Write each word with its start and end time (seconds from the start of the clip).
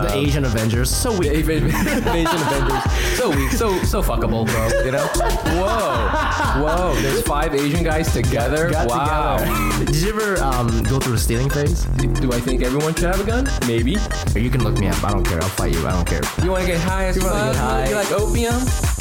the 0.00 0.14
Asian 0.14 0.44
Avengers. 0.44 0.90
So 0.90 1.16
weak. 1.16 1.30
Asian 1.30 1.66
Asian 1.66 2.40
Avengers. 2.40 2.92
So 3.16 3.30
weak, 3.30 3.50
so 3.52 3.82
so 3.84 4.02
fuckable, 4.02 4.46
bro. 4.46 4.84
You 4.84 4.92
know? 4.92 5.06
Whoa, 5.58 6.62
whoa. 6.62 6.94
There's 7.00 7.22
five 7.22 7.54
Asian 7.54 7.82
guys 7.84 8.12
together. 8.12 8.70
Got 8.70 8.88
wow. 8.88 9.38
together. 9.38 9.84
Did 9.84 9.96
you 9.96 10.08
ever 10.10 10.42
um, 10.42 10.82
go 10.84 10.98
through 10.98 11.14
a 11.14 11.18
stealing 11.18 11.50
phase? 11.50 11.84
Do 11.84 12.32
I 12.32 12.40
think 12.40 12.62
everyone 12.62 12.94
should 12.94 13.04
have 13.04 13.20
a 13.20 13.24
gun? 13.24 13.48
Maybe. 13.66 13.96
Or 14.34 14.38
you 14.38 14.50
can 14.50 14.62
look 14.62 14.78
me 14.78 14.88
up. 14.88 15.02
I 15.04 15.12
don't 15.12 15.24
care. 15.24 15.42
I'll 15.42 15.48
fight 15.48 15.72
you. 15.72 15.86
I 15.86 15.92
don't 15.92 16.06
care. 16.06 16.22
You 16.42 16.50
want 16.50 16.62
to 16.64 16.70
get 16.72 16.80
high 16.80 17.06
as 17.06 17.16
fuck? 17.16 17.26
You 17.26 17.30
wanna 17.32 17.58
high? 17.58 17.88
be 17.88 17.94
like 17.94 18.12
opium? 18.12 18.93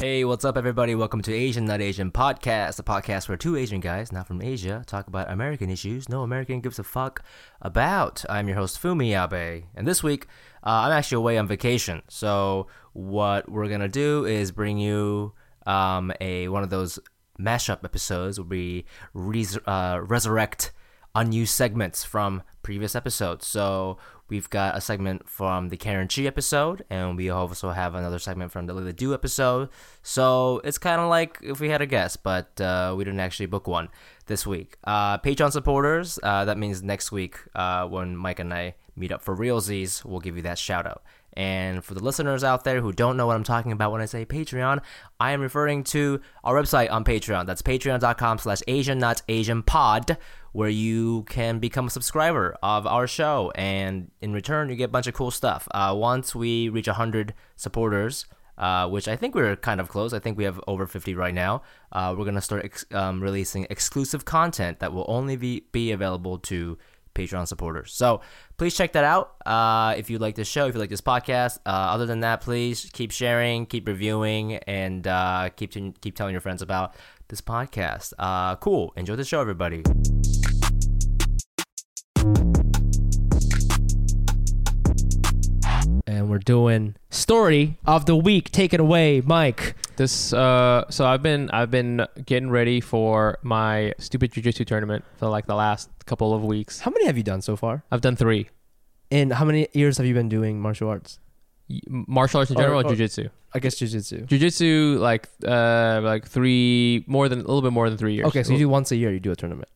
Hey, 0.00 0.24
what's 0.24 0.44
up, 0.44 0.56
everybody? 0.56 0.94
Welcome 0.94 1.22
to 1.22 1.34
Asian 1.34 1.64
Not 1.64 1.80
Asian 1.80 2.12
Podcast, 2.12 2.76
the 2.76 2.84
podcast 2.84 3.28
where 3.28 3.36
two 3.36 3.56
Asian 3.56 3.80
guys, 3.80 4.12
not 4.12 4.28
from 4.28 4.40
Asia, 4.40 4.84
talk 4.86 5.08
about 5.08 5.28
American 5.28 5.70
issues 5.70 6.08
no 6.08 6.22
American 6.22 6.60
gives 6.60 6.78
a 6.78 6.84
fuck 6.84 7.24
about. 7.60 8.24
I'm 8.28 8.46
your 8.46 8.56
host, 8.56 8.80
Fumi 8.80 9.10
Abe, 9.20 9.64
and 9.74 9.88
this 9.88 10.00
week 10.00 10.26
uh, 10.62 10.86
I'm 10.86 10.92
actually 10.92 11.16
away 11.16 11.36
on 11.36 11.48
vacation. 11.48 12.02
So, 12.06 12.68
what 12.92 13.50
we're 13.50 13.68
gonna 13.68 13.88
do 13.88 14.24
is 14.24 14.52
bring 14.52 14.78
you 14.78 15.32
um, 15.66 16.12
a 16.20 16.46
one 16.46 16.62
of 16.62 16.70
those 16.70 17.00
mashup 17.40 17.82
episodes 17.82 18.38
where 18.38 18.46
we 18.46 18.84
res- 19.14 19.58
uh, 19.66 20.00
resurrect 20.04 20.70
unused 21.14 21.54
segments 21.54 22.04
from 22.04 22.42
previous 22.62 22.94
episodes. 22.94 23.46
So 23.46 23.98
we've 24.28 24.48
got 24.50 24.76
a 24.76 24.80
segment 24.80 25.28
from 25.28 25.68
the 25.70 25.76
Karen 25.76 26.08
Chee 26.08 26.26
episode, 26.26 26.84
and 26.90 27.16
we 27.16 27.30
also 27.30 27.70
have 27.70 27.94
another 27.94 28.18
segment 28.18 28.52
from 28.52 28.66
the 28.66 28.74
Lily 28.74 28.92
Du 28.92 29.14
episode. 29.14 29.68
So 30.02 30.60
it's 30.64 30.78
kind 30.78 31.00
of 31.00 31.08
like 31.08 31.38
if 31.42 31.60
we 31.60 31.70
had 31.70 31.80
a 31.80 31.86
guest, 31.86 32.22
but 32.22 32.60
uh, 32.60 32.94
we 32.96 33.04
didn't 33.04 33.20
actually 33.20 33.46
book 33.46 33.66
one 33.66 33.88
this 34.26 34.46
week. 34.46 34.76
Uh, 34.84 35.18
Patreon 35.18 35.52
supporters, 35.52 36.18
uh, 36.22 36.44
that 36.44 36.58
means 36.58 36.82
next 36.82 37.10
week 37.10 37.36
uh, 37.54 37.86
when 37.86 38.16
Mike 38.16 38.38
and 38.38 38.52
I 38.52 38.74
meet 38.96 39.12
up 39.12 39.22
for 39.22 39.36
realsies, 39.36 40.04
we'll 40.04 40.20
give 40.20 40.36
you 40.36 40.42
that 40.42 40.58
shout 40.58 40.86
out. 40.86 41.02
And 41.34 41.84
for 41.84 41.94
the 41.94 42.02
listeners 42.02 42.42
out 42.42 42.64
there 42.64 42.80
who 42.80 42.92
don't 42.92 43.16
know 43.16 43.26
what 43.26 43.36
I'm 43.36 43.44
talking 43.44 43.72
about 43.72 43.92
when 43.92 44.00
I 44.00 44.06
say 44.06 44.24
Patreon, 44.24 44.80
I 45.20 45.32
am 45.32 45.40
referring 45.40 45.84
to 45.84 46.20
our 46.42 46.60
website 46.60 46.90
on 46.90 47.04
Patreon. 47.04 47.46
That's 47.46 47.62
patreon.com 47.62 48.38
slash 48.38 48.60
Asian 48.66 48.98
not 48.98 49.22
Asian 49.28 49.62
pod, 49.62 50.16
where 50.52 50.68
you 50.68 51.22
can 51.24 51.58
become 51.58 51.86
a 51.86 51.90
subscriber 51.90 52.56
of 52.62 52.86
our 52.86 53.06
show. 53.06 53.52
And 53.54 54.10
in 54.20 54.32
return, 54.32 54.68
you 54.68 54.76
get 54.76 54.84
a 54.84 54.88
bunch 54.88 55.06
of 55.06 55.14
cool 55.14 55.30
stuff. 55.30 55.68
Uh, 55.72 55.94
once 55.96 56.34
we 56.34 56.68
reach 56.68 56.88
100 56.88 57.34
supporters, 57.56 58.26
uh, 58.58 58.88
which 58.88 59.06
I 59.06 59.14
think 59.14 59.34
we're 59.34 59.54
kind 59.54 59.80
of 59.80 59.88
close. 59.88 60.12
I 60.12 60.18
think 60.18 60.36
we 60.36 60.44
have 60.44 60.60
over 60.66 60.86
50 60.86 61.14
right 61.14 61.32
now. 61.32 61.62
Uh, 61.92 62.14
we're 62.18 62.24
going 62.24 62.34
to 62.34 62.40
start 62.40 62.64
ex- 62.64 62.84
um, 62.92 63.22
releasing 63.22 63.66
exclusive 63.70 64.24
content 64.24 64.80
that 64.80 64.92
will 64.92 65.06
only 65.08 65.36
be, 65.36 65.66
be 65.70 65.92
available 65.92 66.38
to 66.38 66.76
Patreon 67.18 67.48
supporters. 67.48 67.92
So 67.92 68.20
please 68.56 68.76
check 68.76 68.92
that 68.92 69.04
out. 69.04 69.34
Uh, 69.44 69.94
if 69.96 70.08
you 70.10 70.18
like 70.18 70.36
this 70.36 70.48
show, 70.48 70.66
if 70.66 70.74
you 70.74 70.80
like 70.80 70.90
this 70.90 71.00
podcast. 71.00 71.58
Uh, 71.66 71.70
other 71.70 72.06
than 72.06 72.20
that, 72.20 72.40
please 72.40 72.88
keep 72.92 73.10
sharing, 73.10 73.66
keep 73.66 73.86
reviewing, 73.88 74.54
and 74.54 75.06
uh, 75.06 75.50
keep 75.56 75.72
t- 75.72 75.94
keep 76.00 76.14
telling 76.14 76.32
your 76.32 76.40
friends 76.40 76.62
about 76.62 76.94
this 77.28 77.40
podcast. 77.40 78.12
Uh, 78.18 78.56
cool. 78.56 78.92
Enjoy 78.96 79.16
the 79.16 79.24
show, 79.24 79.40
everybody. 79.40 79.82
And 86.08 86.30
we're 86.30 86.38
doing 86.38 86.94
story 87.10 87.76
of 87.84 88.06
the 88.06 88.16
week. 88.16 88.50
Take 88.50 88.72
it 88.72 88.80
away, 88.80 89.20
Mike. 89.20 89.76
This 89.96 90.32
uh 90.32 90.84
so 90.88 91.04
I've 91.04 91.22
been 91.22 91.50
I've 91.50 91.70
been 91.70 92.06
getting 92.24 92.48
ready 92.48 92.80
for 92.80 93.38
my 93.42 93.92
stupid 93.98 94.32
jujitsu 94.32 94.64
tournament 94.66 95.04
for 95.18 95.28
like 95.28 95.44
the 95.46 95.54
last 95.54 95.90
couple 96.06 96.32
of 96.32 96.42
weeks. 96.42 96.80
How 96.80 96.90
many 96.90 97.04
have 97.04 97.18
you 97.18 97.22
done 97.22 97.42
so 97.42 97.56
far? 97.56 97.84
I've 97.92 98.00
done 98.00 98.16
3. 98.16 98.48
And 99.10 99.34
how 99.34 99.44
many 99.44 99.68
years 99.74 99.98
have 99.98 100.06
you 100.06 100.14
been 100.14 100.30
doing 100.30 100.58
martial 100.62 100.88
arts? 100.88 101.18
Martial 101.90 102.38
arts 102.40 102.50
in 102.50 102.56
general 102.56 102.80
or- 102.80 102.90
or 102.90 102.94
jujitsu. 102.96 103.28
I 103.52 103.58
guess 103.58 103.74
jujitsu. 103.78 104.26
Jujitsu 104.26 104.98
like 104.98 105.28
uh 105.46 106.00
like 106.02 106.26
3 106.26 107.04
more 107.06 107.28
than 107.28 107.40
a 107.40 107.42
little 107.42 107.60
bit 107.60 107.72
more 107.74 107.90
than 107.90 107.98
3 107.98 108.14
years. 108.14 108.28
Okay, 108.28 108.42
so 108.44 108.52
you 108.52 108.58
do 108.58 108.68
once 108.70 108.90
a 108.92 108.96
year. 108.96 109.12
You 109.12 109.20
do 109.20 109.32
a 109.32 109.36
tournament. 109.36 109.68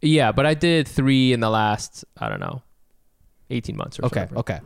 Yeah, 0.00 0.30
but 0.30 0.46
I 0.46 0.54
did 0.54 0.86
3 0.86 1.32
in 1.32 1.40
the 1.40 1.50
last 1.50 2.04
I 2.18 2.28
don't 2.28 2.40
know 2.40 2.62
18 3.50 3.76
months 3.76 3.98
or 3.98 4.04
Okay, 4.06 4.28
okay. 4.36 4.60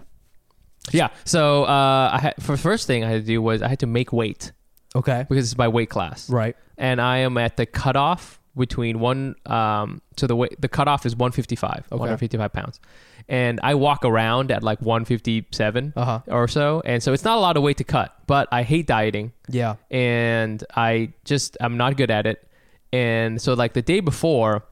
Yeah. 0.93 1.09
So 1.25 1.65
uh 1.65 2.11
I 2.13 2.19
had, 2.21 2.35
for 2.41 2.53
the 2.53 2.59
first 2.63 2.87
thing 2.87 3.05
I 3.05 3.09
had 3.11 3.21
to 3.23 3.27
do 3.27 3.41
was 3.43 3.63
I 3.63 3.69
had 3.69 3.81
to 3.81 3.87
make 3.87 4.13
weight 4.13 4.53
Okay. 4.95 5.27
because 5.29 5.51
it's 5.51 5.59
my 5.59 5.69
weight 5.69 5.91
class. 5.91 6.31
Right. 6.31 6.57
and 6.79 7.01
I 7.01 7.19
am 7.19 7.37
at 7.39 7.57
the 7.57 7.67
cutoff 7.67 8.39
between 8.57 9.01
one. 9.01 9.35
Um, 9.47 10.01
so 10.17 10.27
the 10.27 10.37
way 10.37 10.49
the 10.59 10.69
cutoff 10.69 11.05
is 11.05 11.15
155, 11.15 11.85
Okay. 11.93 11.97
155 11.99 12.53
pounds, 12.53 12.81
and 13.29 13.61
I 13.63 13.75
walk 13.75 14.05
around 14.05 14.51
at 14.51 14.63
like 14.63 14.81
157 14.81 15.93
Uh 15.97 16.05
huh. 16.05 16.21
or 16.29 16.49
so, 16.49 16.81
and 16.85 17.03
so 17.03 17.13
it's 17.13 17.25
not 17.25 17.37
a 17.37 17.41
lot 17.41 17.57
of 17.59 17.63
weight 17.63 17.77
to 17.79 17.85
cut. 17.85 18.15
But 18.27 18.49
I 18.53 18.63
hate 18.63 18.87
dieting, 18.87 19.33
Yeah. 19.49 19.77
and 19.91 20.63
I 20.75 21.13
just 21.25 21.57
I'm 21.61 21.77
not 21.77 21.97
good 21.99 22.11
at 22.11 22.27
it, 22.27 22.47
and 22.93 23.41
so 23.43 23.53
like 23.55 23.75
the 23.75 23.83
day 23.83 24.01
before. 24.01 24.65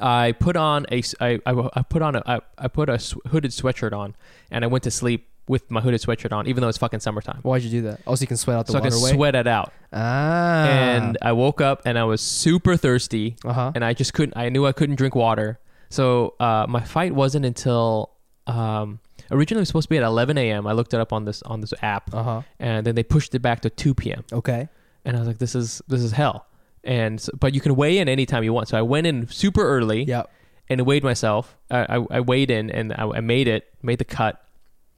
I 0.00 0.32
put 0.32 0.56
on 0.56 0.86
a 0.90 1.02
I, 1.20 1.40
I, 1.46 1.68
I 1.74 1.82
put 1.82 2.02
on 2.02 2.16
a 2.16 2.22
I, 2.26 2.40
I 2.58 2.68
put 2.68 2.88
a 2.88 2.98
hooded 3.28 3.50
sweatshirt 3.52 3.92
on 3.92 4.14
and 4.50 4.64
I 4.64 4.66
went 4.68 4.84
to 4.84 4.90
sleep 4.90 5.28
with 5.46 5.70
my 5.70 5.80
hooded 5.80 6.00
sweatshirt 6.00 6.32
on 6.32 6.46
even 6.46 6.62
though 6.62 6.68
it's 6.68 6.78
fucking 6.78 7.00
summertime 7.00 7.40
Why'd 7.42 7.62
you 7.62 7.70
do 7.70 7.82
that? 7.82 8.00
Oh, 8.06 8.14
so 8.14 8.22
you 8.22 8.26
can 8.26 8.36
sweat 8.38 8.56
out 8.56 8.66
the 8.66 8.72
so 8.72 8.78
I 8.78 8.80
can 8.80 8.92
away. 8.94 9.12
sweat 9.12 9.34
it 9.34 9.46
out 9.46 9.72
Ah. 9.92 10.64
and 10.66 11.18
I 11.22 11.32
woke 11.32 11.60
up 11.60 11.82
and 11.84 11.98
I 11.98 12.04
was 12.04 12.20
super 12.20 12.76
thirsty, 12.76 13.36
uh 13.44 13.52
huh. 13.52 13.72
and 13.74 13.84
I 13.84 13.92
just 13.94 14.14
couldn't. 14.14 14.36
I 14.36 14.48
knew 14.48 14.66
I 14.66 14.72
couldn't 14.72 14.96
drink 14.96 15.14
water, 15.14 15.58
so 15.90 16.34
uh, 16.40 16.66
my 16.68 16.82
fight 16.82 17.14
wasn't 17.14 17.44
until 17.46 18.10
um, 18.46 19.00
originally 19.30 19.60
it 19.60 19.62
was 19.62 19.68
supposed 19.68 19.84
to 19.84 19.90
be 19.90 19.98
at 19.98 20.02
11 20.04 20.36
a.m. 20.38 20.66
I 20.66 20.72
looked 20.72 20.94
it 20.94 21.00
up 21.00 21.12
on 21.12 21.24
this 21.24 21.42
on 21.42 21.60
this 21.60 21.72
app, 21.82 22.12
Uh 22.14 22.22
huh. 22.22 22.42
and 22.58 22.86
then 22.86 22.94
they 22.94 23.02
pushed 23.04 23.34
it 23.34 23.40
back 23.40 23.60
to 23.60 23.70
2 23.70 23.94
p.m. 23.94 24.24
Okay. 24.32 24.68
And 25.04 25.16
I 25.16 25.20
was 25.20 25.28
like, 25.28 25.38
this 25.38 25.54
is 25.54 25.82
this 25.88 26.00
is 26.02 26.12
hell. 26.12 26.46
And 26.86 27.20
so, 27.20 27.32
but 27.38 27.54
you 27.54 27.60
can 27.60 27.74
weigh 27.76 27.98
in 27.98 28.08
anytime 28.08 28.44
you 28.44 28.52
want. 28.52 28.68
So 28.68 28.78
I 28.78 28.82
went 28.82 29.06
in 29.06 29.28
super 29.28 29.62
early 29.66 30.04
Yeah. 30.04 30.24
and 30.68 30.80
weighed 30.86 31.02
myself. 31.04 31.56
I, 31.70 31.96
I, 31.98 32.06
I 32.10 32.20
weighed 32.20 32.50
in 32.50 32.70
and 32.70 32.92
I, 32.92 33.04
I 33.08 33.20
made 33.20 33.48
it, 33.48 33.64
made 33.82 33.98
the 33.98 34.04
cut. 34.04 34.40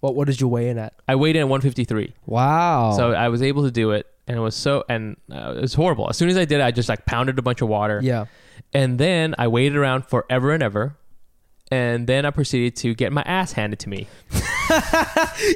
What 0.00 0.14
What 0.14 0.26
did 0.26 0.40
you 0.40 0.48
weigh 0.48 0.68
in 0.68 0.78
at? 0.78 0.94
I 1.08 1.14
weighed 1.14 1.36
in 1.36 1.40
at 1.42 1.48
153. 1.48 2.14
Wow. 2.26 2.92
So 2.96 3.12
I 3.12 3.28
was 3.28 3.40
able 3.42 3.62
to 3.64 3.70
do 3.70 3.92
it, 3.92 4.06
and 4.28 4.36
it 4.36 4.40
was 4.40 4.54
so 4.54 4.84
and 4.88 5.16
uh, 5.32 5.54
it 5.56 5.60
was 5.62 5.74
horrible. 5.74 6.08
As 6.10 6.16
soon 6.18 6.28
as 6.28 6.36
I 6.36 6.44
did 6.44 6.60
it, 6.60 6.62
I 6.62 6.70
just 6.70 6.88
like 6.88 7.06
pounded 7.06 7.38
a 7.38 7.42
bunch 7.42 7.62
of 7.62 7.68
water. 7.68 8.00
yeah. 8.02 8.26
And 8.74 8.98
then 8.98 9.34
I 9.38 9.48
waited 9.48 9.76
around 9.76 10.06
forever 10.06 10.52
and 10.52 10.62
ever. 10.62 10.96
And 11.70 12.06
then 12.06 12.24
I 12.24 12.30
proceeded 12.30 12.76
to 12.76 12.94
get 12.94 13.12
my 13.12 13.22
ass 13.22 13.52
handed 13.52 13.80
to 13.80 13.88
me. 13.88 14.06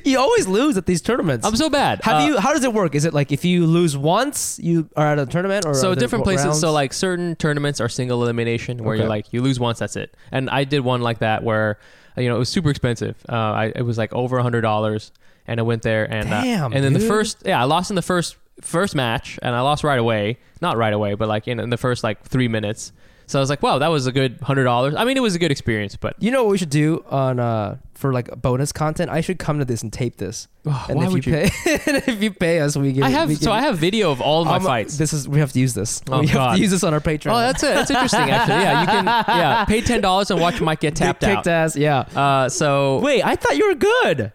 You 0.04 0.18
always 0.20 0.46
lose 0.46 0.76
at 0.76 0.86
these 0.86 1.00
tournaments. 1.00 1.46
I'm 1.46 1.56
so 1.56 1.68
bad. 1.70 2.00
Have 2.04 2.22
Uh, 2.22 2.26
you? 2.26 2.38
How 2.38 2.52
does 2.52 2.64
it 2.64 2.72
work? 2.72 2.94
Is 2.94 3.04
it 3.04 3.12
like 3.14 3.32
if 3.32 3.44
you 3.44 3.66
lose 3.66 3.96
once, 3.96 4.58
you 4.62 4.88
are 4.96 5.06
at 5.06 5.18
a 5.18 5.26
tournament, 5.26 5.66
or 5.66 5.74
So 5.74 5.94
different 5.94 6.24
places. 6.24 6.46
rounds? 6.46 6.60
So 6.60 6.70
like 6.72 6.92
certain 6.92 7.34
tournaments 7.36 7.80
are 7.80 7.88
single 7.88 8.22
elimination, 8.22 8.78
where 8.84 8.94
Okay. 8.94 9.02
you're 9.02 9.08
like 9.08 9.32
you 9.32 9.42
lose 9.42 9.58
once, 9.58 9.78
that's 9.80 9.96
it. 9.96 10.16
And 10.30 10.48
I 10.50 10.64
did 10.64 10.80
one 10.80 11.00
like 11.00 11.18
that 11.20 11.42
where, 11.42 11.78
you 12.16 12.28
know, 12.28 12.36
it 12.36 12.38
was 12.38 12.48
super 12.48 12.70
expensive. 12.70 13.16
Uh, 13.28 13.32
I 13.34 13.72
it 13.74 13.82
was 13.82 13.98
like 13.98 14.12
over 14.12 14.38
a 14.38 14.42
hundred 14.42 14.60
dollars, 14.62 15.12
and 15.46 15.58
I 15.58 15.62
went 15.64 15.82
there 15.82 16.04
and 16.12 16.32
uh, 16.32 16.42
Damn, 16.42 16.72
and 16.72 16.84
then 16.84 16.92
the 16.92 17.00
first 17.00 17.42
yeah 17.44 17.60
I 17.60 17.64
lost 17.64 17.90
in 17.90 17.96
the 17.96 18.02
first 18.02 18.36
first 18.60 18.94
match, 18.94 19.38
and 19.42 19.54
I 19.56 19.60
lost 19.60 19.82
right 19.82 19.98
away. 19.98 20.38
Not 20.60 20.76
right 20.76 20.92
away, 20.92 21.14
but 21.14 21.28
like 21.28 21.48
in, 21.48 21.58
in 21.58 21.70
the 21.70 21.78
first 21.78 22.04
like 22.04 22.22
three 22.22 22.48
minutes. 22.48 22.92
So 23.30 23.38
I 23.38 23.42
was 23.42 23.48
like, 23.48 23.62
wow, 23.62 23.78
that 23.78 23.88
was 23.88 24.06
a 24.06 24.12
good 24.12 24.38
hundred 24.42 24.64
dollars. 24.64 24.94
I 24.96 25.04
mean, 25.04 25.16
it 25.16 25.20
was 25.20 25.34
a 25.34 25.38
good 25.38 25.52
experience, 25.52 25.94
but 25.96 26.16
You 26.18 26.30
know 26.32 26.42
what 26.44 26.50
we 26.50 26.58
should 26.58 26.70
do 26.70 27.04
on 27.08 27.38
uh 27.38 27.76
for 27.94 28.12
like 28.12 28.28
bonus 28.42 28.72
content? 28.72 29.08
I 29.10 29.20
should 29.20 29.38
come 29.38 29.58
to 29.60 29.64
this 29.64 29.82
and 29.82 29.92
tape 29.92 30.16
this. 30.16 30.48
and 30.64 30.96
why 30.98 31.04
if 31.06 31.12
would 31.12 31.24
you, 31.26 31.36
you? 31.36 31.48
pay, 31.48 31.72
and 31.86 31.96
if 32.08 32.22
you 32.22 32.32
pay 32.32 32.58
us, 32.60 32.76
we 32.76 32.92
get. 32.92 33.04
I 33.04 33.10
have 33.10 33.28
so 33.36 33.38
get- 33.46 33.48
I 33.52 33.60
have 33.62 33.78
video 33.78 34.10
of 34.10 34.20
all 34.20 34.42
of 34.42 34.48
my 34.48 34.56
Um, 34.56 34.62
fights. 34.62 34.98
This 34.98 35.12
is 35.12 35.28
we 35.28 35.38
have 35.38 35.52
to 35.52 35.60
use 35.60 35.74
this. 35.74 36.02
Oh, 36.10 36.20
we 36.20 36.26
have 36.26 36.34
God. 36.34 36.54
to 36.56 36.60
use 36.60 36.70
this 36.72 36.82
on 36.82 36.92
our 36.92 37.00
Patreon. 37.00 37.32
Oh, 37.32 37.38
that's 37.38 37.62
it. 37.62 37.72
That's 37.74 37.90
interesting, 37.90 38.28
actually. 38.30 38.62
Yeah, 38.62 38.80
you 38.80 38.86
can 38.88 39.04
yeah 39.06 39.64
pay 39.72 39.80
ten 39.80 40.00
dollars 40.00 40.30
and 40.32 40.40
watch 40.40 40.60
Mike 40.60 40.80
get 40.80 40.96
tapped 40.96 41.20
kicked 41.20 41.46
out. 41.46 41.46
ass. 41.46 41.76
Yeah. 41.76 42.00
Uh, 42.00 42.48
so 42.48 42.98
Wait, 42.98 43.22
I 43.24 43.36
thought 43.36 43.56
you 43.56 43.68
were 43.68 43.74
good. 43.76 44.32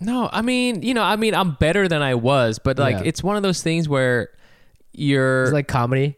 no, 0.00 0.28
I 0.32 0.42
mean, 0.42 0.82
you 0.84 0.94
know, 0.94 1.02
I 1.02 1.16
mean, 1.16 1.34
I'm 1.34 1.56
better 1.58 1.88
than 1.88 2.02
I 2.02 2.14
was, 2.14 2.60
but 2.60 2.78
like, 2.78 2.98
Yeah. 2.98 3.02
it's 3.08 3.20
one 3.20 3.36
of 3.36 3.42
those 3.42 3.62
things 3.64 3.88
where 3.88 4.28
you're. 4.92 5.42
It's 5.44 5.52
like 5.52 5.66
comedy 5.68 6.16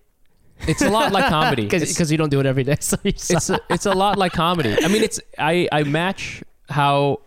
it's 0.69 0.83
a 0.83 0.91
lot 0.91 1.13
like 1.13 1.29
comedy. 1.39 1.63
Because 1.67 2.11
you 2.13 2.19
don't 2.19 2.29
do 2.31 2.41
it 2.41 2.47
every 2.47 2.65
day. 2.65 2.77
So 2.81 2.97
it's 3.05 3.51
a, 3.51 3.59
it's 3.71 3.87
a 3.87 3.93
lot 3.93 4.19
like 4.19 4.33
comedy. 4.33 4.77
I 4.83 4.89
mean, 4.89 5.03
it's 5.03 5.21
I 5.39 5.69
I 5.73 5.83
match 5.85 6.43
how 6.69 7.21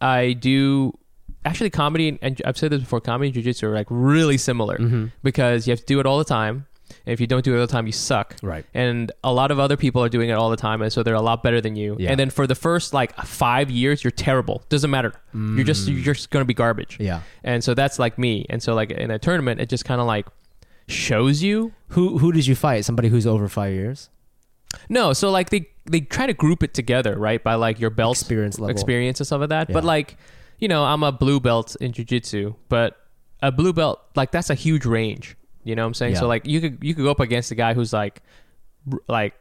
I 0.00 0.32
do. 0.34 0.96
Actually, 1.44 1.70
comedy 1.70 2.18
and- 2.20 2.40
I've 2.44 2.58
said 2.58 2.70
this 2.72 2.80
before. 2.80 3.00
Comedy 3.00 3.28
and 3.30 3.36
jujitsu 3.46 3.62
are 3.64 3.74
like 3.74 3.86
really 3.90 4.36
similar 4.36 4.76
Mm-hmm. 4.78 5.06
because 5.22 5.66
you 5.66 5.70
have 5.72 5.80
to 5.80 5.86
do 5.86 6.00
it 6.00 6.06
all 6.06 6.18
the 6.18 6.24
time. 6.24 6.66
And 7.06 7.12
if 7.12 7.20
you 7.20 7.26
don't 7.28 7.44
do 7.44 7.54
it 7.54 7.60
all 7.60 7.66
the 7.66 7.72
time, 7.72 7.86
you 7.86 7.92
suck. 7.92 8.34
Right. 8.42 8.64
And 8.74 9.12
a 9.22 9.32
lot 9.32 9.50
of 9.52 9.58
other 9.60 9.76
people 9.76 10.02
are 10.04 10.08
doing 10.08 10.28
it 10.28 10.32
all 10.32 10.50
the 10.50 10.56
time, 10.56 10.82
and 10.82 10.92
so 10.92 11.02
they're 11.04 11.14
a 11.14 11.22
lot 11.22 11.40
better 11.42 11.60
than 11.60 11.76
you. 11.76 11.96
Yeah. 11.98 12.10
And 12.10 12.18
then 12.20 12.30
for 12.30 12.46
the 12.48 12.56
first 12.56 12.92
like 12.92 13.14
five 13.24 13.70
years, 13.70 14.02
you're 14.04 14.10
terrible. 14.10 14.62
Doesn't 14.68 14.90
matter. 14.90 15.12
You're 15.32 15.64
just 15.64 15.88
you're 15.88 16.14
just 16.14 16.30
gonna 16.30 16.44
be 16.44 16.52
garbage. 16.54 16.98
yeah. 17.00 17.22
And 17.44 17.62
so 17.64 17.74
that's 17.74 17.98
like 18.00 18.18
me. 18.18 18.44
And 18.50 18.60
so 18.62 18.74
like 18.74 18.90
in 18.90 19.10
a 19.12 19.18
tournament, 19.20 19.60
it 19.60 19.68
just 19.70 19.84
kind 19.84 20.00
of 20.00 20.06
like 20.08 20.26
shows 20.90 21.42
you. 21.42 21.72
Who 21.88 22.18
who 22.18 22.32
did 22.32 22.46
you 22.46 22.54
fight? 22.54 22.84
Somebody 22.84 23.08
who's 23.08 23.26
over 23.26 23.48
five 23.48 23.72
years. 23.72 24.08
No, 24.88 25.12
so 25.12 25.30
like 25.30 25.50
they 25.50 25.66
they 25.90 26.00
try 26.00 26.26
to 26.26 26.32
group 26.34 26.62
it 26.62 26.74
together, 26.74 27.18
right? 27.18 27.42
By 27.42 27.54
like 27.54 27.80
your 27.80 27.90
belt 27.90 28.16
Experience 28.18 28.58
level. 28.58 28.70
experience 28.70 29.18
and 29.20 29.26
stuff 29.26 29.40
like 29.40 29.48
that. 29.50 29.72
But 29.72 29.84
like 29.84 30.16
you 30.58 30.68
know, 30.68 30.84
I'm 30.84 31.02
a 31.02 31.10
blue 31.10 31.40
belt 31.40 31.76
in 31.80 31.92
jujitsu, 31.92 32.54
but 32.68 32.96
a 33.42 33.50
blue 33.50 33.72
belt 33.72 34.00
like 34.14 34.30
that's 34.30 34.50
a 34.50 34.54
huge 34.54 34.84
range. 34.86 35.36
You 35.64 35.74
know 35.74 35.82
what 35.82 35.88
I'm 35.88 35.94
saying? 35.94 36.12
Yeah. 36.14 36.20
So 36.20 36.28
like 36.28 36.46
you 36.46 36.60
could 36.60 36.78
you 36.82 36.94
could 36.94 37.04
go 37.04 37.10
up 37.10 37.20
against 37.20 37.50
a 37.50 37.54
guy 37.54 37.74
who's 37.74 37.92
like 37.92 38.22
like 39.08 39.34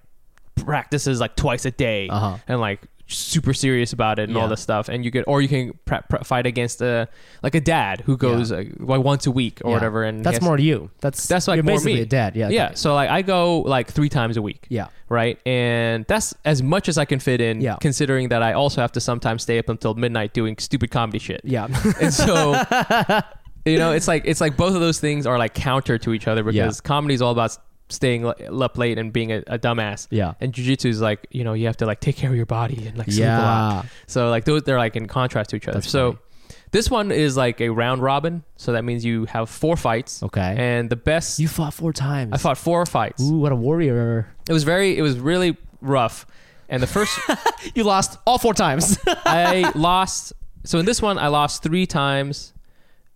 practices 0.56 1.20
like 1.20 1.36
twice 1.36 1.66
a 1.66 1.72
day 1.72 2.10
Uh-huh. 2.10 2.38
and 2.48 2.60
like 2.60 2.82
super 3.12 3.54
serious 3.54 3.92
about 3.92 4.20
it 4.20 4.30
and 4.30 4.38
all 4.38 4.48
this 4.48 4.62
stuff 4.62 4.88
and 4.88 5.04
you 5.04 5.10
could 5.10 5.24
or 5.28 5.42
you 5.42 5.48
can 5.48 5.74
pre- 5.86 5.98
pre- 6.10 6.20
fight 6.24 6.46
against 6.46 6.80
a 6.82 7.08
like 7.42 7.56
a 7.56 7.60
dad 7.60 8.02
who 8.02 8.16
goes 8.16 8.52
uh, 8.52 8.64
like 8.80 9.02
once 9.04 9.26
a 9.26 9.32
week 9.32 9.60
or 9.66 9.72
Yeah. 9.72 9.76
whatever 9.78 10.04
and 10.04 10.24
that's 10.24 10.42
more 10.42 10.60
you. 10.60 10.92
That's 11.02 11.28
That's, 11.28 11.48
like, 11.48 11.56
you're 11.58 11.64
more 11.64 11.76
basically 11.76 11.96
me. 11.96 12.02
a 12.02 12.06
dad. 12.06 12.36
Yeah. 12.36 12.50
yeah 12.50 12.74
so 12.76 12.94
like 12.94 13.10
i 13.10 13.22
go 13.24 13.62
like 13.62 13.92
three 13.92 14.10
times 14.10 14.38
a 14.38 14.42
week 14.44 14.68
Yeah. 14.70 14.88
right 15.10 15.40
and 15.48 16.06
that's 16.08 16.36
as 16.46 16.62
much 16.62 16.88
as 16.88 16.98
i 17.00 17.06
can 17.06 17.20
fit 17.20 17.42
in 17.42 17.62
Yeah. 17.62 17.78
considering 17.82 18.30
that 18.30 18.44
i 18.44 18.54
also 18.54 18.80
have 18.82 18.92
to 18.94 19.00
sometimes 19.02 19.42
stay 19.44 19.58
up 19.58 19.70
until 19.70 19.96
midnight 19.96 20.34
doing 20.34 20.56
stupid 20.60 20.92
comedy 20.92 21.18
shit 21.20 21.42
Yeah. 21.44 21.66
and 22.02 22.14
so 22.14 22.54
you 23.66 23.78
know 23.78 23.92
it's 23.92 24.08
like 24.08 24.24
it's 24.26 24.40
like 24.42 24.56
both 24.56 24.74
of 24.76 24.82
those 24.82 25.00
things 25.00 25.26
are 25.26 25.38
like 25.38 25.54
counter 25.54 25.98
to 25.98 26.14
each 26.14 26.28
other 26.28 26.44
because 26.44 26.78
Yeah. 26.78 26.88
comedy 26.88 27.14
is 27.16 27.22
all 27.22 27.32
about 27.32 27.58
staying 27.90 28.24
l- 28.24 28.64
up 28.64 28.78
late 28.78 28.98
and 28.98 29.12
being 29.12 29.32
a, 29.32 29.38
a 29.48 29.58
dumbass 29.60 30.08
yeah. 30.12 30.34
and 30.40 30.54
jiu-jitsu 30.54 30.88
is 30.90 31.02
like 31.02 31.26
you 31.32 31.44
know 31.44 31.54
you 31.54 31.66
have 31.66 31.78
to 31.78 31.86
like 31.86 32.00
take 32.00 32.16
care 32.16 32.30
of 32.30 32.36
your 32.36 32.46
body 32.46 32.86
and 32.88 32.98
like 32.98 33.12
sleep 33.12 33.26
a 33.26 33.30
lot 33.30 33.84
Yeah. 33.86 33.90
so 34.08 34.30
like 34.30 34.46
those 34.46 34.64
they're 34.64 34.78
like 34.78 34.96
in 34.96 35.08
contrast 35.08 35.50
to 35.52 35.56
each 35.56 35.68
other 35.68 35.80
That's 35.80 35.90
so 35.90 36.12
funny. 36.14 36.56
this 36.72 36.90
one 36.92 37.12
is 37.12 37.36
like 37.36 37.60
a 37.62 37.70
round 37.70 38.02
robin 38.04 38.44
so 38.58 38.74
that 38.74 38.84
means 38.86 39.04
you 39.04 39.26
have 39.26 39.50
four 39.50 39.76
fights 39.76 40.22
Okay. 40.24 40.56
and 40.58 40.90
the 40.90 40.96
best 40.96 41.40
you 41.40 41.48
fought 41.48 41.74
four 41.74 41.92
times. 41.94 42.32
i 42.34 42.38
fought 42.38 42.58
four 42.58 42.86
fights 42.86 43.22
Ooh, 43.24 43.40
what 43.40 43.52
a 43.52 43.56
warrior. 43.56 44.28
it 44.48 44.54
was 44.54 44.64
very 44.64 44.98
it 44.98 45.02
was 45.02 45.18
really 45.20 45.58
rough 45.82 46.26
and 46.70 46.84
the 46.84 46.88
first 46.88 47.20
You 47.74 47.84
lost 47.84 48.20
all 48.28 48.38
four 48.38 48.54
times. 48.54 48.98
I 49.26 49.72
lost. 49.76 50.34
So 50.64 50.78
in 50.80 50.86
this 50.86 51.02
one, 51.02 51.18
I 51.18 51.28
lost 51.28 51.62
three 51.64 51.86
times. 51.88 52.54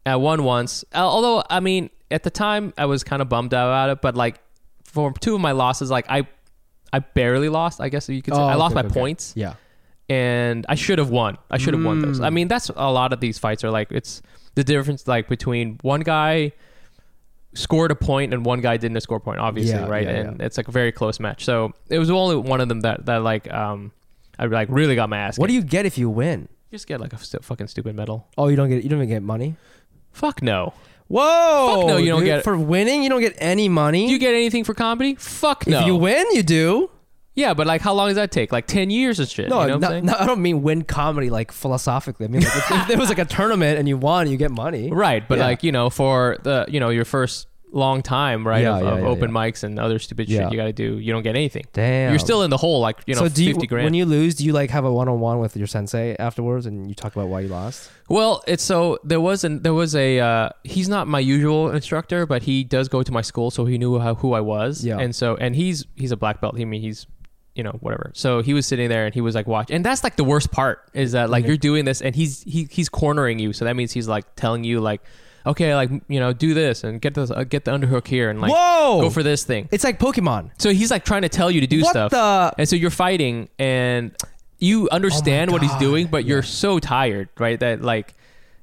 I 0.06 0.16
won 0.16 0.44
once. 0.44 0.84
Although 0.94 1.44
I 1.50 1.60
mean, 1.60 1.90
at 2.12 2.24
the 2.24 2.30
time, 2.32 2.74
I 2.78 2.86
was 2.88 3.04
kind 3.04 3.22
of 3.22 3.30
bummed 3.30 3.54
out 3.54 3.68
about 3.68 3.90
it. 3.92 4.02
But 4.02 4.16
like, 4.16 4.40
for 4.94 5.12
two 5.20 5.36
of 5.36 5.42
my 5.42 5.52
losses, 5.52 5.90
like 5.92 6.06
I, 6.10 6.28
I 6.94 7.00
barely 7.00 7.50
lost. 7.50 7.82
I 7.82 7.90
guess 7.90 8.08
you 8.08 8.22
could 8.22 8.36
say 8.36 8.40
Oh, 8.40 8.46
I 8.46 8.56
lost 8.56 8.76
okay, 8.76 8.84
by 8.84 8.88
okay. 8.88 9.00
points, 9.00 9.34
yeah. 9.36 9.56
and 10.10 10.66
I 10.70 10.76
should 10.76 11.00
have 11.00 11.10
won. 11.10 11.38
I 11.50 11.58
should 11.58 11.74
have 11.74 11.84
won 11.84 12.02
those. 12.02 12.20
Mm. 12.20 12.26
I 12.26 12.30
mean, 12.30 12.48
that's 12.48 12.70
a 12.76 12.92
lot 12.92 13.12
of 13.14 13.20
these 13.20 13.38
fights 13.40 13.64
are 13.64 13.72
like 13.72 13.92
it's 13.92 14.22
the 14.56 14.64
difference 14.64 15.08
like 15.08 15.28
between 15.28 15.80
one 15.82 16.02
guy 16.02 16.52
scored 17.56 17.92
a 17.92 17.96
point 17.96 18.34
and 18.34 18.46
one 18.46 18.62
guy 18.62 18.78
didn't 18.78 19.00
score 19.02 19.18
a 19.18 19.20
point 19.20 19.40
obviously 19.40 19.76
Yeah, 19.76 19.88
right 19.88 20.04
yeah, 20.08 20.10
and 20.22 20.42
it's 20.42 20.58
like 20.58 20.68
a 20.68 20.72
very 20.72 20.92
close 20.92 21.20
match 21.20 21.46
so 21.46 21.72
it 21.88 22.00
was 22.00 22.10
only 22.10 22.36
one 22.36 22.62
of 22.62 22.68
them 22.68 22.82
that 22.82 23.06
that 23.06 23.18
like 23.18 23.52
um 23.54 23.92
i 24.40 24.46
like 24.46 24.68
really 24.72 24.96
got 24.96 25.08
my 25.08 25.20
ass 25.20 25.38
What 25.38 25.46
kicked. 25.48 25.52
do 25.52 25.56
you 25.56 25.62
get 25.64 25.86
if 25.86 25.98
you 26.00 26.10
win? 26.10 26.48
You 26.72 26.76
just 26.78 26.88
get 26.88 27.00
like 27.00 27.14
a 27.14 27.18
st- 27.20 27.44
fucking 27.46 27.68
stupid 27.68 27.96
medal 27.96 28.28
Oh, 28.40 28.48
you 28.48 28.56
don't 28.56 28.70
get 28.70 28.82
you 28.84 28.90
don't 28.90 28.98
even 29.00 29.10
get 29.10 29.22
money. 29.22 29.56
Fuck 30.12 30.42
no. 30.42 30.74
Whoa! 31.14 31.78
Fuck 31.82 31.88
no, 31.88 31.98
you 31.98 32.08
don't 32.08 32.20
dude. 32.22 32.26
get- 32.28 32.44
for 32.44 32.58
winning. 32.58 33.04
You 33.04 33.10
don't 33.10 33.22
get 33.22 33.36
any 33.38 33.70
money. 33.70 34.08
Do 34.08 34.12
you 34.14 34.20
get 34.20 34.34
anything 34.34 34.64
for 34.64 34.74
comedy? 34.74 35.16
Fuck 35.16 35.68
no. 35.68 35.80
If 35.82 35.86
you 35.86 35.96
win, 35.96 36.26
you 36.32 36.42
do. 36.44 36.90
yeah, 37.36 37.54
but 37.54 37.68
like 37.68 37.82
how 37.82 37.94
long 37.94 38.08
does 38.10 38.16
that 38.16 38.32
take? 38.32 38.52
Like 38.52 38.68
10 38.68 38.90
years 38.90 39.20
and 39.20 39.30
shit. 39.30 39.50
No, 39.50 39.62
you 39.62 39.68
know 39.68 39.74
what 39.78 40.04
no, 40.04 40.12
no, 40.12 40.18
I 40.20 40.26
don't 40.26 40.42
mean 40.42 40.62
win 40.64 40.84
comedy 40.84 41.30
like 41.30 41.52
philosophically. 41.52 42.26
I 42.26 42.30
mean 42.30 42.42
like 42.42 42.56
if, 42.58 42.72
if 42.72 42.88
there 42.88 42.98
was 42.98 43.10
like 43.10 43.20
a 43.20 43.26
tournament 43.26 43.78
and 43.80 43.88
you 43.88 43.98
won, 43.98 44.30
you 44.30 44.38
get 44.38 44.52
money. 44.52 44.90
Right, 44.92 45.28
but 45.28 45.38
Yeah. 45.38 45.46
like, 45.46 45.64
you 45.64 45.72
know, 45.72 45.90
for 45.90 46.38
the, 46.44 46.66
you 46.68 46.80
know, 46.80 46.90
your 46.90 47.06
first 47.06 47.48
long 47.74 48.02
time, 48.02 48.48
right, 48.48 48.62
Yeah, 48.62 48.78
of, 48.78 48.84
yeah, 48.84 48.92
of 48.92 49.00
yeah, 49.00 49.06
open 49.06 49.32
mics 49.32 49.64
and 49.64 49.80
other 49.80 50.00
stupid 50.00 50.30
shit 50.30 50.52
you 50.52 50.58
got 50.58 50.66
to 50.66 50.74
do, 50.74 51.00
you 51.00 51.12
don't 51.12 51.24
get 51.24 51.36
anything. 51.36 51.66
Damn. 51.74 52.12
You're 52.12 52.20
still 52.20 52.44
in 52.44 52.50
the 52.50 52.58
hole 52.58 52.80
like, 52.80 53.00
you 53.06 53.16
know, 53.16 53.22
so 53.22 53.30
do 53.30 53.44
you, 53.44 53.54
grand. 53.68 53.86
when 53.86 53.94
you 53.94 54.06
lose, 54.06 54.36
do 54.36 54.46
you 54.46 54.54
like 54.54 54.70
have 54.70 54.86
a 54.86 54.92
one 54.92 55.10
on 55.10 55.20
one 55.20 55.40
with 55.40 55.58
your 55.58 55.68
sensei 55.68 56.16
afterwards 56.18 56.66
and 56.66 56.88
you 56.88 56.96
talk 56.96 57.16
about 57.16 57.28
why 57.28 57.42
you 57.42 57.48
lost? 57.48 57.90
Well, 58.10 58.44
it's 58.48 58.64
so 58.64 59.00
there 59.04 59.22
was 59.22 59.44
an 59.44 59.64
there 59.64 59.74
was 59.74 59.96
a 59.96 60.20
uh, 60.20 60.50
he's 60.64 60.88
not 60.88 61.08
my 61.08 61.20
usual 61.20 61.72
instructor, 61.72 62.26
but 62.26 62.44
he 62.44 62.64
does 62.64 62.88
go 62.90 63.02
to 63.02 63.12
my 63.12 63.22
school, 63.22 63.50
so 63.50 63.66
he 63.66 63.78
knew 63.78 63.98
how, 64.00 64.16
who 64.16 64.34
I 64.34 64.42
was. 64.42 64.86
Yeah. 64.86 65.00
And 65.00 65.16
so 65.16 65.36
and 65.38 65.56
he's 65.56 65.86
he's 65.96 66.12
a 66.12 66.18
black 66.18 66.42
belt. 66.42 66.56
I 66.60 66.66
mean 66.66 66.82
he's 66.82 67.08
you 67.56 67.64
know 67.64 67.72
whatever. 67.82 68.12
So 68.14 68.42
he 68.42 68.54
was 68.54 68.66
sitting 68.66 68.90
there 68.90 69.06
and 69.06 69.14
he 69.14 69.22
was 69.22 69.36
like 69.36 69.48
watching, 69.48 69.76
and 69.76 69.86
that's 69.86 70.04
like 70.04 70.16
the 70.16 70.24
worst 70.24 70.52
part 70.52 70.90
is 70.94 71.14
that 71.14 71.30
like 71.30 71.46
you're 71.46 71.58
doing 71.58 71.86
this 71.86 72.02
and 72.02 72.16
he's 72.16 72.42
he 72.44 72.68
he's 72.70 72.90
cornering 72.90 73.40
you. 73.40 73.54
So 73.54 73.66
that 73.66 73.76
means 73.76 73.92
he's 73.92 74.08
like 74.08 74.36
telling 74.36 74.64
you 74.64 74.80
like, 74.80 75.02
okay, 75.46 75.76
like 75.76 75.90
you 76.08 76.20
know 76.20 76.34
do 76.34 76.54
this 76.54 76.84
and 76.84 77.02
get 77.02 77.14
the 77.14 77.24
uh, 77.24 77.44
get 77.44 77.66
the 77.66 77.72
underhook 77.72 78.08
here 78.08 78.30
and 78.30 78.42
like 78.42 78.52
Whoa! 78.52 79.02
go 79.02 79.10
for 79.10 79.24
this 79.24 79.44
thing. 79.44 79.70
It's 79.72 79.84
like 79.84 80.00
Pokemon. 80.00 80.52
So 80.58 80.72
he's 80.72 80.92
like 80.92 81.06
trying 81.06 81.24
to 81.24 81.30
tell 81.30 81.52
you 81.52 81.62
to 81.62 81.68
do 81.68 81.82
what 81.82 81.90
stuff. 81.92 82.12
the? 82.12 82.54
And 82.58 82.68
so 82.68 82.76
you're 82.76 82.90
fighting 82.90 83.50
and 83.60 84.16
you 84.60 84.90
understand 84.92 85.52
what 85.52 85.62
he's 85.62 85.72
God. 85.72 85.80
doing, 85.80 86.08
but 86.08 86.26
you're 86.26 86.44
so 86.44 86.80
tired, 86.80 87.30
right? 87.38 87.60
That 87.60 87.82
like, 87.82 88.14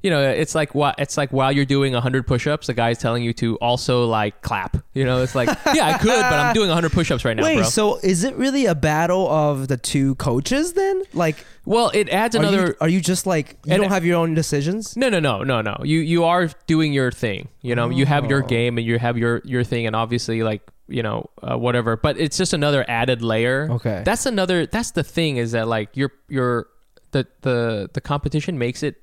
you 0.02 0.08
know, 0.10 0.20
it's 0.30 0.54
like 0.54 0.74
what 0.74 0.94
it's 0.98 1.16
like 1.16 1.30
while 1.32 1.52
you're 1.52 1.64
doing 1.66 1.92
100 1.92 2.26
push-ups, 2.26 2.66
the 2.68 2.74
guy's 2.74 2.98
telling 2.98 3.22
you 3.22 3.32
to 3.34 3.56
also 3.56 4.06
like 4.06 4.40
clap. 4.42 4.76
You 4.94 5.04
know, 5.04 5.22
it's 5.22 5.34
like, 5.34 5.48
yeah, 5.74 5.86
I 5.88 5.98
could, 5.98 6.08
but 6.08 6.32
I'm 6.32 6.54
doing 6.54 6.68
100 6.68 6.90
push-ups 6.92 7.24
right 7.24 7.36
now, 7.36 7.42
Wait, 7.44 7.56
bro. 7.56 7.64
so 7.64 7.98
is 8.02 8.24
it 8.24 8.34
really 8.36 8.66
a 8.66 8.74
battle 8.74 9.28
of 9.30 9.68
the 9.68 9.76
two 9.76 10.14
coaches 10.16 10.72
then? 10.72 11.02
Like, 11.12 11.44
well, 11.66 11.90
it 11.94 12.08
adds 12.08 12.34
are 12.34 12.38
another 12.40 12.66
you, 12.68 12.74
are 12.80 12.88
you 12.88 13.00
just 13.00 13.26
like 13.26 13.56
you 13.66 13.76
don't 13.76 13.90
have 13.90 14.04
your 14.04 14.16
own 14.18 14.34
decisions? 14.34 14.96
No, 14.96 15.08
no, 15.10 15.20
no, 15.20 15.42
no, 15.42 15.60
no. 15.60 15.76
You 15.84 15.98
you 16.00 16.24
are 16.24 16.48
doing 16.66 16.92
your 16.92 17.10
thing. 17.12 17.48
You 17.60 17.74
know, 17.74 17.90
you 17.90 18.06
have 18.06 18.26
your 18.30 18.42
Oh. 18.42 18.46
game 18.46 18.78
and 18.78 18.86
you 18.86 18.98
have 18.98 19.18
your 19.18 19.42
your 19.44 19.64
thing, 19.64 19.86
and 19.86 19.94
obviously, 19.94 20.42
like 20.42 20.62
you 20.88 21.02
know, 21.02 21.28
uh, 21.42 21.56
whatever. 21.56 21.96
But 21.96 22.18
it's 22.18 22.36
just 22.36 22.52
another 22.52 22.84
added 22.88 23.22
layer. 23.22 23.68
Okay. 23.70 24.02
That's 24.04 24.26
another. 24.26 24.66
That's 24.66 24.90
the 24.92 25.04
thing 25.04 25.36
is 25.36 25.52
that 25.52 25.68
like 25.68 25.96
your 25.96 26.10
your 26.28 26.66
the 27.12 27.26
the 27.42 27.90
the 27.92 28.00
competition 28.00 28.58
makes 28.58 28.82
it. 28.82 28.96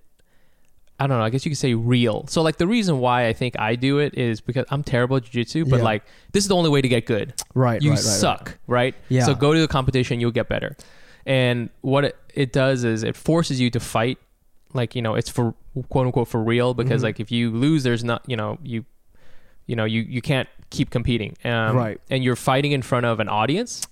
I 0.99 1.05
don't 1.07 1.17
know. 1.19 1.23
I 1.23 1.29
guess 1.29 1.45
you 1.45 1.51
could 1.51 1.57
say 1.59 1.73
real. 1.75 2.25
So 2.27 2.41
like 2.41 2.57
the 2.57 2.65
reason 2.67 2.99
why 2.99 3.27
I 3.27 3.33
think 3.33 3.59
I 3.59 3.75
do 3.75 3.99
it 3.99 4.15
is 4.17 4.41
because 4.41 4.65
I'm 4.71 4.83
terrible 4.83 5.17
at 5.17 5.23
jiu-jitsu, 5.25 5.65
but 5.65 5.77
Yeah. 5.77 5.83
like 5.83 6.03
this 6.31 6.43
is 6.43 6.47
the 6.47 6.55
only 6.55 6.69
way 6.71 6.81
to 6.81 6.87
get 6.87 7.05
good. 7.05 7.33
Right. 7.53 7.81
You 7.81 7.91
right, 7.91 7.97
right, 7.99 8.05
right. 8.05 8.19
suck, 8.19 8.57
right? 8.65 8.95
Yeah. 9.09 9.25
So 9.25 9.35
go 9.35 9.53
to 9.53 9.59
the 9.59 9.67
competition, 9.67 10.19
you'll 10.19 10.31
get 10.31 10.49
better. 10.49 10.75
And 11.25 11.69
what 11.81 12.05
it, 12.05 12.15
it 12.33 12.51
does 12.53 12.83
is 12.83 13.03
it 13.03 13.15
forces 13.15 13.59
you 13.61 13.69
to 13.71 13.79
fight, 13.79 14.17
like 14.73 14.95
you 14.95 15.01
know, 15.03 15.13
it's 15.15 15.29
for 15.29 15.53
quote 15.89 16.05
unquote 16.07 16.27
for 16.29 16.41
real 16.43 16.73
because 16.73 17.01
Mhm. 17.01 17.05
like 17.05 17.19
if 17.19 17.31
you 17.31 17.51
lose, 17.51 17.83
there's 17.83 18.03
not 18.03 18.23
you 18.27 18.35
know 18.35 18.57
you, 18.63 18.83
you 19.67 19.75
know 19.75 19.85
you 19.85 20.01
you 20.01 20.21
can't 20.21 20.49
keep 20.71 20.89
competing. 20.89 21.35
Um, 21.45 21.75
Right. 21.75 22.01
And 22.09 22.23
you're 22.23 22.35
fighting 22.35 22.71
in 22.71 22.81
front 22.81 23.05
of 23.05 23.19
an 23.19 23.29
audience, 23.29 23.85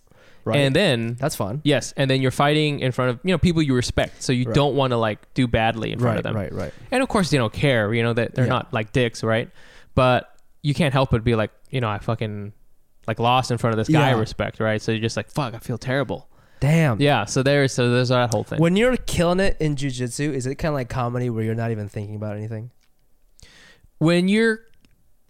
Right. 0.46 0.58
and 0.60 0.76
then 0.76 1.16
That's 1.20 1.36
fun. 1.36 1.62
yes, 1.64 1.94
and 1.98 2.10
then 2.10 2.22
you're 2.22 2.30
fighting 2.32 2.80
in 2.80 2.92
front 2.92 3.10
of 3.12 3.20
you 3.24 3.32
know 3.32 3.38
people 3.40 3.62
you 3.64 3.74
respect, 3.74 4.22
so 4.22 4.32
you 4.32 4.46
Right. 4.46 4.54
don't 4.56 4.76
want 4.76 4.92
to 4.92 4.98
like 4.98 5.34
do 5.34 5.48
badly 5.48 5.92
in 5.92 6.00
front 6.00 6.18
Right. 6.18 6.18
of 6.20 6.24
them. 6.24 6.36
Right. 6.36 6.54
Right. 6.54 6.74
And 6.92 7.02
of 7.02 7.10
course, 7.10 7.32
they 7.32 7.38
don't 7.38 7.52
care. 7.52 7.94
You 7.94 8.04
know 8.04 8.14
that 8.14 8.36
they're 8.36 8.46
Yeah. 8.46 8.50
not 8.52 8.74
like 8.74 8.92
dicks, 8.94 9.24
right? 9.24 9.50
But 9.96 10.30
you 10.62 10.74
can't 10.74 10.94
help 10.94 11.10
but 11.12 11.24
be 11.24 11.36
like, 11.36 11.52
you 11.72 11.82
know, 11.82 11.90
I 11.90 11.98
fucking 11.98 12.54
like 13.08 13.20
lost 13.20 13.50
in 13.52 13.58
front 13.58 13.74
of 13.74 13.78
this 13.78 13.88
guy 13.94 14.10
I 14.10 14.12
respect, 14.14 14.60
right? 14.60 14.82
So 14.82 14.92
you're 14.92 15.02
just 15.02 15.18
like, 15.18 15.30
fuck, 15.32 15.54
I 15.54 15.60
feel 15.60 15.78
terrible. 15.78 16.28
Damn. 16.60 17.02
Yeah. 17.02 17.26
So 17.26 17.44
there's 17.44 17.74
so 17.74 17.92
there's 17.92 18.10
that 18.10 18.32
whole 18.34 18.44
thing. 18.44 18.60
When 18.60 18.76
you're 18.76 18.96
killing 18.98 19.40
it 19.40 19.58
in 19.60 19.76
jujitsu, 19.76 20.32
is 20.34 20.46
it 20.46 20.56
kind 20.56 20.70
of 20.70 20.76
like 20.76 20.90
comedy 20.90 21.30
where 21.30 21.44
you're 21.44 21.54
not 21.56 21.72
even 21.72 21.90
thinking 21.90 22.16
about 22.16 22.36
anything? 22.38 22.72
when 23.98 24.28
you're 24.28 24.60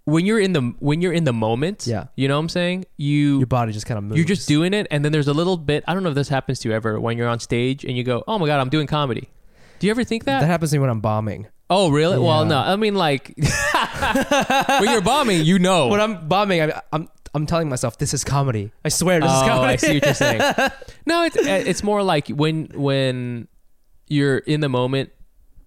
when 0.06 0.26
you're 0.26 0.40
in 0.40 0.54
the 0.54 0.62
when 0.80 1.02
you're 1.02 1.14
in 1.14 1.24
the 1.26 1.34
moment, 1.34 1.86
Yeah. 1.86 2.06
you 2.16 2.28
know 2.28 2.36
what 2.36 2.42
I'm 2.42 2.50
saying? 2.50 2.86
You 2.98 3.40
Your 3.40 3.48
body 3.48 3.72
just 3.74 3.86
kind 3.86 3.98
of 3.98 4.04
moves. 4.04 4.18
you're 4.18 4.26
just 4.26 4.48
doing 4.48 4.74
it, 4.74 4.88
and 4.92 5.04
then 5.04 5.12
there's 5.12 5.28
a 5.28 5.34
little 5.34 5.58
bit. 5.58 5.84
I 5.88 5.94
don't 5.94 6.04
know 6.04 6.10
if 6.10 6.16
this 6.16 6.30
happens 6.30 6.60
to 6.60 6.70
you 6.70 6.76
ever 6.76 7.00
when 7.00 7.18
you're 7.18 7.28
on 7.28 7.40
stage 7.40 7.84
and 7.84 7.98
you 7.98 8.04
go, 8.04 8.24
"Oh 8.28 8.40
my 8.40 8.46
god, 8.48 8.60
I'm 8.60 8.70
doing 8.70 8.88
comedy." 8.88 9.30
Do 9.80 9.88
you 9.88 9.92
ever 9.92 10.04
think 10.04 10.24
that? 10.26 10.40
That 10.40 10.48
happens 10.48 10.72
to 10.72 10.78
me 10.78 10.82
when 10.82 10.90
I'm 10.90 11.02
bombing. 11.02 11.48
oh, 11.70 11.90
really? 11.92 12.18
Well, 12.20 12.46
no. 12.46 12.58
I 12.60 12.76
mean, 12.78 12.96
like 12.96 13.34
when 14.80 14.92
you're 14.92 15.02
bombing, 15.02 15.44
you 15.44 15.60
know. 15.60 15.88
When 15.88 16.00
I'm 16.00 16.28
bombing, 16.28 16.62
I, 16.62 16.82
I'm 16.94 17.10
I'm 17.34 17.46
telling 17.46 17.68
myself 17.68 17.98
this 17.98 18.14
is 18.14 18.24
comedy. 18.24 18.72
I 18.86 18.90
swear 18.90 19.20
this 19.20 19.30
is 19.32 19.42
oh, 19.42 19.48
comedy. 19.48 19.74
I 19.74 19.76
see 19.78 19.94
what 19.96 20.06
you're 20.06 20.14
saying. 20.14 20.42
No, 21.08 21.24
it's 21.24 21.36
it's 21.38 21.84
more 21.84 22.02
like 22.02 22.30
when 22.30 22.70
when 22.74 23.48
you're 24.08 24.38
in 24.40 24.60
the 24.62 24.70
moment, 24.70 25.12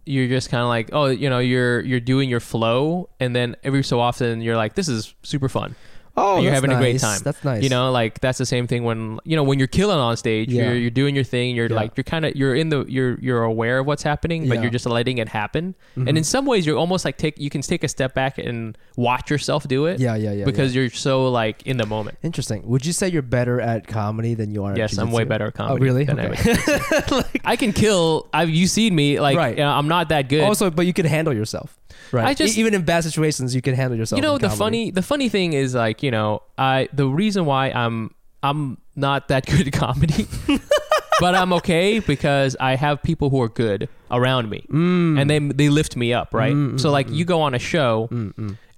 you're 0.08 0.28
just 0.28 0.50
kind 0.50 0.62
of 0.62 0.68
like, 0.68 0.90
oh, 0.92 1.06
you 1.06 1.28
know, 1.28 1.38
you're 1.38 1.80
you're 1.80 2.00
doing 2.00 2.28
your 2.28 2.40
flow, 2.40 3.08
and 3.20 3.36
then 3.36 3.56
every 3.62 3.84
so 3.84 4.00
often 4.00 4.40
you're 4.40 4.56
like, 4.56 4.74
this 4.74 4.88
is 4.88 5.14
super 5.22 5.48
fun. 5.48 5.74
Oh, 6.18 6.40
you're 6.40 6.52
having 6.52 6.72
a 6.72 6.76
great 6.76 7.00
time. 7.00 7.20
That's 7.22 7.42
nice. 7.44 7.62
You 7.62 7.68
know, 7.68 7.90
like 7.90 8.20
that's 8.20 8.38
the 8.38 8.46
same 8.46 8.66
thing 8.66 8.84
when 8.84 9.18
you 9.24 9.36
know 9.36 9.42
when 9.44 9.58
you're 9.58 9.68
killing 9.68 9.98
on 9.98 10.16
stage, 10.16 10.50
Yeah. 10.50 10.64
you're 10.64 10.74
you're 10.76 10.90
doing 10.90 11.14
your 11.14 11.24
thing, 11.24 11.54
you're 11.56 11.68
Yeah. 11.68 11.76
like 11.76 11.96
you're 11.96 12.04
kind 12.04 12.24
of 12.24 12.34
you're 12.36 12.54
in 12.54 12.68
the 12.68 12.84
you're 12.88 13.18
you're 13.20 13.42
aware 13.42 13.78
of 13.80 13.86
what's 13.86 14.02
happening, 14.02 14.48
but 14.48 14.56
Yeah. 14.56 14.62
you're 14.62 14.70
just 14.70 14.86
letting 14.86 15.18
it 15.18 15.28
happen. 15.28 15.74
Mhm. 15.96 16.08
And 16.08 16.18
in 16.18 16.24
some 16.24 16.44
ways, 16.46 16.66
you're 16.66 16.76
almost 16.78 17.04
like 17.04 17.16
take 17.16 17.38
you 17.38 17.50
can 17.50 17.60
take 17.62 17.84
a 17.84 17.88
step 17.88 18.14
back 18.14 18.38
and 18.38 18.76
watch 18.96 19.30
yourself 19.30 19.66
do 19.68 19.86
it 19.86 20.00
Yeah, 20.00 20.16
yeah, 20.16 20.32
yeah. 20.32 20.44
because 20.44 20.74
you're 20.74 20.90
so 20.90 21.28
like 21.30 21.62
in 21.66 21.76
the 21.76 21.86
moment. 21.86 22.18
interesting. 22.22 22.62
Would 22.66 22.84
you 22.84 22.92
say 22.92 23.08
you're 23.08 23.22
better 23.22 23.60
at 23.60 23.86
comedy 23.86 24.34
than 24.34 24.50
you 24.50 24.64
are? 24.64 24.72
at 24.72 24.78
Yes, 24.78 24.98
I'm 24.98 25.12
way 25.12 25.24
better 25.24 25.46
at 25.46 25.54
comedy. 25.54 25.80
Oh, 25.80 25.84
really? 25.84 26.04
Than 26.04 26.18
I 26.20 26.26
Okay. 26.28 26.50
at. 26.52 27.26
I 27.44 27.56
can 27.56 27.72
kill. 27.72 28.26
I've 28.32 28.50
you 28.50 28.66
seen 28.66 28.94
me 28.94 29.20
like 29.20 29.36
Right. 29.36 29.56
you 29.56 29.62
know, 29.64 29.70
I'm 29.70 29.88
not 29.88 30.08
that 30.10 30.28
good. 30.28 30.42
Also, 30.42 30.70
but 30.70 30.86
you 30.86 30.92
can 30.92 31.06
handle 31.06 31.32
yourself, 31.34 31.78
right? 32.12 32.26
I 32.26 32.34
just- 32.34 32.56
even 32.58 32.74
in 32.74 32.82
bad 32.82 33.04
situations, 33.04 33.54
you 33.54 33.62
can 33.62 33.74
handle 33.74 33.96
yourself. 33.98 34.16
you 34.18 34.22
know 34.22 34.38
the 34.38 34.50
funny 34.50 34.90
the 34.90 35.02
funny 35.02 35.28
thing 35.28 35.52
is 35.52 35.74
like 35.74 36.02
you 36.02 36.10
know 36.10 36.42
I 36.56 36.88
the 36.92 37.06
reason 37.06 37.44
why 37.46 37.70
I'm 37.70 38.14
I'm 38.42 38.78
not 38.96 39.28
that 39.28 39.46
good 39.52 39.66
at 39.66 39.72
comedy 39.72 40.26
but 41.20 41.34
I'm 41.34 41.52
okay 41.54 41.98
because 41.98 42.56
I 42.60 42.76
have 42.76 43.02
people 43.02 43.30
who 43.30 43.40
are 43.42 43.48
good 43.48 43.88
around 44.10 44.48
me, 44.48 44.64
Mm. 44.70 45.18
and 45.20 45.28
they 45.28 45.38
they 45.40 45.68
lift 45.68 45.96
me 45.96 46.12
up, 46.14 46.32
right? 46.32 46.54
Mm, 46.54 46.72
mm, 46.74 46.80
so 46.80 46.90
like 46.90 47.08
mm, 47.08 47.14
you 47.16 47.24
go 47.24 47.40
on 47.42 47.54
a 47.54 47.58
show, 47.58 48.08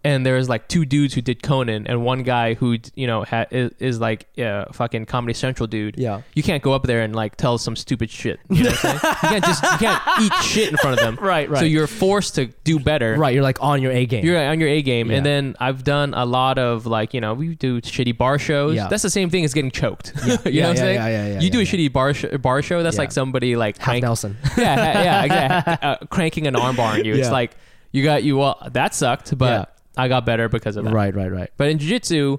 and 0.02 0.24
there's 0.24 0.48
like 0.48 0.66
two 0.68 0.84
dudes 0.84 1.12
who 1.14 1.20
did 1.20 1.42
Conan, 1.42 1.86
and 1.86 2.04
one 2.04 2.22
guy 2.22 2.54
who 2.54 2.78
you 2.94 3.06
know 3.06 3.24
ha- 3.24 3.46
is, 3.50 3.70
is 3.78 4.00
like 4.00 4.26
a 4.38 4.72
fucking 4.72 5.04
Comedy 5.06 5.34
Central 5.34 5.66
dude. 5.66 5.96
Yeah. 5.98 6.22
you 6.34 6.42
can't 6.42 6.62
go 6.62 6.72
up 6.72 6.84
there 6.84 7.02
and 7.02 7.14
like 7.14 7.36
tell 7.36 7.58
some 7.58 7.76
stupid 7.76 8.10
shit. 8.10 8.40
You 8.48 8.64
know 8.64 8.70
what 8.70 8.84
I'm 8.84 8.98
saying? 8.98 9.14
You 9.22 9.28
can't 9.28 9.44
just 9.44 9.62
you 9.62 9.78
can't 9.78 10.02
eat 10.22 10.32
shit 10.44 10.70
in 10.70 10.76
front 10.78 10.98
of 10.98 11.04
them. 11.04 11.16
Right, 11.24 11.50
right. 11.50 11.58
So 11.58 11.64
you're 11.64 11.86
forced 11.86 12.36
to 12.36 12.46
do 12.64 12.78
better. 12.78 13.14
Right, 13.16 13.34
you're 13.34 13.42
like 13.42 13.62
on 13.62 13.82
your 13.82 13.92
A 13.92 14.06
game. 14.06 14.24
You're 14.24 14.38
on 14.42 14.58
your 14.60 14.68
A 14.68 14.80
game, 14.82 15.10
Yeah. 15.10 15.18
and 15.18 15.26
then 15.26 15.56
I've 15.60 15.84
done 15.84 16.14
a 16.14 16.24
lot 16.24 16.58
of 16.58 16.86
like 16.86 17.12
you 17.14 17.20
know 17.20 17.34
we 17.34 17.54
do 17.54 17.80
shitty 17.80 18.16
bar 18.16 18.38
shows. 18.38 18.76
Yeah. 18.76 18.88
That's 18.88 19.02
the 19.02 19.10
same 19.10 19.28
thing 19.30 19.44
as 19.44 19.52
getting 19.54 19.70
choked. 19.70 20.12
you 20.24 20.30
Yeah, 20.30 20.32
know 20.32 20.38
what 20.38 20.46
I'm 20.46 20.52
yeah, 20.54 20.74
saying? 20.74 20.94
yeah, 20.96 21.08
yeah, 21.08 21.26
yeah, 21.34 21.40
you 21.40 21.50
do 21.50 21.58
yeah, 21.58 21.64
a 21.64 21.66
shitty 21.66 21.92
bar 21.92 22.14
sh- 22.14 22.24
bar 22.40 22.62
show. 22.62 22.82
That's 22.82 22.96
Yeah. 22.96 23.02
like 23.02 23.12
somebody 23.12 23.56
like 23.56 23.78
crank- 23.78 24.02
Nelson. 24.02 24.36
yeah, 24.56 25.02
yeah, 25.02 25.24
exactly. 25.24 25.88
Uh, 25.88 25.96
cranking 26.08 26.46
an 26.46 26.54
armbar 26.54 26.98
on 26.98 27.04
you. 27.04 27.14
It's 27.14 27.30
like 27.30 27.56
you 27.92 28.02
got 28.04 28.22
you. 28.24 28.38
Well, 28.38 28.56
that 28.72 28.94
sucked, 28.94 29.36
but 29.36 29.50
Yeah. 29.50 29.64
I 30.00 30.08
got 30.08 30.24
better 30.26 30.48
because 30.48 30.76
of 30.76 30.84
that. 30.84 30.92
right, 30.94 31.14
right, 31.14 31.30
right. 31.30 31.50
But 31.56 31.68
in 31.70 31.78
jiu-jitsu, 31.78 32.38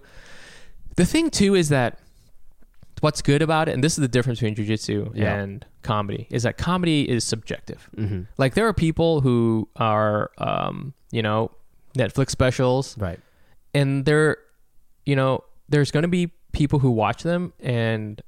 the 0.95 1.05
thing 1.05 1.29
too 1.29 1.55
is 1.55 1.69
that 1.69 1.99
what's 3.01 3.21
good 3.21 3.41
about 3.41 3.67
it, 3.69 3.73
and 3.73 3.83
this 3.83 3.93
is 3.93 4.01
the 4.01 4.07
difference 4.07 4.39
between 4.39 4.55
jiu-jitsu 4.55 5.11
Yeah. 5.15 5.35
and 5.35 5.65
comedy, 5.81 6.27
is 6.29 6.43
that 6.43 6.57
comedy 6.57 7.09
is 7.09 7.23
subjective. 7.23 7.89
Mm-hmm. 7.97 8.21
Like 8.37 8.53
there 8.53 8.67
are 8.67 8.73
people 8.73 9.21
who 9.21 9.67
are, 9.75 10.31
um, 10.37 10.93
you 11.11 11.21
know, 11.21 11.51
Netflix 11.97 12.29
specials, 12.29 12.97
Right. 12.97 13.19
and 13.73 14.05
they're, 14.05 14.37
you 15.05 15.15
know, 15.15 15.43
there's 15.69 15.89
going 15.91 16.03
to 16.03 16.07
be 16.09 16.31
people 16.51 16.79
who 16.79 16.91
watch 16.91 17.23
them 17.23 17.53
and 17.59 18.21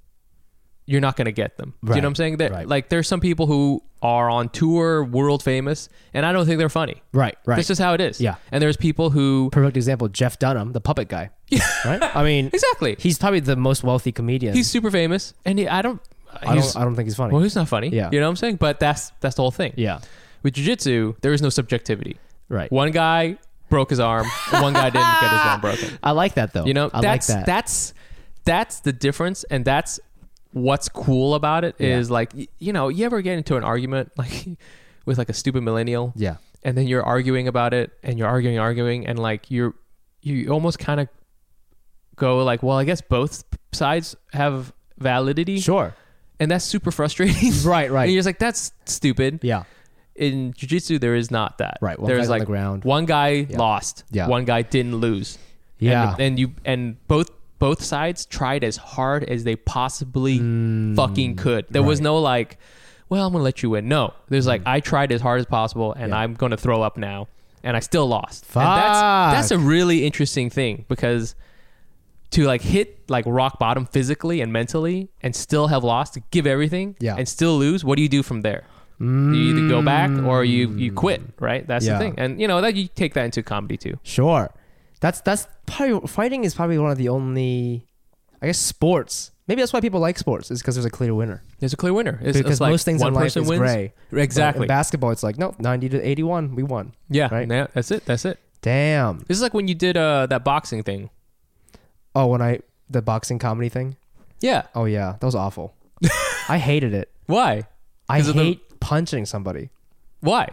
you're 0.85 1.01
not 1.01 1.15
going 1.15 1.25
to 1.25 1.31
get 1.31 1.57
them. 1.57 1.73
Do 1.83 1.89
you 1.91 2.01
know 2.01 2.07
what 2.07 2.09
I'm 2.09 2.15
saying? 2.15 2.37
That 2.37 2.51
right. 2.51 2.67
like 2.67 2.89
there's 2.89 3.07
some 3.07 3.19
people 3.19 3.47
who 3.47 3.81
are 4.01 4.29
on 4.29 4.49
tour, 4.49 5.03
world 5.03 5.41
famous, 5.41 5.89
and 6.13 6.25
I 6.25 6.33
don't 6.33 6.45
think 6.45 6.57
they're 6.57 6.69
funny. 6.69 7.01
Right, 7.13 7.37
right. 7.45 7.55
That's 7.55 7.67
just 7.67 7.79
how 7.81 7.93
it 7.93 8.01
is. 8.01 8.19
Yeah. 8.19 8.35
And 8.51 8.61
there's 8.61 8.77
people 8.77 9.09
who 9.09 9.49
Perfect 9.51 9.77
example, 9.77 10.09
Jeff 10.09 10.39
Dunham, 10.39 10.73
the 10.73 10.81
puppet 10.81 11.07
guy. 11.07 11.29
Yeah. 11.47 11.61
right? 11.85 12.15
I 12.15 12.23
mean, 12.23 12.47
exactly. 12.47 12.97
he's 12.99 13.17
probably 13.17 13.39
the 13.39 13.55
most 13.55 13.83
wealthy 13.83 14.11
comedian. 14.11 14.55
He's 14.55 14.69
super 14.69 14.91
famous, 14.91 15.33
and 15.45 15.57
he, 15.57 15.67
I 15.67 15.81
don't. 15.81 16.01
I 16.41 16.55
don't, 16.55 16.77
I 16.77 16.83
don't 16.83 16.95
think 16.95 17.05
he's 17.05 17.15
funny. 17.15 17.31
well, 17.31 17.43
he's 17.43 17.55
not 17.55 17.69
funny. 17.69 17.89
Yeah. 17.89 18.09
You 18.11 18.19
know 18.19 18.25
what 18.25 18.31
I'm 18.31 18.35
saying? 18.37 18.55
But 18.55 18.79
that's 18.79 19.11
that's 19.19 19.35
the 19.35 19.43
whole 19.43 19.51
thing. 19.51 19.73
yeah. 19.77 19.99
With 20.41 20.55
jiu-jitsu, 20.55 21.15
there 21.21 21.31
is 21.31 21.41
no 21.41 21.49
subjectivity. 21.49 22.17
Right. 22.49 22.69
One 22.69 22.91
guy 22.91 23.37
broke 23.69 23.91
his 23.91 23.99
arm, 24.01 24.27
one 24.49 24.73
guy 24.73 24.89
didn't 24.89 25.21
get 25.21 25.31
his 25.31 25.39
arm 25.39 25.61
broken. 25.61 25.99
I 26.03 26.11
like 26.11 26.33
that 26.33 26.51
though. 26.51 26.65
You 26.65 26.73
know, 26.73 26.89
I 26.93 27.01
that's 27.01 27.29
like 27.29 27.37
that. 27.39 27.45
that's 27.45 27.93
that's 28.45 28.79
the 28.81 28.91
difference, 28.91 29.43
and 29.45 29.63
that's 29.63 29.99
what's 30.53 30.87
cool 30.89 31.35
about 31.35 31.63
it. 31.65 31.75
Is 31.79 32.07
Yeah. 32.09 32.13
like 32.13 32.31
you 32.59 32.71
know, 32.73 32.87
you 32.89 33.05
ever 33.05 33.21
get 33.21 33.37
into 33.37 33.57
an 33.57 33.63
argument 33.63 34.11
like 34.17 34.47
with 35.05 35.17
like 35.17 35.29
a 35.29 35.33
stupid 35.33 35.61
millennial, 35.63 36.13
yeah. 36.15 36.37
and 36.63 36.77
then 36.77 36.87
you're 36.87 37.03
arguing 37.03 37.47
about 37.47 37.73
it, 37.73 37.91
and 38.03 38.17
you're 38.17 38.27
arguing, 38.27 38.57
arguing, 38.59 39.05
and 39.07 39.19
like 39.19 39.51
you're 39.51 39.73
you 40.21 40.49
almost 40.49 40.79
kind 40.79 40.99
of 41.01 41.09
go 42.15 42.43
like, 42.43 42.63
well, 42.63 42.77
I 42.77 42.85
guess 42.85 43.01
both 43.01 43.43
sides 43.73 44.15
have 44.31 44.71
validity, 44.97 45.59
Sure. 45.59 45.93
and 46.39 46.49
that's 46.49 46.63
super 46.65 46.91
frustrating. 46.91 47.51
Right, 47.65 47.91
right. 47.91 48.03
And 48.03 48.11
you're 48.13 48.19
just 48.19 48.25
like, 48.27 48.39
that's 48.39 48.71
stupid. 48.85 49.39
Yeah. 49.41 49.63
In 50.15 50.53
jiu-jitsu, 50.53 50.99
there 50.99 51.15
is 51.15 51.31
not 51.31 51.57
that. 51.57 51.79
Right, 51.81 51.97
one 51.99 52.07
There's 52.07 52.19
guy's 52.21 52.27
on 52.27 52.31
like 52.31 52.41
the 52.43 52.45
ground. 52.45 52.83
one 52.85 53.05
guy 53.05 53.47
lost. 53.49 54.03
Yeah. 54.11 54.27
One 54.27 54.45
guy 54.45 54.61
didn't 54.61 54.95
lose. 54.97 55.39
Yeah. 55.79 56.11
And, 56.13 56.21
and 56.21 56.39
you 56.39 56.53
and 56.63 57.07
both 57.07 57.31
both 57.67 57.81
sides 57.81 58.25
tried 58.25 58.63
as 58.63 58.75
hard 58.77 59.23
as 59.23 59.43
they 59.47 59.55
possibly 59.55 60.39
Mm, 60.39 60.95
fucking 60.95 61.35
could. 61.43 61.63
There 61.69 61.83
was 61.91 61.99
no 62.01 62.17
like, 62.19 62.57
well, 63.09 63.25
I'm 63.25 63.31
gonna 63.33 63.43
let 63.43 63.63
you 63.63 63.69
win. 63.71 63.87
No. 63.87 64.13
There's 64.29 64.47
like, 64.53 64.61
I 64.65 64.79
tried 64.81 65.11
as 65.11 65.21
hard 65.21 65.39
as 65.39 65.45
possible, 65.45 65.93
and 65.93 66.11
Mm. 66.11 66.15
Yeah. 66.15 66.19
I'm 66.21 66.33
gonna 66.33 66.57
throw 66.57 66.81
up 66.81 66.95
now, 66.97 67.27
and 67.63 67.77
I 67.77 67.79
still 67.79 68.07
lost. 68.07 68.45
Fuck. 68.45 68.63
And 68.63 68.81
that's 68.83 69.33
that's 69.35 69.51
a 69.51 69.57
really 69.75 70.05
interesting 70.05 70.49
thing 70.49 70.85
because 70.89 71.35
to 72.31 72.43
like 72.53 72.61
hit 72.75 72.87
like 73.09 73.25
rock 73.27 73.59
bottom 73.59 73.85
physically 73.85 74.41
and 74.41 74.51
mentally 74.51 75.07
and 75.21 75.35
still 75.35 75.67
have 75.67 75.83
lost, 75.83 76.17
give 76.31 76.45
everything, 76.47 76.95
Yeah. 76.99 77.15
and 77.17 77.27
still 77.29 77.55
lose. 77.57 77.85
What 77.85 77.95
do 77.97 78.01
you 78.01 78.09
do 78.09 78.23
from 78.23 78.41
there? 78.41 78.63
You 78.99 79.33
either 79.49 79.67
go 79.69 79.81
back 79.81 80.09
or 80.29 80.43
you 80.43 80.63
you 80.83 80.91
quit, 80.91 81.21
right? 81.39 81.63
That's 81.67 81.85
Yeah. 81.85 81.93
the 81.93 81.99
thing. 82.03 82.13
And 82.17 82.41
you 82.41 82.47
know 82.47 82.59
that 82.61 82.75
you 82.75 82.87
take 83.01 83.13
that 83.15 83.25
into 83.25 83.41
comedy 83.43 83.77
too. 83.77 83.95
Sure. 84.03 84.45
That's 85.03 85.19
that's 85.19 85.49
probably 85.65 86.07
fighting 86.07 86.45
is 86.45 86.55
probably 86.55 86.77
one 86.77 86.89
of 86.89 86.97
the 86.97 87.09
only 87.09 87.85
I 88.41 88.45
guess 88.45 88.57
sports. 88.57 89.31
Maybe 89.49 89.61
that's 89.61 89.73
why 89.73 89.81
people 89.81 89.99
like 89.99 90.17
sports 90.17 90.49
is 90.49 90.61
because 90.61 90.75
there's 90.75 90.85
a 90.85 90.89
clear 90.89 91.13
winner. 91.13 91.43
There's 91.59 91.73
a 91.73 91.75
clear 91.77 91.91
winner. 91.91 92.17
It's, 92.23 92.37
because 92.37 92.53
it's 92.53 92.61
like 92.61 92.71
most 92.71 92.85
things 92.85 93.01
one 93.01 93.09
in 93.09 93.13
life 93.15 93.23
person 93.25 93.43
is 93.43 93.49
wins. 93.49 93.59
gray. 93.59 93.93
Exactly. 94.13 94.63
in 94.63 94.67
basketball, 94.69 95.11
it's 95.11 95.21
like 95.21 95.37
no, 95.37 95.55
ninety 95.59 95.89
to 95.89 95.99
eighty-one, 96.01 96.55
we 96.55 96.63
won. 96.63 96.93
Yeah, 97.09 97.27
right? 97.33 97.45
yeah, 97.49 97.67
that's 97.73 97.91
it. 97.91 98.05
That's 98.05 98.23
it. 98.23 98.39
Damn. 98.61 99.19
This 99.27 99.35
is 99.35 99.41
like 99.41 99.53
when 99.53 99.67
you 99.67 99.75
did 99.75 99.97
uh, 99.97 100.25
that 100.27 100.45
boxing 100.45 100.83
thing. 100.83 101.09
Oh, 102.15 102.27
when 102.27 102.41
I 102.41 102.61
the 102.89 103.01
boxing 103.01 103.39
comedy 103.39 103.67
thing. 103.67 103.97
Yeah. 104.39 104.67
Oh 104.73 104.85
yeah, 104.85 105.17
that 105.19 105.25
was 105.25 105.35
awful. 105.35 105.75
I 106.47 106.59
hated 106.59 106.93
it. 106.93 107.11
Why? 107.25 107.67
I 108.07 108.19
of 108.19 108.27
the- 108.27 108.33
hate 108.35 108.79
punching 108.79 109.25
somebody. 109.25 109.69
Why? 110.21 110.47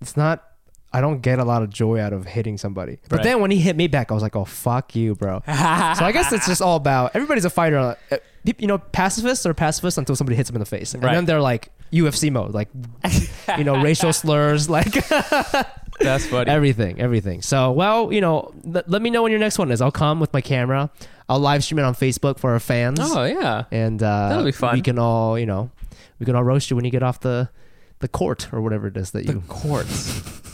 It's 0.00 0.16
not. 0.16 0.42
I 0.94 1.00
don't 1.00 1.20
get 1.20 1.38
a 1.40 1.44
lot 1.44 1.62
of 1.62 1.70
joy 1.70 1.98
out 2.00 2.12
of 2.12 2.24
hitting 2.24 2.56
somebody. 2.56 2.98
But 3.08 3.16
Right. 3.16 3.24
then 3.24 3.40
when 3.40 3.50
he 3.50 3.58
hit 3.58 3.74
me 3.76 3.88
back, 3.88 4.10
I 4.10 4.14
was 4.14 4.22
like, 4.22 4.36
"Oh 4.36 4.44
fuck 4.44 4.94
you, 4.94 5.14
bro." 5.16 5.42
so 5.46 5.52
I 5.52 6.12
guess 6.12 6.32
it's 6.32 6.46
just 6.46 6.62
all 6.62 6.76
about 6.76 7.10
everybody's 7.14 7.44
a 7.44 7.50
fighter. 7.50 7.78
Uh, 8.10 8.16
You 8.60 8.66
know, 8.68 8.78
pacifists 8.78 9.44
are 9.46 9.54
pacifists 9.54 9.96
until 9.98 10.14
somebody 10.16 10.36
hits 10.36 10.48
them 10.50 10.56
in 10.56 10.60
the 10.60 10.66
face, 10.66 10.94
and 10.94 11.02
Right. 11.02 11.14
then 11.14 11.24
they're 11.24 11.40
like 11.40 11.70
UFC 11.92 12.30
mode, 12.30 12.52
like 12.54 12.68
you 13.58 13.64
know, 13.64 13.80
racial 13.88 14.12
slurs, 14.12 14.68
like 14.70 14.92
That's 16.00 16.26
funny. 16.26 16.50
everything, 16.50 17.00
everything. 17.00 17.40
So, 17.42 17.70
well, 17.72 18.12
you 18.12 18.20
know, 18.20 18.52
let, 18.64 18.90
let 18.90 19.00
me 19.00 19.10
know 19.10 19.22
when 19.22 19.30
your 19.32 19.38
next 19.40 19.58
one 19.58 19.70
is. 19.70 19.80
I'll 19.80 19.92
come 19.92 20.20
with 20.20 20.32
my 20.32 20.40
camera. 20.40 20.90
I'll 21.28 21.38
live 21.40 21.64
stream 21.64 21.78
it 21.78 21.84
on 21.84 21.94
Facebook 21.94 22.38
for 22.38 22.50
our 22.52 22.60
fans. 22.60 22.98
oh 23.00 23.24
yeah. 23.24 23.64
and 23.70 24.02
uh, 24.02 24.28
That'll 24.28 24.44
be 24.44 24.52
fun. 24.52 24.74
We 24.74 24.82
can 24.82 24.98
all, 24.98 25.38
you 25.38 25.46
know, 25.46 25.70
we 26.18 26.26
can 26.26 26.34
all 26.36 26.44
roast 26.44 26.68
you 26.70 26.76
when 26.76 26.84
you 26.84 26.90
get 26.90 27.02
off 27.02 27.20
the 27.20 27.48
the 28.00 28.08
court 28.08 28.52
or 28.52 28.60
whatever 28.60 28.88
it 28.88 28.96
is 28.98 29.12
that 29.12 29.26
The 29.26 29.34
you. 29.34 29.42
courts. 29.48 30.20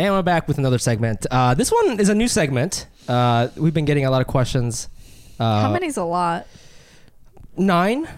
And 0.00 0.14
we're 0.14 0.22
back 0.22 0.48
with 0.48 0.56
another 0.56 0.78
segment. 0.78 1.26
Uh, 1.30 1.52
this 1.52 1.70
one 1.70 2.00
is 2.00 2.08
a 2.08 2.14
new 2.14 2.26
segment. 2.26 2.86
Uh, 3.06 3.48
we've 3.56 3.74
been 3.74 3.84
getting 3.84 4.06
a 4.06 4.10
lot 4.10 4.22
of 4.22 4.28
questions. 4.28 4.88
Uh, 5.38 5.60
How 5.60 5.70
many's 5.70 5.98
a 5.98 6.04
lot? 6.04 6.46
Nine. 7.58 8.08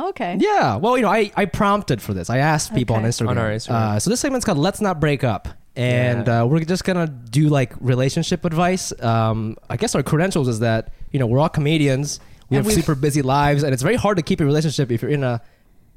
Okay. 0.00 0.36
Yeah. 0.40 0.74
Well, 0.76 0.96
you 0.96 1.04
know, 1.04 1.10
I, 1.10 1.30
I 1.36 1.44
prompted 1.44 2.02
for 2.02 2.12
this. 2.12 2.28
I 2.28 2.38
asked 2.38 2.74
people 2.74 2.96
on 2.96 3.04
Instagram. 3.04 3.28
On 3.28 3.38
our 3.38 3.50
Instagram. 3.50 3.70
Uh, 3.70 3.98
so 4.00 4.10
this 4.10 4.18
segment's 4.18 4.44
called 4.44 4.58
"Let's 4.58 4.80
Not 4.80 4.98
Break 4.98 5.22
Up," 5.22 5.46
and 5.76 6.26
Yeah. 6.26 6.42
uh, 6.42 6.46
we're 6.46 6.58
just 6.64 6.82
gonna 6.82 7.06
do 7.06 7.48
like 7.48 7.72
relationship 7.78 8.44
advice. 8.44 8.92
Um, 9.00 9.56
I 9.70 9.76
guess 9.76 9.94
our 9.94 10.02
credentials 10.02 10.48
is 10.48 10.58
that 10.58 10.92
you 11.12 11.20
know 11.20 11.28
we're 11.28 11.38
all 11.38 11.48
comedians. 11.48 12.18
We 12.50 12.56
And 12.56 12.64
have 12.64 12.66
we've- 12.66 12.80
super 12.82 12.96
busy 12.96 13.22
lives, 13.22 13.62
and 13.62 13.72
it's 13.72 13.82
very 13.84 13.94
hard 13.96 14.16
to 14.16 14.24
keep 14.24 14.40
a 14.40 14.44
relationship 14.44 14.90
if 14.90 15.02
you're 15.02 15.10
in 15.12 15.22
a 15.22 15.40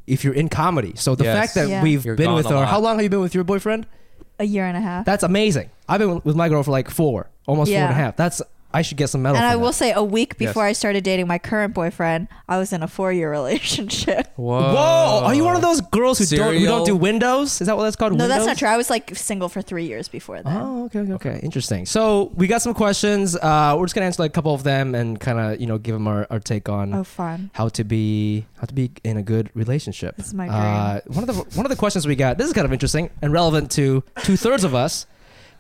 if 0.06 0.24
you're 0.24 0.36
in 0.36 0.50
comedy. 0.50 0.94
So 0.98 1.16
the 1.16 1.24
Yes. 1.24 1.36
fact 1.40 1.56
that 1.56 1.68
Yeah. 1.68 1.82
we've 1.82 2.06
You're 2.06 2.16
been 2.16 2.28
gone 2.28 2.36
with 2.36 2.46
a 2.46 2.50
her, 2.50 2.56
lot. 2.58 2.68
how 2.68 2.80
long 2.80 2.98
have 2.98 3.04
you 3.04 3.10
been 3.10 3.22
with 3.22 3.34
your 3.34 3.44
boyfriend? 3.44 3.88
A 4.42 4.44
year 4.44 4.66
and 4.66 4.76
a 4.76 4.82
half. 4.82 5.06
That's 5.06 5.24
amazing. 5.24 5.70
I've 5.88 6.00
been 6.00 6.20
with 6.24 6.36
my 6.36 6.50
girl 6.50 6.64
for 6.64 6.72
like 6.72 6.90
four, 6.90 7.30
almost 7.46 7.70
four 7.72 7.78
and 7.80 7.94
a 7.94 7.96
Yeah. 7.96 8.04
half. 8.06 8.16
That's 8.18 8.42
I 8.74 8.82
should 8.82 8.98
get 8.98 9.10
some 9.10 9.22
medal. 9.22 9.38
and 9.38 9.44
for 9.44 9.48
I 9.48 9.56
that. 9.56 9.60
will 9.62 9.74
say, 9.74 9.92
a 9.92 10.04
week 10.04 10.36
Yes. 10.40 10.50
before 10.50 10.64
I 10.66 10.74
started 10.74 11.04
dating 11.04 11.28
my 11.28 11.38
current 11.38 11.74
boyfriend, 11.74 12.28
I 12.48 12.58
was 12.58 12.72
in 12.74 12.84
a 12.84 12.88
four-year 12.88 13.30
relationship. 13.40 14.32
Whoa. 14.36 14.60
Whoa! 14.74 15.22
Are 15.26 15.36
you 15.36 15.44
one 15.44 15.56
of 15.56 15.62
those 15.62 15.82
girls 15.82 16.20
who 16.20 16.26
don't 16.38 16.56
who 16.56 16.66
don't 16.66 16.86
do 16.86 16.96
Windows? 16.96 17.60
Is 17.62 17.68
that 17.68 17.76
what 17.78 17.84
that's 17.84 17.96
called? 17.96 18.18
No, 18.18 18.28
that's 18.28 18.46
not 18.46 18.58
true. 18.58 18.68
I 18.68 18.78
was 18.78 18.90
like 18.90 19.16
single 19.16 19.50
for 19.50 19.62
three 19.62 19.86
years 19.86 20.08
before 20.08 20.42
that. 20.42 20.62
Oh, 20.62 20.86
okay, 20.86 21.00
okay, 21.00 21.14
okay. 21.14 21.40
Interesting. 21.44 21.86
So 21.86 22.32
we 22.36 22.48
got 22.48 22.62
some 22.62 22.74
questions. 22.74 23.36
Uh, 23.36 23.76
we're 23.78 23.86
just 23.86 23.96
gonna 23.96 24.06
answer 24.08 24.24
like 24.24 24.32
a 24.32 24.34
couple 24.34 24.54
of 24.54 24.64
them 24.64 24.96
and 24.96 25.20
kind 25.20 25.40
of 25.40 25.60
you 25.60 25.68
know 25.68 25.78
give 25.78 25.94
them 25.94 26.08
our, 26.08 26.26
our 26.30 26.40
take 26.40 26.70
on 26.70 26.94
Oh, 26.94 27.04
fun. 27.04 27.52
how 27.54 27.68
to 27.70 27.84
be 27.84 28.46
how 28.60 28.66
to 28.66 28.74
be 28.74 28.92
in 29.04 29.18
a 29.18 29.24
good 29.24 29.50
relationship. 29.54 30.16
This 30.18 30.28
is 30.28 30.34
my 30.34 30.48
Uh, 30.48 31.02
one 31.08 31.28
of 31.28 31.36
the 31.36 31.42
one 31.58 31.66
of 31.66 31.70
the 31.70 31.76
questions 31.76 32.08
we 32.08 32.16
got. 32.16 32.38
This 32.38 32.48
is 32.48 32.54
kind 32.54 32.66
of 32.66 32.74
interesting 32.74 33.10
and 33.22 33.32
relevant 33.34 33.72
to 33.72 34.04
two 34.24 34.38
thirds 34.38 34.64
of 34.64 34.74
us. 34.76 35.06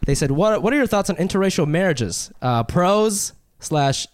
They 0.06 0.16
said, 0.16 0.32
"What 0.32 0.64
what 0.64 0.74
are 0.74 0.78
your 0.78 0.88
thoughts 0.88 1.10
on 1.10 1.16
interracial 1.18 1.68
marriages? 1.68 2.32
Uh, 2.42 2.64
pros 2.64 3.34
slash 3.60 4.08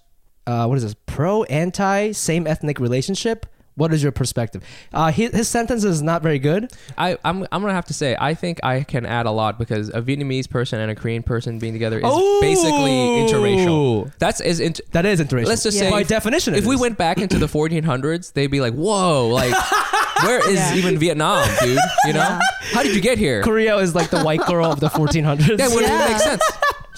uh, 0.46 0.66
what 0.66 0.78
is 0.78 0.84
this? 0.84 0.96
Pro 1.06 1.44
anti 1.44 2.12
same 2.12 2.48
ethnic 2.48 2.80
relationship." 2.80 3.46
What 3.78 3.94
is 3.94 4.02
your 4.04 4.12
perspective? 4.12 4.64
Uh, 4.92 5.12
his, 5.12 5.32
his 5.32 5.48
sentence 5.48 5.84
is 5.84 6.02
not 6.02 6.22
very 6.24 6.40
good. 6.40 6.72
I, 6.98 7.18
I'm, 7.24 7.48
I'm 7.52 7.62
gonna 7.62 7.74
have 7.74 7.86
to 7.86 7.94
say 7.94 8.18
I 8.20 8.34
think 8.34 8.60
I 8.64 8.82
can 8.84 9.06
add 9.06 9.26
a 9.28 9.32
lot 9.32 9.58
because 9.60 9.90
a 9.90 10.02
Vietnamese 10.02 10.50
person 10.50 10.80
and 10.80 10.92
a 10.92 10.96
Korean 10.96 11.22
person 11.24 11.60
being 11.60 11.74
together 11.74 11.98
is 12.00 12.04
Oh! 12.06 12.42
basically 12.42 12.92
interracial. 13.24 14.12
That's 14.18 14.42
is 14.42 14.60
int- 14.60 14.82
That 14.92 15.06
is 15.06 15.22
interracial. 15.22 15.46
Let's 15.46 15.64
just 15.64 15.78
Yeah. 15.78 15.84
say 15.84 15.92
by 15.92 16.04
definition. 16.04 16.56
if 16.56 16.66
it 16.66 16.68
we 16.68 16.76
went 16.76 16.98
back 16.98 17.20
into 17.20 17.38
the 17.38 17.46
1400s, 17.48 18.34
they'd 18.34 18.48
be 18.48 18.62
like, 18.62 18.74
"Whoa, 18.74 19.28
like 19.28 19.54
where 20.24 20.40
is 20.50 20.56
Yeah. 20.58 20.76
even 20.76 20.98
Vietnam, 20.98 21.48
dude? 21.62 21.78
You 22.06 22.14
know, 22.14 22.20
Yeah. 22.20 22.40
how 22.74 22.82
did 22.84 22.96
you 22.96 23.02
get 23.02 23.18
here?" 23.20 23.44
Korea 23.44 23.78
is 23.78 23.94
like 23.94 24.10
the 24.10 24.24
white 24.24 24.44
girl 24.48 24.72
of 24.72 24.80
the 24.80 24.90
1400s. 24.90 25.60
Yeah, 25.60 25.68
would 25.70 25.84
Yeah. 25.84 26.06
it 26.06 26.12
make 26.14 26.22
sense? 26.22 26.42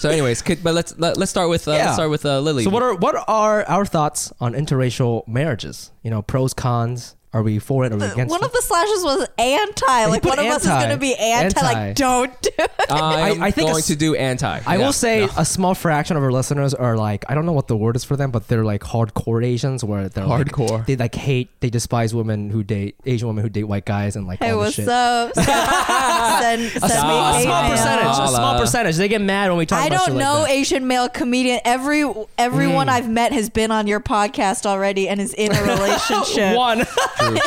So, 0.00 0.08
anyways, 0.08 0.40
could, 0.40 0.64
but 0.64 0.72
let's 0.74 0.98
let, 0.98 1.18
let's 1.18 1.30
start 1.30 1.50
with 1.50 1.68
uh, 1.68 1.72
Yeah. 1.72 1.84
let's 1.84 1.94
start 1.96 2.08
with 2.08 2.24
uh, 2.24 2.40
Lily. 2.40 2.64
So 2.64 2.70
what 2.70 2.82
are 2.82 2.94
what 2.94 3.22
are 3.28 3.64
our 3.68 3.84
thoughts 3.84 4.32
on 4.40 4.54
interracial 4.54 5.28
marriages? 5.28 5.92
You 6.02 6.10
know, 6.10 6.22
pros, 6.22 6.54
cons. 6.54 7.16
Are 7.32 7.42
we 7.44 7.60
for 7.60 7.84
it? 7.84 7.92
Are 7.92 7.96
we 7.96 8.04
against 8.06 8.28
One 8.28 8.42
it? 8.42 8.46
of 8.46 8.52
the 8.52 8.60
slashes 8.60 9.04
was 9.04 9.28
anti. 9.38 10.06
Like 10.06 10.22
put 10.22 10.30
one 10.30 10.38
of 10.40 10.46
us 10.46 10.62
is 10.62 10.68
anti. 10.68 10.80
going 10.80 10.90
to 10.90 11.00
be 11.00 11.14
anti. 11.14 11.60
Anti. 11.60 11.62
Like 11.62 11.94
don't 11.94 12.42
do 12.42 12.50
it. 12.58 12.70
I'm 12.90 13.40
I- 13.40 13.46
I 13.46 13.50
think 13.52 13.68
going 13.68 13.78
it's- 13.78 13.86
to 13.86 13.94
do 13.96 14.16
anti. 14.16 14.60
I 14.66 14.76
Yeah, 14.76 14.84
will 14.84 14.92
say 14.92 15.20
no. 15.26 15.32
a 15.36 15.44
small 15.44 15.74
fraction 15.74 16.16
of 16.16 16.24
our 16.24 16.32
listeners 16.32 16.74
are 16.74 16.96
like 16.96 17.24
I 17.28 17.34
don't 17.36 17.46
know 17.46 17.52
what 17.52 17.68
the 17.68 17.76
word 17.76 17.94
is 17.94 18.02
for 18.02 18.16
them, 18.16 18.32
but 18.32 18.48
they're 18.48 18.64
like 18.64 18.80
hardcore 18.82 19.44
Asians 19.46 19.84
where 19.84 20.08
they're 20.08 20.26
like- 20.26 20.48
Hardcore. 20.48 20.84
they 20.86 20.96
like 20.96 21.14
hate, 21.14 21.50
they 21.60 21.70
despise 21.70 22.12
women 22.12 22.50
who 22.50 22.64
date 22.64 22.96
Asian 23.06 23.28
women 23.28 23.44
who 23.44 23.48
date 23.48 23.62
white 23.64 23.84
guys 23.84 24.16
and 24.16 24.26
like 24.26 24.40
Hey, 24.40 24.50
all 24.50 24.62
this 24.62 24.76
what's 24.76 24.76
shit. 24.76 24.88
up? 24.88 25.32
send 26.40 26.62
send 26.72 26.82
A 26.82 26.86
me 26.86 26.88
small, 26.88 27.30
a 27.30 27.32
hate 27.34 27.42
small 27.44 27.62
mail. 27.62 27.70
percentage, 27.70 28.06
a 28.08 28.14
small 28.14 28.26
Holla. 28.28 28.60
percentage. 28.60 28.96
They 28.96 29.06
get 29.08 29.20
mad 29.20 29.48
when 29.50 29.58
we 29.58 29.66
talk 29.66 29.78
I 29.82 29.86
about 29.86 29.98
don't 29.98 30.06
shit 30.06 30.14
like 30.16 30.24
know 30.24 30.40
that. 30.42 30.50
Asian 30.50 30.86
male 30.88 31.08
comedian. 31.08 31.60
Every 31.64 32.02
everyone 32.38 32.88
Mm. 32.88 32.90
I've 32.90 33.08
met 33.08 33.32
has 33.32 33.50
been 33.50 33.70
on 33.70 33.86
your 33.86 34.00
podcast 34.00 34.66
already 34.66 35.08
and 35.08 35.20
is 35.20 35.32
in 35.34 35.54
a 35.54 35.62
relationship. 35.74 36.56
One. 36.56 36.84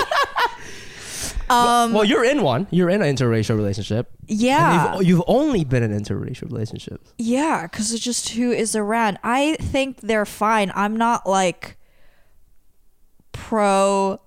Um, 1.50 1.94
well, 1.94 2.06
you're 2.06 2.24
in 2.24 2.42
one. 2.42 2.68
You're 2.72 2.90
in 2.90 3.04
an 3.04 3.16
interracial 3.16 3.56
relationship. 3.56 4.10
yeah, 4.28 4.96
you've, 4.96 5.08
you've 5.08 5.24
only 5.28 5.64
been 5.64 5.84
in 5.84 5.92
interracial 5.92 6.50
relationships. 6.52 7.14
yeah, 7.20 7.64
because 7.64 7.92
it's 7.94 8.04
just 8.04 8.30
who 8.30 8.52
is 8.52 8.76
around. 8.76 9.20
I 9.24 9.56
think 9.60 10.02
they're 10.02 10.26
fine. 10.26 10.72
I'm 10.74 10.96
not 10.96 11.28
like 11.28 11.78
pro 13.34 14.20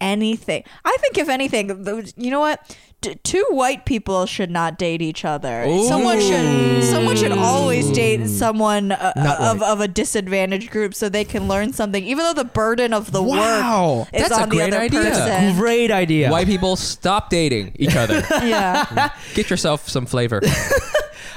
anything. 0.00 0.62
I 0.84 0.96
think 1.00 1.18
if 1.18 1.28
anything, 1.28 1.84
you 2.16 2.30
know 2.30 2.40
what? 2.40 2.78
D- 3.04 3.14
two 3.22 3.44
white 3.50 3.84
people 3.86 4.26
should 4.26 4.50
not 4.50 4.78
date 4.78 5.02
each 5.02 5.24
other. 5.24 5.64
Someone 5.88 6.20
should 6.20 6.82
someone 6.84 7.16
should 7.16 7.32
always 7.32 7.90
date 7.90 8.26
someone 8.28 8.92
uh, 8.92 9.12
Not 9.16 9.40
of, 9.40 9.62
of 9.62 9.80
a 9.80 9.88
disadvantaged 9.88 10.70
group 10.70 10.94
so 10.94 11.08
they 11.08 11.24
can 11.24 11.46
learn 11.48 11.72
something, 11.72 12.02
even 12.04 12.24
though 12.24 12.32
the 12.34 12.44
burden 12.44 12.92
of 12.94 13.12
the 13.12 13.22
Wow. 13.22 13.98
work 14.00 14.08
is 14.14 14.22
That's 14.28 14.38
a 14.38 14.42
on 14.42 14.48
the 14.48 14.56
great 14.56 14.72
other 14.72 14.82
idea. 14.82 15.00
person. 15.02 15.56
Great 15.56 15.90
idea. 15.90 16.30
White 16.30 16.46
people 16.46 16.76
stop 16.76 17.30
dating 17.30 17.72
each 17.78 17.94
other. 17.96 18.22
Yeah. 18.44 19.10
Get 19.34 19.50
yourself 19.50 19.88
some 19.88 20.06
flavor. 20.06 20.40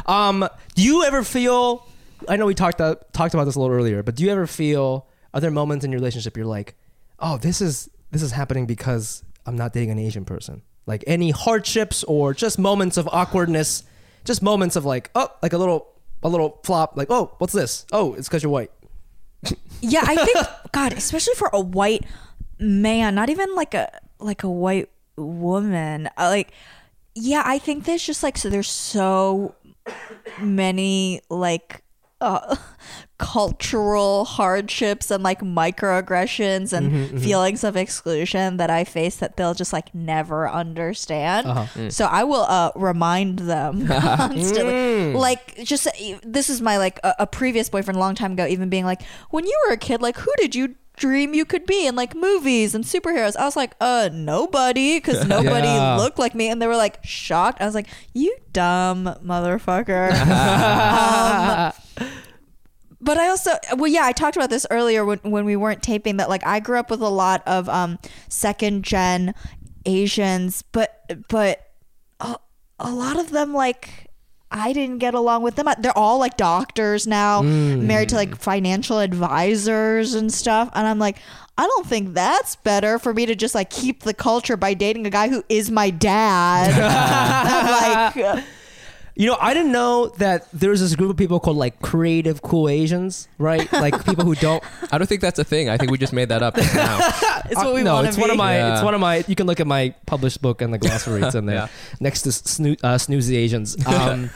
Um, 0.05 0.47
do 0.75 0.81
you 0.83 1.03
ever 1.03 1.21
feel? 1.23 1.85
I 2.29 2.37
know 2.37 2.45
we 2.45 2.53
talked 2.55 2.79
uh, 2.79 2.95
talked 3.11 3.33
about 3.33 3.43
this 3.43 3.55
a 3.55 3.59
little 3.59 3.75
earlier, 3.75 4.03
but 4.03 4.15
do 4.15 4.23
you 4.23 4.29
ever 4.31 4.47
feel? 4.47 5.05
Are 5.33 5.41
there 5.41 5.51
moments 5.51 5.83
in 5.83 5.91
your 5.91 5.99
relationship 5.99 6.37
you're 6.37 6.45
like, 6.45 6.75
oh, 7.19 7.37
this 7.37 7.59
is 7.61 7.89
this 8.11 8.21
is 8.21 8.31
happening 8.31 8.65
because 8.67 9.23
I'm 9.45 9.57
not 9.57 9.73
dating 9.73 9.91
an 9.91 9.99
Asian 9.99 10.23
person? 10.23 10.61
Like 10.87 11.03
any 11.05 11.29
hardships 11.29 12.03
or 12.05 12.33
just 12.33 12.57
moments 12.57 12.97
of 12.97 13.07
awkwardness, 13.11 13.83
just 14.25 14.41
moments 14.41 14.75
of 14.75 14.85
like, 14.85 15.11
oh, 15.13 15.29
like 15.43 15.53
a 15.53 15.57
little 15.59 15.87
a 16.23 16.29
little 16.29 16.59
flop, 16.63 16.97
like, 16.97 17.11
oh, 17.11 17.35
what's 17.37 17.53
this? 17.53 17.85
Oh, 17.91 18.15
it's 18.15 18.27
because 18.27 18.41
you're 18.41 18.51
white. 18.51 18.71
Yeah, 19.79 20.01
I 20.03 20.15
think 20.25 20.37
God, 20.71 20.93
especially 20.93 21.35
for 21.35 21.51
a 21.53 21.59
white 21.61 22.03
man, 22.57 23.13
not 23.13 23.29
even 23.29 23.53
like 23.53 23.75
a 23.75 23.91
like 24.19 24.43
a 24.43 24.49
white 24.49 24.89
woman. 25.15 26.07
uh, 26.17 26.29
Like, 26.29 26.51
yeah, 27.13 27.43
I 27.45 27.59
think 27.59 27.85
there's 27.85 28.01
just 28.03 28.23
like 28.23 28.37
so 28.39 28.49
there's 28.49 28.69
so 28.71 29.53
many 30.41 31.21
like 31.29 31.83
uh, 32.19 32.55
cultural 33.17 34.25
hardships 34.25 35.09
and 35.11 35.23
like 35.23 35.41
microaggressions 35.41 36.73
and 36.73 36.87
mm-hmm, 36.87 37.03
mm-hmm. 37.03 37.17
feelings 37.17 37.63
of 37.63 37.75
exclusion 37.75 38.57
that 38.57 38.69
I 38.69 38.83
face 38.83 39.17
that 39.17 39.37
they'll 39.37 39.53
just 39.53 39.73
like 39.73 39.93
never 39.93 40.49
understand. 40.49 41.47
Uh-huh. 41.47 41.79
Mm. 41.79 41.91
So 41.91 42.05
I 42.05 42.23
will 42.23 42.45
uh, 42.47 42.71
remind 42.75 43.39
them 43.39 43.87
constantly. 43.87 44.73
Mm. 44.73 45.15
Like 45.15 45.57
just 45.63 45.87
this 46.23 46.49
is 46.49 46.61
my 46.61 46.77
like 46.77 46.99
a, 47.03 47.15
a 47.19 47.27
previous 47.27 47.69
boyfriend 47.69 47.97
a 47.97 47.99
long 47.99 48.15
time 48.15 48.33
ago 48.33 48.45
even 48.47 48.69
being 48.69 48.85
like 48.85 49.01
when 49.29 49.45
you 49.45 49.59
were 49.67 49.73
a 49.73 49.77
kid 49.77 50.01
like 50.01 50.17
who 50.17 50.31
did 50.37 50.55
you 50.55 50.75
dream 50.97 51.33
you 51.33 51.45
could 51.45 51.65
be 51.65 51.87
in 51.87 51.95
like 51.95 52.13
movies 52.15 52.75
and 52.75 52.83
superheroes. 52.83 53.35
I 53.37 53.45
was 53.45 53.55
like 53.55 53.73
uh 53.79 54.09
nobody 54.11 54.97
because 54.97 55.25
nobody 55.27 55.67
Yeah. 55.67 55.95
looked 55.97 56.19
like 56.19 56.35
me. 56.35 56.49
And 56.49 56.61
they 56.61 56.67
were 56.67 56.75
like 56.75 56.99
shocked. 57.03 57.61
I 57.61 57.65
was 57.65 57.75
like 57.75 57.87
you 58.13 58.35
dumb 58.53 59.05
motherfucker. 59.23 60.11
Um, 61.97 62.07
but 62.99 63.17
I 63.17 63.29
also, 63.29 63.51
well, 63.77 63.87
yeah, 63.91 64.03
I 64.05 64.11
talked 64.11 64.35
about 64.35 64.49
this 64.49 64.65
earlier 64.71 65.05
when, 65.05 65.19
when 65.19 65.45
we 65.45 65.55
weren't 65.55 65.83
taping 65.83 66.17
that 66.17 66.29
like 66.29 66.45
I 66.45 66.59
grew 66.59 66.79
up 66.79 66.89
with 66.89 67.01
a 67.01 67.07
lot 67.09 67.43
of 67.45 67.69
um, 67.69 67.99
second 68.27 68.83
gen 68.83 69.33
Asians, 69.85 70.63
but 70.63 70.99
but 71.29 71.61
a, 72.19 72.35
a 72.79 72.91
lot 72.91 73.17
of 73.19 73.29
them 73.29 73.53
like 73.53 74.06
I 74.49 74.73
didn't 74.73 74.99
get 74.99 75.13
along 75.13 75.43
with 75.43 75.55
them. 75.55 75.67
They're 75.79 75.97
all 75.97 76.19
like 76.19 76.37
doctors 76.37 77.05
now, 77.05 77.41
married 77.41 78.09
to 78.09 78.15
hmm. 78.15 78.19
like 78.19 78.37
financial 78.37 78.99
advisors 78.99 80.13
and 80.13 80.33
stuff, 80.33 80.69
and 80.73 80.87
I'm 80.87 80.99
like. 80.99 81.17
I 81.59 81.65
don't 81.65 81.87
think 81.87 82.13
that's 82.13 82.55
better 82.55 82.99
for 82.99 83.15
me 83.15 83.25
to 83.25 83.33
just 83.33 83.55
like 83.55 83.71
keep 83.71 84.01
the 84.01 84.13
culture 84.13 84.55
by 84.55 84.75
dating 84.75 85.07
a 85.07 85.09
guy 85.09 85.27
who 85.27 85.43
is 85.49 85.71
my 85.71 85.89
dad. 85.89 86.69
Like, 88.17 88.45
You 89.19 89.25
know, 89.25 89.37
I 89.41 89.55
didn't 89.55 89.71
know 89.71 90.07
that 90.19 90.47
there's 90.53 90.79
this 90.79 90.95
group 90.95 91.09
of 91.09 91.17
people 91.17 91.39
called 91.39 91.57
like 91.57 91.81
creative 91.81 92.41
cool 92.43 92.69
Asians, 92.69 93.27
right? 93.39 93.67
Like 93.85 94.05
people 94.05 94.23
who 94.25 94.35
don't. 94.35 94.63
I 94.91 94.97
don't 94.99 95.07
think 95.07 95.21
that's 95.21 95.39
a 95.39 95.43
thing. 95.43 95.69
I 95.69 95.77
think 95.77 95.89
we 95.91 95.97
just 95.97 96.13
made 96.13 96.29
that 96.29 96.43
up 96.43 96.55
just 96.55 96.75
now. 96.85 96.99
it's 97.45 97.55
what 97.55 97.73
we 97.73 97.81
Uh, 97.81 97.85
no, 97.85 97.93
want 97.95 98.05
to 98.05 98.07
it's 98.09 98.17
be. 98.17 98.21
one 98.21 98.29
of 98.29 98.37
my. 98.37 98.55
Yeah. 98.57 98.73
It's 98.75 98.83
one 98.83 98.93
of 98.93 99.01
my. 99.01 99.23
You 99.27 99.35
can 99.35 99.47
look 99.47 99.59
at 99.59 99.65
my 99.67 99.93
published 100.05 100.41
book 100.41 100.61
and 100.61 100.71
the 100.73 100.77
glossary. 100.77 101.23
It's 101.23 101.33
in 101.35 101.47
there 101.47 101.55
Yeah. 101.61 101.67
next 101.99 102.21
to 102.23 102.29
snoo- 102.29 102.79
uh, 102.83 102.95
snoozy 102.97 103.35
Asians. 103.35 103.75
Um, 103.87 104.29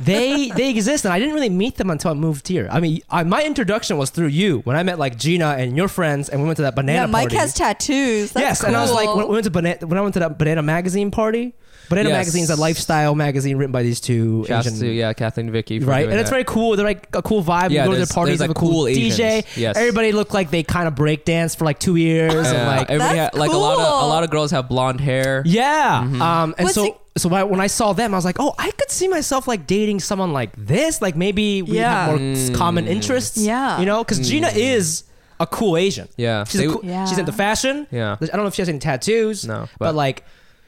they 0.00 0.48
they 0.50 0.70
exist, 0.70 1.04
and 1.04 1.14
I 1.14 1.20
didn't 1.20 1.34
really 1.34 1.48
meet 1.48 1.76
them 1.76 1.88
until 1.88 2.10
I 2.10 2.14
moved 2.14 2.48
here. 2.48 2.66
I 2.72 2.80
mean, 2.80 3.00
I, 3.10 3.22
my 3.22 3.44
introduction 3.44 3.96
was 3.98 4.10
through 4.10 4.26
you 4.34 4.58
when 4.64 4.74
I 4.74 4.82
met 4.82 4.98
like 4.98 5.16
Gina 5.16 5.50
and 5.58 5.76
your 5.76 5.86
friends, 5.86 6.28
and 6.28 6.40
we 6.42 6.46
went 6.46 6.56
to 6.56 6.62
that 6.62 6.74
banana 6.74 7.02
Yeah, 7.02 7.06
Mike 7.06 7.24
party. 7.28 7.36
has 7.36 7.54
tattoos. 7.54 8.32
That's 8.32 8.42
yes, 8.60 8.64
and 8.64 8.74
I 8.74 8.82
was 8.82 8.90
like, 8.92 9.14
when 9.14 9.28
we 9.28 9.32
went 9.34 9.44
to 9.44 9.50
banana, 9.50 9.86
when 9.86 9.96
I 9.96 10.00
went 10.00 10.14
to 10.14 10.20
that 10.20 10.38
banana 10.38 10.62
magazine 10.62 11.12
party. 11.12 11.54
Banana 11.88 12.08
Yes. 12.08 12.18
magazine 12.18 12.42
is 12.44 12.50
a 12.50 12.56
lifestyle 12.56 13.14
magazine 13.14 13.56
written 13.58 13.72
by 13.72 13.82
these 13.82 14.00
two 14.00 14.44
Shouts 14.46 14.66
Asian 14.66 14.80
to 14.80 14.86
yeah, 14.90 15.12
Kathleen 15.12 15.50
Vicky. 15.50 15.80
For 15.80 15.86
right? 15.86 16.00
doing 16.00 16.12
And 16.12 16.20
it's 16.20 16.30
that. 16.30 16.34
very 16.34 16.44
cool. 16.44 16.76
They're 16.76 16.86
like 16.86 17.08
a 17.14 17.22
cool 17.22 17.42
vibe. 17.42 17.70
Yeah, 17.70 17.82
you 17.82 17.88
go 17.88 17.90
to 17.92 17.96
there's- 17.96 18.08
their 18.08 18.14
parties, 18.14 18.38
there's, 18.38 18.48
have 18.48 18.48
like, 18.50 18.56
a 18.56 18.60
cool, 18.60 18.70
cool 18.70 18.84
DJ. 18.84 19.20
Asians. 19.38 19.56
Yes. 19.56 19.76
Everybody 19.76 20.12
looked 20.12 20.32
like 20.34 20.50
they 20.50 20.62
kind 20.62 20.88
of 20.88 20.94
break 20.94 21.24
danced 21.24 21.58
for 21.58 21.64
like 21.64 21.78
two 21.78 21.96
years, 21.96 22.32
and 22.34 22.44
Yeah, 22.46 22.66
like 22.68 22.90
everybody 22.90 23.18
That's 23.18 23.34
had, 23.36 23.40
like 23.40 23.50
a 23.52 23.56
lot 23.56 23.74
of 23.78 23.80
a 23.80 24.00
cool. 24.00 24.08
lot 24.08 24.24
of 24.24 24.30
girls 24.30 24.50
have 24.50 24.68
blonde 24.68 25.00
hair. 25.00 25.42
yeah. 25.46 26.02
Mm-hmm. 26.04 26.22
Um, 26.22 26.54
and 26.58 26.66
But 26.66 26.74
so 26.74 26.84
see- 26.84 26.94
so 27.16 27.28
when 27.28 27.40
I, 27.40 27.44
when 27.44 27.60
I 27.60 27.68
saw 27.68 27.92
them, 27.92 28.12
I 28.12 28.16
was 28.18 28.24
like, 28.24 28.36
oh, 28.40 28.54
I 28.58 28.70
could 28.72 28.90
see 28.90 29.06
myself 29.06 29.46
like 29.46 29.66
dating 29.68 30.00
someone 30.00 30.32
like 30.32 30.50
this. 30.56 31.00
Like 31.00 31.14
maybe 31.14 31.62
we 31.62 31.76
Yeah. 31.78 32.06
have 32.06 32.20
more 32.20 32.32
s- 32.32 32.50
common 32.50 32.88
interests. 32.88 33.36
Yeah. 33.38 33.78
you 33.78 33.86
know, 33.86 34.02
because 34.02 34.26
Gina 34.28 34.48
is 34.48 35.04
a 35.38 35.46
cool 35.46 35.76
Asian. 35.76 36.08
Yeah. 36.16 36.42
she's 36.44 36.60
They- 36.60 36.66
a 36.66 36.70
cool, 36.72 36.80
Yeah. 36.82 37.04
she's 37.06 37.18
into 37.18 37.30
fashion. 37.30 37.86
Yeah. 37.92 38.16
I 38.20 38.24
don't 38.26 38.38
know 38.38 38.46
if 38.46 38.54
she 38.54 38.62
has 38.62 38.68
any 38.68 38.80
tattoos. 38.80 39.44
No, 39.46 39.68
but, 39.78 39.86
but- 39.86 39.94
like. 39.94 40.24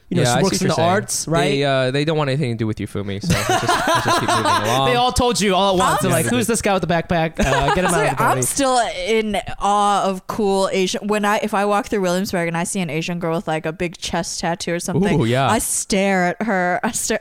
You 0.09 0.17
know, 0.17 0.23
yeah, 0.23 0.35
I 0.35 0.37
she 0.37 0.39
see 0.39 0.43
works 0.45 0.63
in 0.63 0.69
the 0.69 0.75
saying. 0.75 0.89
arts, 0.89 1.29
right? 1.29 1.49
They, 1.51 1.65
uh, 1.65 1.91
they 1.91 2.05
don't 2.05 2.17
want 2.17 2.31
anything 2.31 2.53
to 2.53 2.57
do 2.57 2.67
with 2.67 2.79
you, 2.79 2.87
Fumi. 2.87 3.21
So 3.21 3.33
let's 3.33 3.49
just, 3.49 3.63
let's 3.89 4.05
just 4.05 4.21
keep 4.21 4.29
moving 4.29 4.45
along. 4.47 4.89
They 4.89 4.95
all 4.95 5.11
told 5.13 5.41
you 5.41 5.55
all 5.55 5.75
at 5.75 5.79
once. 5.79 6.03
They're 6.03 6.11
like, 6.11 6.27
"Who's 6.27 6.47
this 6.47 6.63
guy 6.63 6.75
with 6.75 6.83
the 6.83 6.89
backpack? 6.89 7.41
Uh, 7.41 7.75
get 7.75 7.85
him 7.85 7.87
out 7.87 8.13
of 8.13 8.17
the 8.17 8.23
I'm 8.23 8.43
still 8.43 8.79
in 8.97 9.37
awe 9.59 10.05
of 10.05 10.27
cool 10.29 10.69
Asian. 10.73 11.09
When 11.09 11.25
I 11.25 11.39
if 11.39 11.55
I 11.55 11.65
walk 11.65 11.87
through 11.87 12.03
Williamsburg 12.03 12.47
and 12.47 12.57
I 12.57 12.65
see 12.65 12.81
an 12.81 12.89
Asian 12.91 13.19
girl 13.19 13.37
with 13.37 13.49
like 13.49 13.67
a 13.67 13.73
big 13.73 13.99
chest 13.99 14.39
tattoo 14.41 14.75
or 14.75 14.81
something, 14.81 15.21
Ooh, 15.21 15.25
yeah. 15.25 15.49
I 15.51 15.59
stare 15.59 16.27
at 16.27 16.43
her. 16.43 16.79
I 16.85 16.93
stare. 16.93 17.21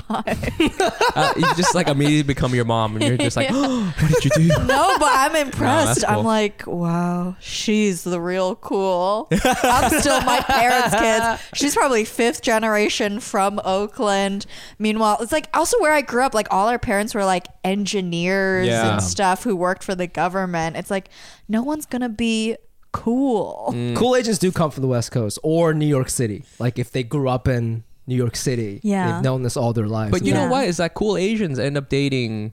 uh, 0.08 1.32
you 1.36 1.54
just 1.54 1.74
like 1.74 1.88
immediately 1.88 2.22
become 2.22 2.54
your 2.54 2.64
mom, 2.64 2.96
and 2.96 3.04
you're 3.04 3.16
just 3.16 3.36
like, 3.36 3.50
what 3.50 3.94
did 4.22 4.24
you 4.24 4.30
do? 4.30 4.48
No, 4.66 4.96
but 4.98 5.10
I'm 5.12 5.36
impressed. 5.36 6.00
that's 6.00 6.04
cool. 6.04 6.18
I'm 6.20 6.24
like, 6.24 6.66
wow, 6.66 7.36
she's 7.40 8.02
the 8.04 8.20
real 8.20 8.56
cool. 8.56 9.28
I'm 9.62 9.90
still 10.00 10.20
my 10.22 10.40
parents' 10.40 10.94
kids. 10.96 11.42
She's 11.54 11.74
probably 11.74 12.04
fifth 12.04 12.42
generation 12.42 13.20
from 13.20 13.60
Oakland. 13.64 14.46
Meanwhile, 14.78 15.18
it's 15.20 15.32
like 15.32 15.48
also 15.54 15.78
where 15.80 15.92
I 15.92 16.00
grew 16.00 16.22
up. 16.24 16.34
Like 16.34 16.48
all 16.50 16.68
our 16.68 16.78
parents 16.78 17.14
were 17.14 17.24
like 17.24 17.46
engineers 17.64 18.66
Yeah. 18.68 18.92
and 18.94 19.02
stuff 19.02 19.44
who 19.44 19.54
worked 19.56 19.82
for 19.84 19.94
the 19.94 20.06
government. 20.06 20.76
It's 20.76 20.90
like 20.90 21.08
no 21.48 21.62
one's 21.62 21.86
gonna 21.86 22.08
be 22.08 22.56
cool. 22.92 23.70
Mm. 23.74 23.96
cool 23.96 24.16
agents 24.16 24.38
do 24.38 24.52
come 24.52 24.70
from 24.70 24.82
the 24.82 24.88
West 24.88 25.12
Coast 25.12 25.38
or 25.42 25.74
New 25.74 25.86
York 25.86 26.08
City. 26.08 26.44
Like 26.58 26.78
if 26.78 26.90
they 26.92 27.02
grew 27.02 27.28
up 27.28 27.48
in 27.48 27.84
New 28.12 28.18
York 28.24 28.36
City, 28.36 28.80
Yeah. 28.82 29.12
they've 29.12 29.22
known 29.24 29.42
this 29.42 29.56
all 29.56 29.72
their 29.72 29.86
lives. 29.88 30.10
But 30.12 30.22
you 30.26 30.32
Yeah. 30.32 30.44
know 30.44 30.50
what? 30.52 30.64
Is 30.66 30.76
that 30.76 30.92
cool 30.94 31.16
Asians 31.16 31.58
end 31.58 31.76
up 31.76 31.88
dating 31.88 32.52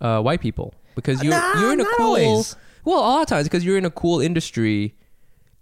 uh, 0.00 0.20
white 0.22 0.40
people 0.40 0.74
because 0.94 1.22
you're 1.22 1.32
Nah, 1.32 1.60
you're 1.60 1.72
in 1.72 1.80
a 1.80 1.84
not 1.84 1.96
cool. 1.96 2.06
always. 2.06 2.56
Well, 2.84 2.98
a 2.98 3.08
lot 3.14 3.22
of 3.22 3.28
times 3.28 3.44
because 3.48 3.64
you're 3.64 3.78
in 3.78 3.84
a 3.84 3.90
cool 3.90 4.20
industry, 4.20 4.94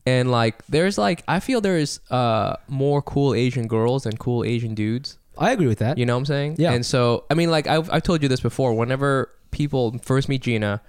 and 0.07 0.31
like 0.31 0.65
there's 0.69 0.99
like 0.99 1.23
I 1.27 1.41
feel 1.41 1.61
there's 1.61 2.01
uh 2.11 2.57
more 2.69 3.01
cool 3.03 3.35
Asian 3.35 3.67
girls 3.67 4.05
than 4.05 4.17
cool 4.17 4.45
Asian 4.45 4.75
dudes. 4.75 5.19
I 5.39 5.53
agree 5.53 5.67
with 5.67 5.79
that. 5.79 5.99
You 5.99 6.07
know 6.07 6.15
what 6.15 6.19
I'm 6.21 6.27
saying? 6.27 6.57
Yeah. 6.59 6.73
And 6.73 6.85
so 6.85 7.25
I 7.31 7.35
mean, 7.35 7.51
like 7.51 7.67
I've 7.67 7.89
I've 7.93 8.03
told 8.03 8.23
you 8.23 8.29
this 8.29 8.41
before. 8.41 8.75
Whenever 8.75 9.31
people 9.51 9.97
first 10.03 10.29
meet 10.29 10.43
Gina, 10.43 10.81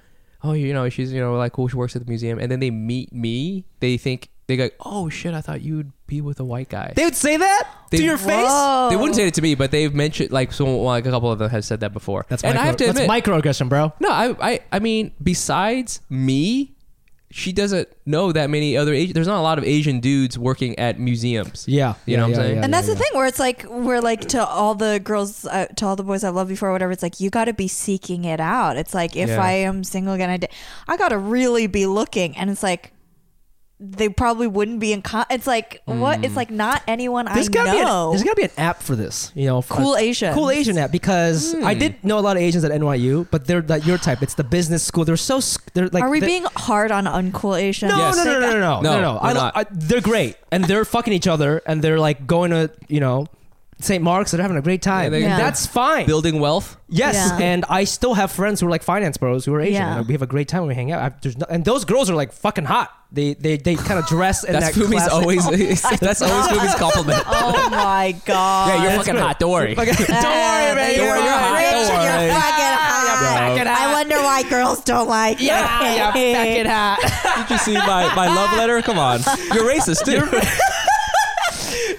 oh, 0.43 0.53
you 0.53 0.73
know, 0.73 0.89
she's 0.89 1.13
you 1.13 1.21
know 1.21 1.36
like 1.38 1.53
cool. 1.53 1.67
She 1.67 1.77
works 1.77 1.95
at 1.95 2.03
the 2.03 2.10
museum, 2.10 2.38
and 2.39 2.51
then 2.51 2.60
they 2.60 2.71
meet 2.71 3.13
me. 3.13 3.63
They 3.79 3.97
think 3.97 4.29
they 4.47 4.58
go, 4.58 4.69
oh 4.79 5.10
shit, 5.10 5.34
I 5.34 5.41
thought 5.41 5.62
you'd 5.62 5.91
be 6.08 6.21
with 6.21 6.39
a 6.39 6.43
white 6.43 6.69
guy. 6.69 6.93
They 6.95 7.03
would 7.05 7.15
say 7.15 7.38
that 7.38 7.67
They- 7.89 7.97
to 7.97 8.03
your 8.03 8.17
face. 8.17 8.51
They 8.89 8.95
wouldn't 8.95 9.15
say 9.15 9.27
it 9.27 9.34
to 9.36 9.41
me, 9.41 9.55
but 9.55 9.71
they've 9.71 9.93
mentioned 9.93 10.31
like 10.31 10.53
so 10.53 10.65
like 10.81 11.05
a 11.05 11.10
couple 11.12 11.31
of 11.31 11.39
them 11.39 11.49
have 11.49 11.65
said 11.65 11.79
that 11.79 11.93
before. 11.93 12.25
That's 12.29 12.43
and 12.43 12.53
micro, 12.55 12.62
I 12.63 12.65
have 12.67 12.75
to 12.77 12.86
that's 12.93 12.99
microaggression, 12.99 13.69
bro. 13.69 13.93
no, 13.99 14.10
I, 14.10 14.36
I 14.53 14.60
I 14.71 14.79
mean, 14.79 15.12
besides 15.21 16.01
me, 16.10 16.73
she 17.31 17.51
doesn't 17.51 17.89
know 18.05 18.31
that 18.31 18.49
many 18.49 18.77
other 18.77 18.93
Asian. 18.93 19.13
There's 19.13 19.27
not 19.27 19.39
a 19.39 19.41
lot 19.41 19.58
of 19.58 19.65
Asian 19.65 19.99
dudes 19.99 20.38
working 20.39 20.77
at 20.79 20.99
museums. 20.99 21.65
Yeah, 21.67 21.95
You 22.05 22.15
know 22.15 22.23
what 22.29 22.29
I'm 22.29 22.36
saying? 22.36 22.63
And 22.63 22.73
that's 22.73 22.88
the 22.88 22.95
thing 22.95 23.10
where 23.13 23.25
it's 23.25 23.39
like 23.39 23.65
we're 23.67 23.99
like 23.99 24.21
to 24.29 24.45
all 24.45 24.73
the 24.75 25.01
girls, 25.03 25.45
uh, 25.47 25.65
to 25.75 25.86
all 25.86 25.95
the 25.97 26.03
boys 26.03 26.23
I've 26.23 26.36
loved 26.36 26.49
before, 26.49 26.71
whatever. 26.71 26.91
It's 26.93 27.03
like 27.03 27.19
you 27.19 27.29
got 27.29 27.45
to 27.45 27.53
be 27.53 27.67
seeking 27.67 28.23
it 28.23 28.39
out. 28.39 28.77
It's 28.77 28.93
like 28.93 29.17
if 29.17 29.27
Yeah. 29.29 29.43
I 29.43 29.51
am 29.53 29.84
single 29.84 30.13
again, 30.13 30.29
I, 30.29 30.38
d- 30.38 30.47
I 30.88 30.95
got 30.97 31.10
to 31.10 31.17
really 31.17 31.67
be 31.67 31.88
looking. 31.88 32.38
And 32.38 32.49
it's 32.49 32.63
like 32.63 32.93
they 33.77 34.07
probably 34.07 34.47
wouldn't 34.47 34.79
be 34.79 34.93
in. 34.93 35.01
Con- 35.01 35.25
it's 35.29 35.45
like 35.45 35.81
what? 35.85 36.23
It's 36.23 36.33
mm. 36.33 36.38
like 36.38 36.49
not 36.49 36.81
anyone 36.88 37.25
There's 37.25 37.49
I 37.49 37.51
gotta 37.51 37.71
be 37.71 37.77
an, 37.79 37.83
know. 37.85 38.09
there's 38.11 38.23
gotta 38.23 38.35
be 38.35 38.43
an 38.43 38.51
app 38.57 38.81
for 38.81 38.95
this, 38.95 39.33
you 39.35 39.47
know. 39.47 39.61
for- 39.61 39.75
Cool 39.75 39.97
Asians. 39.97 40.33
cool 40.33 40.49
Asian 40.49 40.77
app 40.77 40.91
because 40.91 41.53
I 41.55 41.73
hmm. 41.73 41.79
did 41.79 42.03
know 42.03 42.17
a 42.17 42.21
lot 42.21 42.38
of 42.38 42.41
Asians 42.43 42.63
at 42.63 42.71
NYU, 42.71 43.27
but 43.31 43.45
they're 43.47 43.61
like 43.61 43.85
your 43.85 43.97
type. 43.97 44.21
It's 44.21 44.35
the 44.35 44.45
business 44.45 44.83
school. 44.83 45.03
They're 45.03 45.17
so 45.17 45.38
s- 45.38 45.57
they're 45.73 45.89
like. 45.89 46.03
Are 46.03 46.09
we 46.09 46.21
they- 46.21 46.27
being 46.27 46.45
hard 46.55 46.91
on 46.91 47.05
uncool 47.05 47.59
Asians? 47.59 47.91
No, 47.91 47.97
Yes. 47.97 48.15
no, 48.17 48.23
no, 48.23 48.39
no, 48.39 48.39
no, 48.39 48.59
no, 48.59 48.59
No, 48.59 48.81
no, 48.81 49.01
no. 49.01 49.13
we're 49.21 49.29
I, 49.29 49.33
not. 49.33 49.57
I, 49.57 49.65
they're 49.71 50.01
great, 50.01 50.38
and 50.51 50.63
they're 50.63 50.85
fucking 50.85 51.11
each 51.11 51.27
other, 51.27 51.61
and 51.65 51.81
they're 51.81 51.99
like 51.99 52.25
going 52.25 52.51
to 52.51 52.71
you 52.88 53.01
know 53.01 53.27
St. 53.79 54.01
Mark's. 54.03 54.31
They're 54.31 54.41
having 54.41 54.57
a 54.57 54.61
great 54.61 54.81
time. 54.81 55.11
they- 55.11 55.21
Yeah. 55.21 55.38
That's 55.38 55.65
fine. 55.65 56.05
Building 56.05 56.39
wealth. 56.39 56.77
Yes, 56.88 57.15
Yeah. 57.15 57.38
and 57.45 57.65
I 57.67 57.83
still 57.83 58.13
have 58.13 58.31
friends 58.31 58.61
who 58.61 58.67
are 58.67 58.69
like 58.69 58.83
finance 58.83 59.17
bros 59.17 59.43
who 59.43 59.53
are 59.53 59.59
Asian. 59.61 59.73
Yeah. 59.73 59.97
Like, 59.97 60.07
we 60.07 60.13
have 60.13 60.21
a 60.21 60.27
great 60.27 60.47
time 60.47 60.61
when 60.61 60.69
we 60.69 60.75
hang 60.75 60.91
out. 60.91 61.01
I, 61.01 61.11
there's 61.21 61.35
no, 61.38 61.45
and 61.49 61.65
those 61.65 61.83
girls 61.83 62.09
are 62.09 62.15
like 62.15 62.31
fucking 62.31 62.65
hot. 62.65 62.91
They 63.11 63.33
they, 63.33 63.57
they 63.57 63.75
kind 63.75 63.99
of 63.99 64.05
dress 64.07 64.43
in 64.43 64.53
That's 64.53 64.67
that 64.67 64.73
Fumi's 64.75 65.03
classic- 65.07 65.13
always. 65.13 65.81
that's 65.99 66.21
always 66.21 66.47
Fumi's 66.47 66.75
compliment. 66.85 67.23
Oh 67.27 67.69
my 67.71 68.15
god. 68.25 68.67
Yeah, 68.69 68.75
you're 68.75 68.83
That's 68.91 68.97
fucking 68.97 69.13
great. 69.13 69.23
hot. 69.25 69.39
Don't 69.39 69.51
worry. 69.51 69.73
Don't 69.75 69.85
worry, 69.88 69.95
man. 69.95 70.05
Don't 70.05 71.07
worry, 71.07 71.23
you're 71.23 71.33
hot. 71.33 71.57
Rich 71.57 71.71
Don't 71.71 71.91
and 71.91 72.15
worry. 72.15 72.25
You're 72.25 72.33
fucking 72.33 72.75
hot. 72.75 73.49
fucking 73.49 73.67
I 73.67 73.93
wonder 73.93 74.15
why 74.17 74.43
girls 74.49 74.83
don't 74.83 75.07
like 75.09 75.39
you. 75.39 75.47
Yeah, 75.47 76.11
fucking 76.11 76.65
hot. 76.65 77.45
Did 77.47 77.53
you 77.53 77.57
see 77.59 77.73
my, 77.73 78.13
my 78.15 78.27
love 78.27 78.55
letter? 78.57 78.81
Come 78.83 78.99
on. 78.99 79.19
You're 79.53 79.63
racist 79.65 80.05
too. 80.05 80.21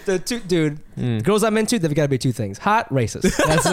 The 0.07 0.19
two, 0.19 0.41
dude, 0.41 0.79
Hmm. 0.97 1.19
girls 1.19 1.45
I'm 1.45 1.59
into, 1.59 1.79
they've 1.79 1.95
got 1.95 2.05
to 2.05 2.09
be 2.09 2.17
two 2.19 2.33
things: 2.33 2.59
hot, 2.59 2.89
racist. 2.89 3.23
That's 3.47 3.67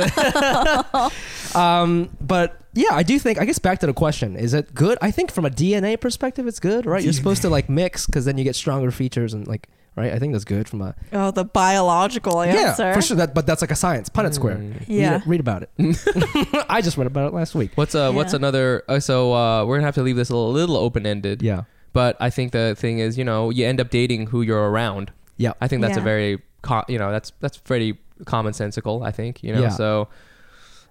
it. 1.54 1.56
um, 1.56 2.10
but 2.20 2.60
yeah, 2.74 2.88
I 2.92 3.04
do 3.04 3.18
think. 3.20 3.40
I 3.40 3.46
guess 3.46 3.60
back 3.60 3.80
to 3.80 3.86
the 3.86 3.94
question: 3.94 4.36
Is 4.36 4.54
it 4.54 4.74
good? 4.76 4.98
I 5.02 5.12
think 5.12 5.32
from 5.32 5.46
a 5.46 5.50
DNA 5.50 6.00
perspective, 6.00 6.48
it's 6.48 6.60
good, 6.60 6.86
right? 6.86 7.04
You're 7.04 7.14
supposed 7.14 7.42
to 7.44 7.50
like 7.50 7.70
mix 7.70 8.06
because 8.06 8.26
then 8.26 8.38
you 8.38 8.44
get 8.44 8.56
stronger 8.56 8.92
features 8.92 9.34
and 9.34 9.48
like, 9.48 9.70
right? 9.96 10.12
I 10.12 10.20
think 10.20 10.34
that's 10.34 10.44
good 10.46 10.68
from 10.68 10.82
a 10.82 10.96
Oh, 11.14 11.32
the 11.32 11.46
biological 11.46 12.42
answer. 12.42 12.84
yeah, 12.84 12.94
for 12.94 13.02
sure. 13.02 13.18
That, 13.18 13.34
but 13.34 13.46
that's 13.46 13.62
like 13.62 13.72
a 13.72 13.76
science. 13.76 14.10
Punnett 14.10 14.34
Square. 14.34 14.56
Hmm. 14.58 14.72
Yeah. 14.88 15.12
read, 15.14 15.28
read 15.28 15.40
about 15.40 15.64
it. 15.64 15.70
I 16.70 16.82
just 16.82 16.98
read 16.98 17.08
about 17.08 17.28
it 17.32 17.34
last 17.34 17.56
week. 17.56 17.72
What's 17.76 17.96
uh 17.96 18.12
what's 18.12 18.34
another 18.34 18.84
uh, 18.90 19.00
so 19.00 19.34
uh 19.34 19.66
we're 19.66 19.78
gonna 19.78 19.88
have 19.88 19.96
to 19.96 20.04
leave 20.04 20.16
this 20.16 20.30
a 20.30 20.36
little, 20.36 20.52
little 20.52 20.78
open 20.78 21.06
ended. 21.06 21.42
Yeah, 21.42 21.64
But 21.94 22.18
I 22.20 22.30
think 22.32 22.52
the 22.54 22.76
thing 22.78 23.00
is, 23.00 23.18
you 23.18 23.24
know, 23.24 23.50
you 23.52 23.66
end 23.66 23.80
up 23.80 23.90
dating 23.92 24.28
who 24.28 24.42
you're 24.42 24.70
around. 24.70 25.12
Yeah. 25.44 25.54
I 25.64 25.68
think 25.70 25.82
that's 25.84 25.98
a 25.98 26.02
very 26.14 26.32
co- 26.62 26.86
you 26.88 27.00
know, 27.02 27.10
that's 27.16 27.30
that's 27.44 27.58
pretty 27.58 27.90
commonsensical, 28.34 28.96
I 29.06 29.12
think, 29.12 29.44
you 29.44 29.54
know. 29.54 29.62
Yeah. 29.62 29.70
So 29.70 30.08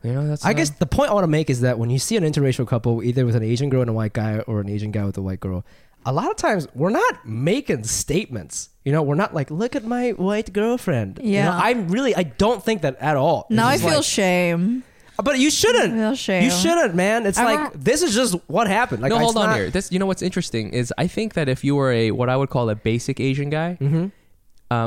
you 0.02 0.12
know, 0.12 0.26
that's 0.26 0.44
I 0.44 0.50
uh, 0.50 0.52
guess 0.58 0.70
the 0.70 0.86
point 0.86 1.10
I 1.10 1.14
want 1.14 1.24
to 1.24 1.34
make 1.38 1.48
is 1.54 1.60
that 1.66 1.78
when 1.78 1.90
you 1.90 1.98
see 1.98 2.16
an 2.16 2.24
interracial 2.24 2.66
couple, 2.66 3.02
either 3.02 3.24
with 3.24 3.36
an 3.36 3.42
Asian 3.42 3.68
girl 3.70 3.80
and 3.82 3.90
a 3.90 3.92
white 3.92 4.12
guy, 4.12 4.40
or 4.40 4.60
an 4.60 4.68
Asian 4.68 4.90
guy 4.90 5.04
with 5.04 5.16
a 5.16 5.22
white 5.22 5.40
girl, 5.40 5.64
a 6.04 6.12
lot 6.12 6.28
of 6.30 6.36
times 6.36 6.66
we're 6.74 6.90
not 6.90 7.26
making 7.26 7.84
statements. 7.84 8.68
You 8.84 8.90
know, 8.92 9.02
we're 9.02 9.14
not 9.24 9.32
like, 9.32 9.48
"Look 9.50 9.76
at 9.76 9.84
my 9.84 10.10
white 10.10 10.52
girlfriend." 10.52 11.20
You 11.22 11.34
Yeah. 11.34 11.44
know, 11.46 11.52
I'm 11.68 11.88
really, 11.88 12.12
I 12.16 12.24
don't 12.24 12.62
think 12.62 12.82
that 12.82 12.96
at 13.00 13.16
all. 13.16 13.46
It's 13.48 13.56
now 13.56 13.68
I 13.68 13.74
just 13.76 13.84
feel 13.84 13.96
like- 14.02 14.04
shame. 14.20 14.82
but 15.22 15.38
you 15.38 15.50
shouldn't. 15.50 15.94
I 15.94 15.96
feel 15.98 16.14
shame. 16.16 16.42
You 16.44 16.50
shouldn't, 16.50 16.94
man. 16.96 17.24
It's 17.26 17.38
I 17.38 17.44
like 17.44 17.60
don't- 17.72 17.84
this 17.84 18.02
is 18.02 18.12
just 18.14 18.34
what 18.48 18.66
happened. 18.66 19.02
Like, 19.02 19.10
no, 19.10 19.16
it's 19.16 19.24
hold 19.24 19.36
on 19.36 19.50
not- 19.50 19.56
here. 19.56 19.70
This, 19.70 19.92
you 19.92 20.00
know, 20.00 20.06
what's 20.06 20.22
interesting 20.22 20.70
is 20.70 20.92
I 20.98 21.06
think 21.06 21.34
that 21.34 21.48
if 21.48 21.62
you 21.62 21.76
were 21.76 21.92
a 21.92 22.10
what 22.10 22.28
I 22.28 22.36
would 22.36 22.50
call 22.50 22.68
a 22.70 22.74
basic 22.74 23.20
Asian 23.20 23.48
guy, 23.50 23.78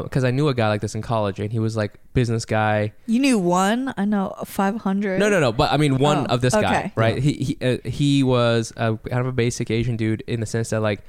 Because 0.04 0.24
I 0.24 0.32
knew 0.32 0.48
a 0.48 0.54
guy 0.54 0.68
like 0.70 0.82
this 0.82 0.96
in 0.96 1.02
college, 1.02 1.40
and 1.40 1.52
he 1.52 1.60
was 1.60 1.76
like 1.78 1.94
business 2.14 2.46
guy. 2.46 2.94
You 3.08 3.20
knew 3.20 3.38
one. 3.40 3.94
I 3.98 4.06
know 4.06 4.34
five 4.46 4.78
hundred. 4.82 5.20
No, 5.20 5.30
no, 5.30 5.40
no. 5.40 5.52
But 5.52 5.72
I 5.72 5.78
mean, 5.78 5.98
one 5.98 6.28
Oh, 6.30 6.34
of 6.36 6.42
this 6.42 6.54
guy, 6.54 6.60
okay. 6.80 6.92
right? 6.96 7.18
He 7.18 7.34
he 7.34 7.58
uh, 7.62 7.78
he 7.88 8.24
was 8.24 8.72
a, 8.78 8.98
kind 8.98 9.22
of 9.22 9.28
a 9.28 9.32
basic 9.34 9.70
Asian 9.72 9.96
dude 9.98 10.22
in 10.28 10.40
the 10.40 10.46
sense 10.46 10.70
that 10.70 10.82
like 10.82 11.02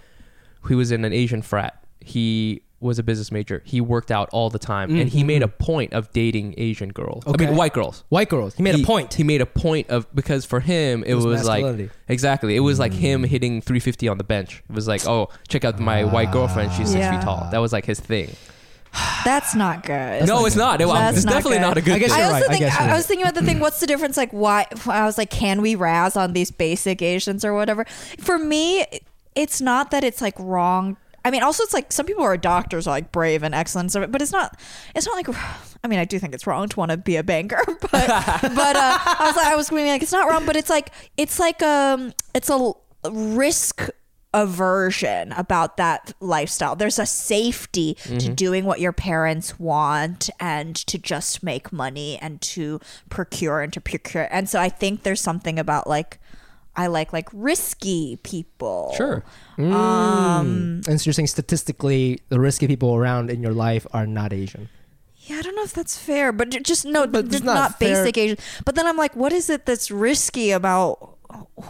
he 0.68 0.74
was 0.74 0.90
in 0.92 1.04
an 1.04 1.12
Asian 1.12 1.42
frat. 1.42 1.82
He 2.00 2.62
was 2.78 2.98
a 2.98 3.02
business 3.02 3.32
major. 3.32 3.62
He 3.64 3.80
worked 3.80 4.10
out 4.10 4.28
all 4.32 4.50
the 4.50 4.58
time, 4.58 4.94
and 4.94 5.08
he 5.08 5.24
made 5.24 5.42
a 5.42 5.48
point 5.48 5.94
of 5.94 6.12
dating 6.12 6.54
Asian 6.58 6.90
girls. 6.90 7.24
I 7.26 7.30
Mm-hmm. 7.30 7.46
Mean, 7.46 7.56
white 7.56 7.72
girls. 7.72 8.04
White 8.10 8.28
girls. 8.28 8.54
He 8.54 8.62
made 8.62 8.74
a 8.74 8.84
point. 8.84 9.14
He 9.14 9.24
made 9.24 9.40
a 9.40 9.46
point 9.46 9.88
of 9.88 10.06
because 10.14 10.44
for 10.44 10.60
him 10.60 11.02
it, 11.04 11.14
was 11.14 11.24
was, 11.24 11.46
like. 11.46 11.64
Mm. 11.64 11.90
exactly. 12.06 12.54
It 12.54 12.60
was 12.60 12.78
like 12.78 12.92
him 12.92 13.24
hitting 13.24 13.62
350 13.62 14.08
on 14.08 14.18
the 14.18 14.24
bench. 14.24 14.62
It 14.68 14.74
was 14.74 14.86
like, 14.86 15.06
oh, 15.06 15.30
check 15.48 15.64
out 15.64 15.80
my 15.80 16.04
white 16.04 16.30
girlfriend. 16.30 16.70
She's 16.72 16.88
six 16.90 16.98
Yeah. 16.98 17.12
feet 17.18 17.24
tall. 17.24 17.48
That 17.50 17.58
was 17.58 17.72
like 17.72 17.86
his 17.86 17.98
thing. 17.98 18.30
That's 19.24 19.54
not 19.54 19.84
good. 19.84 20.26
no, 20.26 20.46
it's 20.46 20.56
not. 20.56 20.80
It- 20.80 20.86
That's 20.88 21.18
it's 21.18 21.26
not 21.26 21.32
definitely 21.32 21.58
good. 21.58 21.62
not 21.62 21.76
a 21.78 21.82
good 21.82 21.94
I 21.94 21.98
guess 21.98 22.10
thing. 22.12 22.20
I 22.20 22.24
you're 22.24 22.32
also 22.34 22.40
right. 22.40 22.50
I 22.50 22.52
think 22.52 22.60
guess 22.64 22.78
I, 22.80 22.84
you're 22.84 22.92
I 22.92 22.96
was 22.96 23.06
thinking 23.06 23.26
about 23.26 23.34
the 23.34 23.42
thing. 23.46 23.60
What's 23.60 23.80
the 23.80 23.86
difference? 23.86 24.16
Like, 24.16 24.30
why? 24.32 24.66
I 24.86 25.04
was 25.04 25.18
like, 25.18 25.30
can 25.30 25.62
we 25.62 25.74
razz 25.74 26.16
on 26.16 26.32
these 26.32 26.50
basic 26.50 27.02
Asians 27.02 27.44
or 27.44 27.52
whatever? 27.54 27.84
For 28.18 28.38
me, 28.38 28.84
it's 29.34 29.60
not 29.60 29.90
that 29.90 30.04
it's 30.04 30.20
like 30.22 30.34
wrong. 30.38 30.96
I 31.24 31.30
mean, 31.32 31.42
also 31.42 31.64
it's 31.64 31.74
like 31.74 31.90
some 31.92 32.06
people 32.06 32.22
are 32.22 32.36
doctors, 32.36 32.86
are 32.86 32.90
like 32.90 33.10
brave 33.10 33.42
and 33.42 33.52
excellent, 33.54 33.90
so- 33.90 34.06
but 34.06 34.22
it's 34.22 34.32
not. 34.32 34.58
It's 34.94 35.06
not 35.06 35.16
like. 35.16 35.28
I 35.84 35.88
mean, 35.88 35.98
I 36.00 36.04
do 36.04 36.18
think 36.18 36.34
it's 36.34 36.46
wrong 36.46 36.68
to 36.68 36.76
want 36.78 36.90
to 36.90 36.96
be 36.96 37.16
a 37.16 37.22
banker, 37.22 37.62
but 37.66 37.80
but 37.90 38.08
uh, 38.76 38.98
I 38.98 39.24
was 39.26 39.36
like, 39.36 39.46
I 39.46 39.56
was 39.56 39.70
being 39.70 39.86
like, 39.88 40.02
it's 40.02 40.12
not 40.12 40.28
wrong, 40.28 40.46
but 40.46 40.56
it's 40.56 40.70
like 40.70 40.90
it's 41.16 41.38
like 41.38 41.62
um, 41.62 42.12
it's 42.34 42.48
a 42.50 42.72
risk 43.10 43.88
aversion 44.36 45.32
about 45.32 45.76
that 45.78 46.12
lifestyle. 46.20 46.76
There's 46.76 46.98
a 46.98 47.06
safety 47.06 47.94
to 48.04 48.28
doing 48.28 48.64
what 48.66 48.78
your 48.80 48.92
parents 48.92 49.58
want 49.58 50.28
and 50.38 50.76
to 50.86 50.98
just 50.98 51.42
make 51.42 51.72
money 51.72 52.18
and 52.20 52.40
to 52.42 52.78
procure 53.08 53.62
and 53.62 53.72
to 53.72 53.80
procure. 53.80 54.28
And 54.30 54.48
so 54.48 54.60
I 54.60 54.68
think 54.68 55.02
there's 55.02 55.20
something 55.22 55.58
about 55.58 55.86
like 55.88 56.20
I 56.76 56.88
like 56.88 57.12
like 57.14 57.28
risky 57.32 58.18
people. 58.22 58.92
Sure. 58.96 59.24
Um 59.58 60.82
and 60.86 61.00
so 61.00 61.06
you're 61.08 61.14
saying 61.14 61.28
statistically, 61.28 62.20
the 62.28 62.38
risky 62.38 62.66
people 62.66 62.94
around 62.94 63.30
in 63.30 63.42
your 63.42 63.52
life 63.54 63.86
are 63.92 64.06
not 64.06 64.32
Asian. 64.32 64.68
yeah, 65.26 65.38
I 65.38 65.42
don't 65.42 65.56
know 65.56 65.64
if 65.64 65.72
that's 65.72 65.96
fair, 65.98 66.30
but 66.32 66.50
just 66.62 66.84
no, 66.84 67.06
But 67.06 67.28
just 67.30 67.44
not 67.44 67.54
not, 67.54 67.80
basic 67.80 68.16
Asian. 68.18 68.38
But 68.64 68.74
then 68.74 68.86
I'm 68.86 68.96
like, 68.98 69.16
what 69.16 69.32
is 69.32 69.48
it 69.50 69.64
that's 69.66 69.90
risky 69.90 70.50
about 70.52 71.15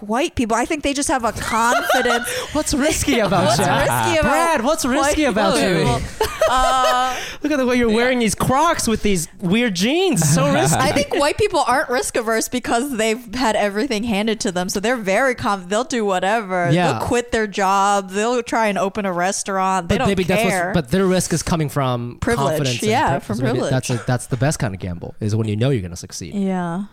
white 0.01 0.35
people? 0.35 0.57
I 0.57 0.65
think 0.65 0.83
they 0.83 0.93
just 0.93 1.09
have 1.09 1.25
a 1.25 1.33
confidence. 1.33 2.29
What's 2.53 2.75
risky 2.75 3.19
about 3.27 3.47
What's 3.47 3.59
you? 3.59 3.65
risky 3.67 4.19
about 4.19 4.23
Brad, 4.23 4.65
what's 4.65 4.85
risky 4.85 5.25
about 5.25 5.55
people? 5.55 5.99
you? 6.01 6.27
Uh, 6.49 7.21
Look 7.43 7.53
at 7.53 7.57
the 7.57 7.67
way 7.67 7.77
you're 7.77 7.91
wearing 7.91 8.19
these 8.21 8.35
Crocs 8.35 8.87
with 8.89 9.03
these 9.03 9.29
weird 9.41 9.75
jeans. 9.75 10.29
So 10.29 10.53
risky. 10.53 10.79
I 10.79 10.93
think 10.93 11.15
white 11.15 11.37
people 11.39 11.61
aren't 11.67 11.89
risk 11.89 12.17
averse 12.17 12.49
because 12.49 12.97
they've 12.97 13.35
had 13.35 13.57
everything 13.57 14.05
handed 14.05 14.41
to 14.41 14.53
them, 14.53 14.69
so 14.69 14.79
they're 14.81 14.97
very 14.97 15.35
confident. 15.35 15.71
They'll 15.71 15.85
do 15.85 16.05
whatever. 16.05 16.71
Yeah. 16.71 16.93
They'll 16.93 17.01
quit 17.07 17.33
their 17.33 17.47
job. 17.47 18.11
They'll 18.11 18.43
try 18.43 18.67
and 18.69 18.79
open 18.79 19.07
a 19.07 19.13
restaurant. 19.13 19.89
They 19.89 19.95
but 19.95 19.99
don't 19.99 20.09
maybe 20.09 20.25
care. 20.25 20.67
what's, 20.69 20.75
but 20.87 20.91
their 20.91 21.07
risk 21.07 21.33
is 21.33 21.43
coming 21.43 21.69
from 21.69 22.19
Privilege. 22.21 22.57
confidence. 22.59 22.83
Yeah, 22.83 23.11
pri- 23.19 23.21
from 23.21 23.39
privilege. 23.41 23.71
That's 23.71 23.91
a, 23.91 23.97
that's 24.07 24.27
the 24.27 24.37
best 24.37 24.59
kind 24.59 24.75
of 24.75 24.81
gamble 24.81 25.15
is 25.21 25.35
when 25.35 25.49
you 25.49 25.57
know 25.57 25.71
you're 25.71 25.83
gonna 25.83 25.97
succeed. 25.97 26.35
yeah. 26.35 26.85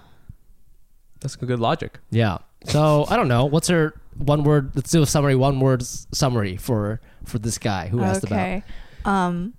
That's 1.21 1.37
good 1.37 1.59
logic. 1.59 1.99
Yeah. 2.11 2.39
So 2.65 3.05
I 3.09 3.15
don't 3.15 3.27
know. 3.27 3.45
What's 3.45 3.67
her 3.67 3.93
one 4.17 4.43
word? 4.43 4.71
Let's 4.75 4.91
do 4.91 5.01
a 5.01 5.05
summary. 5.05 5.35
One 5.35 5.59
word 5.59 5.83
summary 5.83 6.57
for 6.57 7.01
for 7.25 7.39
this 7.39 7.57
guy 7.57 7.87
who 7.87 8.01
asked 8.01 8.23
about. 8.23 8.35
Okay. 8.35 8.63
Um, 9.05 9.53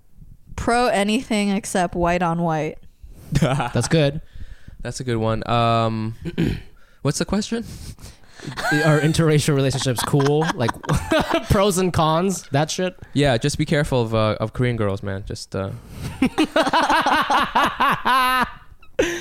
pro 0.55 0.87
anything 0.87 1.49
except 1.49 1.95
white 1.95 2.21
on 2.21 2.41
white. 2.41 2.77
That's 3.31 3.87
good. 3.87 4.21
That's 4.81 4.99
a 4.99 5.03
good 5.03 5.17
one. 5.17 5.47
Um, 5.49 6.15
what's 7.01 7.19
the 7.19 7.25
question? 7.25 7.65
Are 8.85 8.99
interracial 8.99 9.55
relationships 9.55 10.01
cool? 10.03 10.45
Like 10.53 10.71
pros 11.49 11.77
and 11.77 11.91
cons? 11.91 12.43
That 12.49 12.69
shit. 12.69 12.95
Yeah, 13.13 13.37
just 13.37 13.57
be 13.57 13.65
careful 13.65 14.01
of 14.03 14.13
uh, 14.13 14.37
of 14.39 14.53
Korean 14.53 14.75
girls, 14.75 15.01
man. 15.01 15.23
Just 15.25 15.55
uh, 15.55 15.71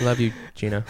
love 0.02 0.20
you, 0.20 0.32
Gina. 0.54 0.84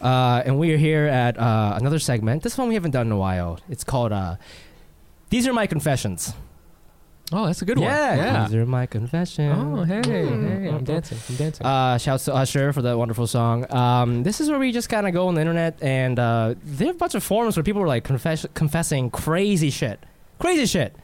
Uh, 0.00 0.42
and 0.44 0.58
we 0.58 0.70
are 0.72 0.76
here 0.76 1.06
at 1.06 1.38
uh, 1.38 1.72
another 1.76 1.98
segment. 1.98 2.42
This 2.42 2.58
one 2.58 2.68
we 2.68 2.74
haven't 2.74 2.90
done 2.90 3.06
in 3.06 3.12
a 3.12 3.16
while. 3.16 3.58
It's 3.70 3.84
called 3.84 4.12
uh, 4.12 4.36
"These 5.30 5.48
Are 5.48 5.54
My 5.54 5.66
Confessions." 5.66 6.34
Oh, 7.32 7.46
that's 7.46 7.62
a 7.62 7.64
good 7.64 7.78
yeah, 7.78 8.10
one. 8.10 8.18
Yeah. 8.18 8.46
These 8.46 8.54
are 8.56 8.66
my 8.66 8.84
confessions. 8.84 9.56
Oh, 9.58 9.82
hey, 9.82 10.02
hey, 10.04 10.28
I'm 10.68 10.84
dancing. 10.84 11.18
I'm 11.30 11.36
dancing. 11.36 11.64
Uh, 11.64 11.96
shouts 11.96 12.26
to 12.26 12.34
Usher 12.34 12.72
for 12.74 12.82
that 12.82 12.98
wonderful 12.98 13.26
song. 13.26 13.70
Um, 13.74 14.22
this 14.24 14.42
is 14.42 14.50
where 14.50 14.58
we 14.58 14.72
just 14.72 14.90
kind 14.90 15.08
of 15.08 15.14
go 15.14 15.28
on 15.28 15.34
the 15.34 15.40
internet, 15.40 15.82
and 15.82 16.18
uh, 16.18 16.54
there 16.62 16.88
are 16.88 16.90
a 16.90 16.94
bunch 16.94 17.14
of 17.14 17.24
forums 17.24 17.56
where 17.56 17.64
people 17.64 17.82
are 17.82 17.88
like 17.88 18.04
confess- 18.04 18.46
confessing 18.52 19.10
crazy 19.10 19.70
shit. 19.70 20.04
Crazy 20.38 20.66
shit. 20.66 20.94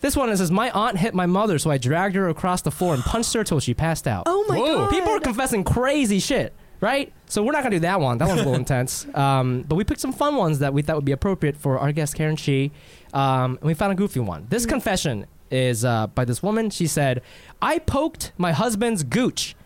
This 0.00 0.16
one 0.16 0.30
is 0.30 0.38
says, 0.38 0.50
My 0.50 0.70
aunt 0.70 0.98
hit 0.98 1.14
my 1.14 1.26
mother, 1.26 1.58
so 1.58 1.70
I 1.70 1.78
dragged 1.78 2.14
her 2.14 2.28
across 2.28 2.62
the 2.62 2.70
floor 2.70 2.94
and 2.94 3.02
punched 3.02 3.32
her 3.34 3.42
till 3.44 3.60
she 3.60 3.74
passed 3.74 4.06
out. 4.06 4.24
Oh 4.26 4.44
my 4.48 4.58
Whoa. 4.58 4.76
god. 4.76 4.90
People 4.90 5.10
are 5.10 5.20
confessing 5.20 5.64
crazy 5.64 6.20
shit, 6.20 6.52
right? 6.80 7.12
So 7.26 7.42
we're 7.42 7.52
not 7.52 7.62
gonna 7.64 7.76
do 7.76 7.80
that 7.80 8.00
one. 8.00 8.18
That 8.18 8.28
one's 8.28 8.40
a 8.40 8.44
little 8.44 8.54
intense. 8.66 9.06
Um, 9.14 9.62
but 9.68 9.74
we 9.74 9.84
picked 9.84 10.00
some 10.00 10.12
fun 10.12 10.36
ones 10.36 10.60
that 10.60 10.72
we 10.72 10.82
thought 10.82 10.96
would 10.96 11.04
be 11.04 11.12
appropriate 11.12 11.56
for 11.56 11.78
our 11.78 11.92
guest 11.92 12.14
Karen 12.14 12.36
Chee. 12.36 12.70
Um, 13.12 13.52
and 13.60 13.62
we 13.64 13.74
found 13.74 13.92
a 13.92 13.96
goofy 13.96 14.20
one. 14.20 14.46
This 14.50 14.66
confession 14.66 15.26
is 15.50 15.84
uh, 15.84 16.06
by 16.08 16.24
this 16.24 16.42
woman. 16.42 16.70
She 16.70 16.86
said, 16.86 17.22
"I 17.60 17.78
poked 17.78 18.32
my 18.38 18.52
husband's 18.52 19.02
gooch 19.02 19.56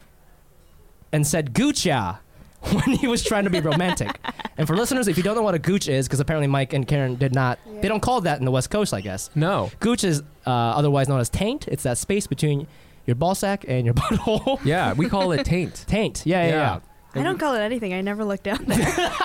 and 1.13 1.27
said 1.27 1.53
gooch 1.53 1.85
ya." 1.85 2.17
When 2.73 2.97
he 2.97 3.07
was 3.09 3.23
trying 3.25 3.45
to 3.45 3.51
be 3.51 3.61
romantic. 3.61 4.19
and 4.57 4.67
for 4.67 4.77
listeners, 4.77 5.09
if 5.09 5.17
you 5.17 5.23
don't 5.23 5.35
know 5.35 5.43
what 5.43 5.55
a 5.55 5.59
gooch 5.59 5.89
is, 5.89 6.07
because 6.07 6.21
apparently 6.21 6.47
Mike 6.47 6.73
and 6.73 6.87
Karen 6.87 7.17
did 7.17 7.35
not, 7.35 7.59
they 7.81 7.89
don't 7.89 8.01
call 8.01 8.21
that 8.23 8.39
in 8.39 8.45
the 8.45 8.51
West 8.51 8.71
Coast, 8.71 8.95
I 8.95 9.01
guess. 9.01 9.31
no. 9.35 9.71
Gooch 9.81 10.05
is 10.05 10.23
uh, 10.47 10.51
otherwise 10.51 11.09
known 11.09 11.21
as 11.21 11.29
taint. 11.29 11.67
It's 11.69 11.83
that 11.83 11.99
space 11.99 12.27
between 12.27 12.67
your 13.07 13.17
ball 13.17 13.35
sack 13.35 13.65
and 13.67 13.85
your 13.85 13.95
butthole. 14.03 14.65
Yeah, 14.65 14.93
we 14.93 15.09
call 15.09 15.33
it 15.33 15.45
taint. 15.45 15.85
Taint. 15.89 16.23
Yeah, 16.25 16.45
yeah, 16.47 16.51
yeah. 16.51 16.81
I 17.21 17.23
don't 17.25 17.39
call 17.39 17.55
it 17.55 17.61
anything. 17.61 17.93
I 17.93 18.01
never 18.01 18.25
look 18.25 18.43
down 18.43 18.65
there. 18.65 18.79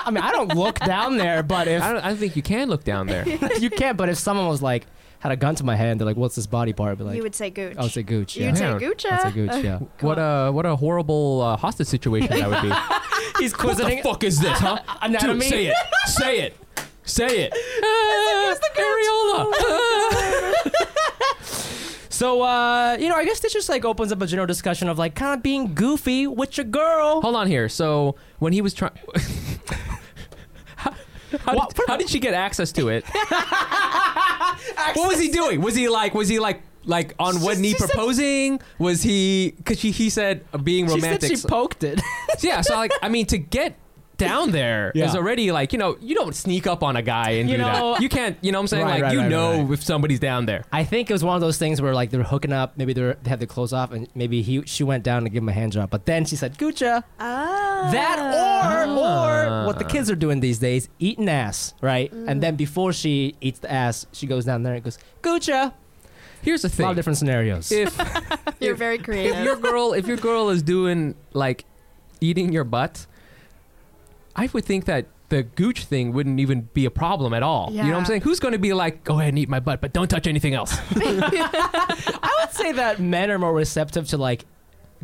I 0.04 0.10
mean, 0.10 0.22
I 0.22 0.30
don't 0.32 0.54
look 0.54 0.78
down 0.80 1.16
there, 1.16 1.42
but 1.42 1.68
if 1.68 1.80
I 1.82 1.92
don't, 1.92 2.04
I 2.04 2.08
don't 2.08 2.18
think 2.18 2.36
you 2.36 2.42
can 2.42 2.68
look 2.68 2.84
down 2.84 3.06
there. 3.06 3.26
you 3.58 3.70
can't, 3.70 3.96
but 3.96 4.10
if 4.10 4.18
someone 4.18 4.46
was 4.48 4.60
like 4.60 4.86
had 5.20 5.32
a 5.32 5.36
gun 5.36 5.54
to 5.56 5.64
my 5.64 5.74
head 5.76 5.88
and 5.90 6.00
they're 6.00 6.06
like, 6.06 6.16
"What's 6.16 6.34
this 6.36 6.46
body 6.46 6.72
part?" 6.72 6.92
I'd 6.92 6.98
be 6.98 7.04
like, 7.04 7.16
you 7.16 7.22
would 7.22 7.34
say 7.34 7.50
gooch. 7.50 7.76
"I 7.76 7.82
would 7.82 7.90
say 7.92 8.02
gooch." 8.02 8.36
You 8.36 8.42
Yeah, 8.44 8.50
would 8.50 8.58
say 8.58 8.64
Yeah. 8.70 8.78
goocha. 8.78 9.12
I'd 9.12 9.22
say 9.22 9.30
gooch. 9.32 9.64
Yeah. 9.64 9.78
What 10.06 10.18
a 10.18 10.50
what 10.52 10.66
a 10.66 10.76
horrible 10.76 11.40
uh, 11.42 11.56
hostage 11.56 11.88
situation 11.88 12.28
that 12.38 12.48
would 12.48 12.62
be. 12.62 12.72
He's 13.42 13.52
what 13.58 13.76
the 13.76 14.00
fuck 14.02 14.22
is 14.24 14.38
this, 14.40 14.58
huh? 14.58 14.78
anatomy. 15.02 15.40
Dude, 15.40 15.48
say 15.50 15.66
it. 15.66 15.74
Say 16.06 16.38
it. 16.40 16.56
Say 17.04 17.48
it. 17.50 17.52
areola. 18.76 19.52
So, 22.10 22.42
uh, 22.42 22.96
you 22.98 23.08
know, 23.08 23.14
I 23.14 23.24
guess 23.24 23.38
this 23.38 23.52
just 23.52 23.68
like 23.68 23.84
opens 23.84 24.10
up 24.10 24.20
a 24.20 24.26
general 24.26 24.46
discussion 24.46 24.88
of 24.88 24.98
like 24.98 25.14
kind 25.14 25.34
of 25.34 25.42
being 25.42 25.72
goofy 25.74 26.26
with 26.26 26.56
your 26.58 26.64
girl. 26.64 27.20
Hold 27.22 27.36
on 27.36 27.46
here. 27.46 27.68
So 27.68 28.16
when 28.40 28.52
he 28.52 28.60
was 28.60 28.74
trying. 28.74 28.90
How, 30.76 30.94
how, 31.40 31.54
What- 31.54 31.74
did, 31.76 31.84
how 31.86 31.96
did 31.96 32.08
she 32.10 32.18
get 32.18 32.34
access 32.34 32.72
to 32.72 32.88
it? 32.88 33.04
What 34.94 35.08
was 35.08 35.18
he 35.20 35.28
doing? 35.28 35.60
Was 35.60 35.74
he 35.74 35.88
like? 35.88 36.14
Was 36.14 36.28
he 36.28 36.38
like? 36.38 36.62
Like 36.84 37.14
on 37.18 37.42
one 37.42 37.56
She- 37.56 37.62
knee 37.62 37.72
she 37.72 37.78
said- 37.78 37.90
proposing? 37.90 38.60
was 38.78 39.02
he? 39.02 39.52
Because 39.58 39.78
she, 39.78 39.90
he 39.90 40.08
said 40.08 40.44
uh, 40.54 40.58
being 40.58 40.86
She 40.88 40.94
romantic. 40.94 41.28
said 41.28 41.38
she 41.40 41.46
poked 41.46 41.84
it. 41.84 42.00
yeah. 42.40 42.62
So 42.62 42.74
like, 42.76 42.92
I 43.02 43.08
mean, 43.10 43.26
to 43.26 43.36
get 43.36 43.76
down 44.18 44.50
there 44.50 44.90
is 44.94 45.00
Yeah. 45.14 45.16
already 45.18 45.50
like 45.50 45.72
you 45.72 45.78
know 45.78 45.96
you 46.00 46.14
don't 46.14 46.34
sneak 46.34 46.66
up 46.66 46.82
on 46.82 46.96
a 46.96 47.02
guy 47.02 47.30
and 47.40 47.48
You 47.48 47.56
do 47.56 47.62
know- 47.62 47.92
that. 47.94 48.02
You 48.02 48.08
can't. 48.10 48.36
You 48.42 48.52
know 48.52 48.58
what 48.58 48.64
I'm 48.64 48.66
saying? 48.68 48.84
Right, 48.84 48.94
like 48.94 49.02
right, 49.04 49.12
you 49.14 49.20
right, 49.20 49.30
know 49.30 49.62
right. 49.62 49.72
if 49.72 49.82
somebody's 49.82 50.20
down 50.20 50.44
there. 50.46 50.64
I 50.72 50.84
think 50.84 51.08
it 51.08 51.12
was 51.14 51.24
one 51.24 51.34
of 51.36 51.40
those 51.40 51.56
things 51.56 51.80
where 51.80 51.94
like 51.94 52.10
they're 52.10 52.22
hooking 52.22 52.52
up. 52.52 52.76
Maybe 52.76 52.92
they're, 52.92 53.14
they 53.22 53.30
have 53.30 53.38
their 53.40 53.46
clothes 53.48 53.72
off, 53.72 53.92
and 53.92 54.06
maybe 54.14 54.42
he 54.42 54.62
she 54.66 54.84
went 54.84 55.02
down 55.04 55.22
to 55.24 55.30
give 55.30 55.42
him 55.42 55.48
a 55.48 55.52
hand 55.52 55.72
job, 55.72 55.88
but 55.90 56.04
then 56.04 56.24
she 56.26 56.36
said 56.36 56.58
"Gucha." 56.58 57.02
Ah. 57.18 57.88
That 57.92 58.18
or 58.18 58.90
or 58.90 59.66
what 59.66 59.78
the 59.78 59.84
kids 59.84 60.10
are 60.10 60.16
doing 60.16 60.40
these 60.40 60.58
days, 60.58 60.88
eating 60.98 61.28
ass, 61.28 61.74
right? 61.80 62.12
And 62.12 62.42
then 62.42 62.56
before 62.56 62.92
she 62.92 63.36
eats 63.40 63.60
the 63.60 63.70
ass, 63.70 64.06
she 64.12 64.26
goes 64.26 64.44
down 64.44 64.62
there 64.64 64.74
and 64.74 64.82
goes 64.84 64.98
"Gucha." 65.22 65.72
Here's 66.42 66.62
the 66.62 66.68
thing 66.68 66.84
A 66.84 66.86
lot 66.86 66.90
of 66.90 66.96
different 66.96 67.18
scenarios. 67.18 67.72
if 67.72 67.96
You're 68.60 68.74
very 68.76 68.98
creative 68.98 69.32
if 69.32 69.36
creative. 69.36 69.44
your 69.44 69.56
girl 69.56 69.92
if 69.92 70.06
your 70.06 70.16
girl 70.16 70.50
is 70.50 70.62
doing 70.62 71.14
like 71.32 71.64
eating 72.20 72.52
your 72.52 72.64
butt, 72.64 73.06
I 74.38 74.48
would 74.52 74.64
think 74.64 74.84
that 74.86 75.06
the 75.28 75.42
gooch 75.42 75.84
thing 75.84 76.12
wouldn't 76.12 76.40
even 76.40 76.68
be 76.72 76.84
a 76.84 76.90
problem 76.90 77.34
at 77.34 77.42
all. 77.42 77.70
You 77.70 77.82
know 77.82 77.90
what 77.90 77.96
I'm 77.98 78.04
saying? 78.06 78.22
Who's 78.22 78.40
going 78.40 78.52
to 78.52 78.58
be 78.58 78.72
like, 78.72 79.04
go 79.04 79.18
ahead 79.18 79.30
and 79.30 79.38
eat 79.38 79.48
my 79.48 79.60
butt, 79.60 79.80
but 79.80 79.92
don't 79.92 80.08
touch 80.08 80.26
anything 80.26 80.54
else? 80.54 80.78
I 80.96 82.36
would 82.40 82.54
say 82.54 82.72
that 82.72 82.98
men 83.00 83.30
are 83.30 83.38
more 83.38 83.52
receptive 83.52 84.08
to 84.08 84.16
like 84.16 84.46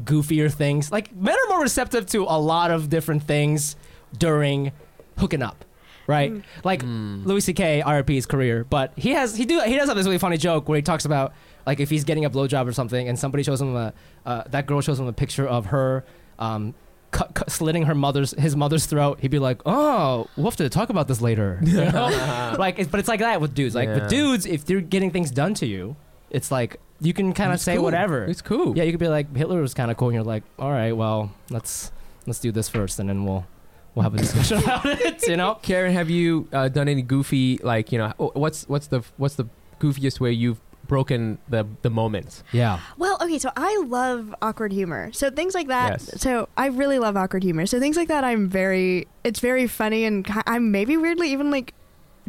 goofier 0.02 0.52
things. 0.52 0.90
Like 0.90 1.14
men 1.14 1.34
are 1.34 1.48
more 1.48 1.60
receptive 1.60 2.06
to 2.06 2.22
a 2.22 2.38
lot 2.38 2.70
of 2.70 2.88
different 2.88 3.24
things 3.24 3.76
during 4.16 4.72
hooking 5.18 5.42
up. 5.42 5.64
Right, 6.06 6.44
like 6.64 6.82
Louis 6.82 7.40
C.K. 7.40 7.82
RP 7.82 8.10
his 8.10 8.26
career, 8.26 8.64
but 8.68 8.92
he 8.94 9.12
has 9.12 9.34
he 9.34 9.46
do 9.46 9.60
he 9.60 9.74
does 9.74 9.88
have 9.88 9.96
this 9.96 10.04
really 10.04 10.18
funny 10.18 10.36
joke 10.36 10.68
where 10.68 10.76
he 10.76 10.82
talks 10.82 11.06
about 11.06 11.32
like 11.66 11.80
if 11.80 11.88
he's 11.88 12.04
getting 12.04 12.26
a 12.26 12.30
blowjob 12.30 12.68
or 12.68 12.72
something, 12.72 13.08
and 13.08 13.18
somebody 13.18 13.42
shows 13.42 13.62
him 13.62 13.74
a 13.74 13.94
uh, 14.26 14.42
that 14.48 14.66
girl 14.66 14.82
shows 14.82 15.00
him 15.00 15.06
a 15.06 15.14
picture 15.14 15.48
of 15.48 15.64
her 15.66 16.04
um, 16.38 16.74
cut, 17.14 17.32
cut, 17.32 17.50
slitting 17.50 17.84
her 17.84 17.94
mother's 17.94 18.32
his 18.32 18.56
mother's 18.56 18.86
throat. 18.86 19.20
He'd 19.20 19.30
be 19.30 19.38
like, 19.38 19.62
"Oh, 19.64 20.26
we'll 20.36 20.46
have 20.46 20.56
to 20.56 20.68
talk 20.68 20.90
about 20.90 21.08
this 21.08 21.20
later." 21.20 21.60
You 21.74 21.90
know? 21.90 22.56
like, 22.58 22.78
it's, 22.78 22.90
but 22.90 23.00
it's 23.00 23.08
like 23.08 23.20
that 23.20 23.40
with 23.40 23.54
dudes. 23.54 23.74
Like 23.74 23.88
with 23.88 24.08
dudes, 24.08 24.46
if 24.46 24.64
they're 24.64 24.80
getting 24.80 25.10
things 25.10 25.30
done 25.30 25.54
to 25.54 25.66
you, 25.66 25.96
it's 26.30 26.50
like 26.50 26.78
you 27.00 27.12
can 27.12 27.32
kind 27.32 27.52
of 27.52 27.60
say 27.60 27.74
cool. 27.76 27.84
whatever. 27.84 28.24
It's 28.24 28.42
cool. 28.42 28.76
Yeah, 28.76 28.84
you 28.84 28.92
could 28.92 29.00
be 29.00 29.08
like 29.08 29.34
Hitler 29.34 29.60
was 29.60 29.74
kind 29.74 29.90
of 29.90 29.96
cool, 29.96 30.08
and 30.08 30.14
you're 30.14 30.24
like, 30.24 30.42
all 30.58 30.70
right, 30.70 30.92
well, 30.92 31.32
let's 31.50 31.92
let's 32.26 32.38
do 32.40 32.52
this 32.52 32.68
first, 32.68 32.98
and 32.98 33.08
then 33.08 33.24
we'll 33.24 33.46
we'll 33.94 34.02
have 34.02 34.14
a 34.14 34.18
discussion 34.18 34.58
about 34.64 34.86
it. 34.86 35.26
You 35.26 35.36
know? 35.36 35.54
Karen, 35.62 35.92
have 35.92 36.10
you 36.10 36.48
uh, 36.52 36.68
done 36.68 36.88
any 36.88 37.02
goofy 37.02 37.58
like 37.62 37.92
you 37.92 37.98
know 37.98 38.12
what's 38.34 38.68
what's 38.68 38.88
the 38.88 39.02
what's 39.16 39.36
the 39.36 39.46
goofiest 39.80 40.20
way 40.20 40.32
you've 40.32 40.60
broken 40.86 41.38
the 41.48 41.66
the 41.82 41.90
moment? 41.90 42.42
Yeah. 42.52 42.80
Well, 42.98 43.18
okay, 43.20 43.38
so 43.38 43.50
I 43.56 43.84
love 43.86 44.34
awkward 44.42 44.72
humor. 44.72 45.12
So 45.12 45.30
things 45.30 45.54
like 45.54 45.68
that. 45.68 45.92
Yes. 45.92 46.20
So 46.20 46.48
I 46.56 46.66
really 46.66 46.98
love 46.98 47.16
awkward 47.16 47.42
humor. 47.42 47.66
So 47.66 47.80
things 47.80 47.96
like 47.96 48.08
that, 48.08 48.24
I'm 48.24 48.48
very. 48.48 49.06
It's 49.24 49.40
very 49.40 49.66
funny, 49.66 50.04
and 50.04 50.26
I'm 50.46 50.70
maybe 50.70 50.96
weirdly 50.96 51.32
even 51.32 51.50
like 51.50 51.74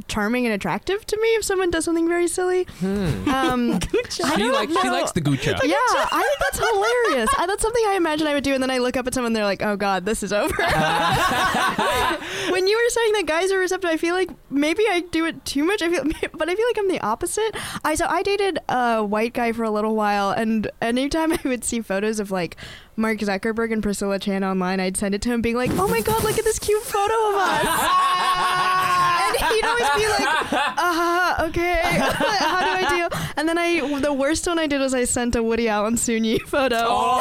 charming 0.07 0.45
and 0.45 0.53
attractive 0.53 1.05
to 1.05 1.17
me 1.21 1.27
if 1.35 1.43
someone 1.45 1.71
does 1.71 1.85
something 1.85 2.07
very 2.07 2.27
silly. 2.27 2.63
Hmm. 2.79 3.29
Um, 3.29 3.73
I 3.93 4.09
She 4.09 4.23
don't 4.23 4.51
likes 4.53 4.73
she 4.73 4.83
know. 4.87 4.91
likes 4.91 5.11
the 5.13 5.21
guccia. 5.21 5.57
Yeah, 5.63 5.75
I 5.77 6.21
think 6.21 6.39
that's 6.41 6.59
hilarious. 6.59 7.29
I, 7.37 7.47
that's 7.47 7.61
something 7.61 7.83
I 7.87 7.93
imagine 7.95 8.27
I 8.27 8.33
would 8.33 8.43
do, 8.43 8.53
and 8.53 8.61
then 8.61 8.71
I 8.71 8.77
look 8.79 8.97
up 8.97 9.07
at 9.07 9.13
someone, 9.13 9.29
and 9.29 9.35
they're 9.35 9.43
like, 9.45 9.61
"Oh 9.61 9.75
God, 9.77 10.05
this 10.05 10.21
is 10.23 10.33
over." 10.33 10.53
when 12.51 12.67
you 12.67 12.77
were 12.77 12.89
saying 12.89 13.13
that 13.13 13.23
guys 13.25 13.51
are 13.51 13.57
receptive, 13.59 13.89
I 13.89 13.97
feel 13.97 14.15
like 14.15 14.29
maybe 14.49 14.83
I 14.89 14.99
do 15.01 15.25
it 15.25 15.43
too 15.45 15.63
much. 15.63 15.81
I 15.81 15.89
feel, 15.89 16.03
but 16.33 16.49
I 16.49 16.55
feel 16.55 16.65
like 16.67 16.77
I'm 16.77 16.87
the 16.89 16.99
opposite. 17.01 17.55
I 17.83 17.95
so 17.95 18.05
I 18.07 18.21
dated 18.23 18.59
a 18.69 19.03
white 19.03 19.33
guy 19.33 19.51
for 19.51 19.63
a 19.63 19.71
little 19.71 19.95
while, 19.95 20.31
and 20.31 20.69
anytime 20.81 21.31
I 21.33 21.39
would 21.45 21.63
see 21.63 21.81
photos 21.81 22.19
of 22.19 22.31
like 22.31 22.57
Mark 22.95 23.19
Zuckerberg 23.19 23.71
and 23.73 23.81
Priscilla 23.83 24.19
Chan 24.19 24.43
online, 24.43 24.79
I'd 24.79 24.97
send 24.97 25.15
it 25.15 25.21
to 25.23 25.29
him, 25.31 25.41
being 25.41 25.55
like, 25.55 25.71
"Oh 25.73 25.87
my 25.87 26.01
God, 26.01 26.23
look 26.23 26.37
at 26.37 26.43
this 26.45 26.59
cute 26.59 26.83
photo 26.83 27.13
of 27.29 27.35
us." 27.35 29.04
He'd 29.53 29.65
always 29.65 29.89
be 29.95 30.07
like, 30.07 30.53
"Uh, 30.53 31.45
okay, 31.49 31.81
how 32.39 32.61
do 32.61 32.71
I 32.71 32.85
deal?" 32.95 33.09
And 33.37 33.47
then 33.49 33.57
I, 33.57 33.99
the 33.99 34.13
worst 34.13 34.47
one 34.47 34.59
I 34.59 34.67
did 34.67 34.79
was 34.79 34.93
I 34.93 35.03
sent 35.05 35.35
a 35.35 35.43
Woody 35.43 35.67
Allen 35.67 35.97
Soon-Yi 35.97 36.39
photo. 36.39 36.77
Oh, 36.87 37.19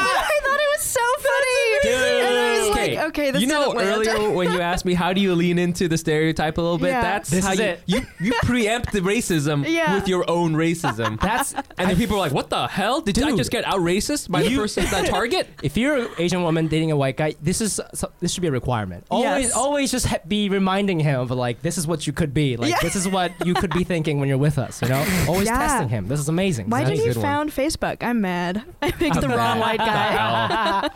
I 0.00 0.40
thought 0.42 0.60
it 0.60 0.70
was 0.76 0.82
so 0.82 1.00
funny. 1.18 1.60
Dude. 1.82 2.22
And 2.26 2.38
I 2.38 2.58
was 2.60 2.76
Okay, 3.10 3.30
this 3.30 3.40
you 3.42 3.48
know 3.48 3.74
earlier 3.76 4.30
when 4.30 4.50
you 4.52 4.60
asked 4.60 4.84
me 4.84 4.94
how 4.94 5.12
do 5.12 5.20
you 5.20 5.34
lean 5.34 5.58
into 5.58 5.88
the 5.88 5.98
stereotype 5.98 6.58
a 6.58 6.60
little 6.60 6.78
bit, 6.78 6.88
Yeah. 6.88 7.02
that's 7.02 7.28
This 7.30 7.44
how 7.44 7.52
is 7.52 7.58
you, 7.58 7.64
it. 7.66 7.82
you 7.86 8.00
you 8.20 8.32
preempt 8.42 8.92
the 8.92 9.00
racism 9.00 9.66
Yeah. 9.68 9.94
with 9.94 10.06
your 10.08 10.24
own 10.30 10.54
racism. 10.54 11.20
That's 11.20 11.52
and 11.78 11.90
then 11.90 11.96
people 11.96 12.16
are 12.16 12.20
like, 12.20 12.32
"What 12.32 12.50
the 12.50 12.66
hell? 12.68 13.00
Did 13.00 13.22
I 13.22 13.36
just 13.36 13.50
get 13.50 13.64
out 13.64 13.80
racist 13.80 14.30
by 14.30 14.42
the 14.42 14.54
person 14.56 14.84
that 14.90 15.06
target?" 15.06 15.48
if 15.62 15.76
you're 15.76 15.96
an 15.96 16.08
Asian 16.18 16.42
woman 16.42 16.68
dating 16.68 16.90
a 16.92 16.96
white 16.96 17.16
guy, 17.16 17.34
this 17.42 17.60
is 17.60 17.80
so- 17.94 18.10
this 18.20 18.32
should 18.32 18.42
be 18.42 18.48
a 18.48 18.52
requirement. 18.52 19.04
Always, 19.10 19.46
Yes. 19.46 19.52
always 19.56 19.90
just 19.90 20.06
ha- 20.06 20.18
be 20.26 20.48
reminding 20.48 21.00
him 21.00 21.20
of 21.20 21.30
like 21.32 21.62
this 21.62 21.76
is 21.78 21.86
what 21.86 22.06
you 22.06 22.12
could 22.12 22.32
be. 22.32 22.56
Like 22.56 22.70
Yeah. 22.70 22.78
this 22.82 22.96
is 22.96 23.08
what 23.08 23.32
you 23.46 23.54
could 23.54 23.70
be 23.72 23.84
thinking 23.84 24.20
when 24.20 24.28
you're 24.28 24.38
with 24.38 24.58
us. 24.58 24.80
You 24.82 24.88
know, 24.88 25.04
always 25.28 25.46
Yeah. 25.46 25.58
testing 25.58 25.88
him. 25.88 26.08
This 26.08 26.20
is 26.20 26.28
amazing. 26.28 26.70
Why 26.70 26.84
That's 26.84 26.90
did 27.00 27.00
a 27.00 27.08
you 27.08 27.14
one. 27.20 27.22
found 27.22 27.50
Facebook? 27.50 27.98
I'm 28.02 28.20
mad. 28.20 28.62
I 28.82 28.90
picked 28.92 29.20
the 29.20 29.26
I'm 29.28 29.38
wrong 29.38 29.58
mad. 29.58 29.60
white 29.60 29.78
guy. 29.78 30.90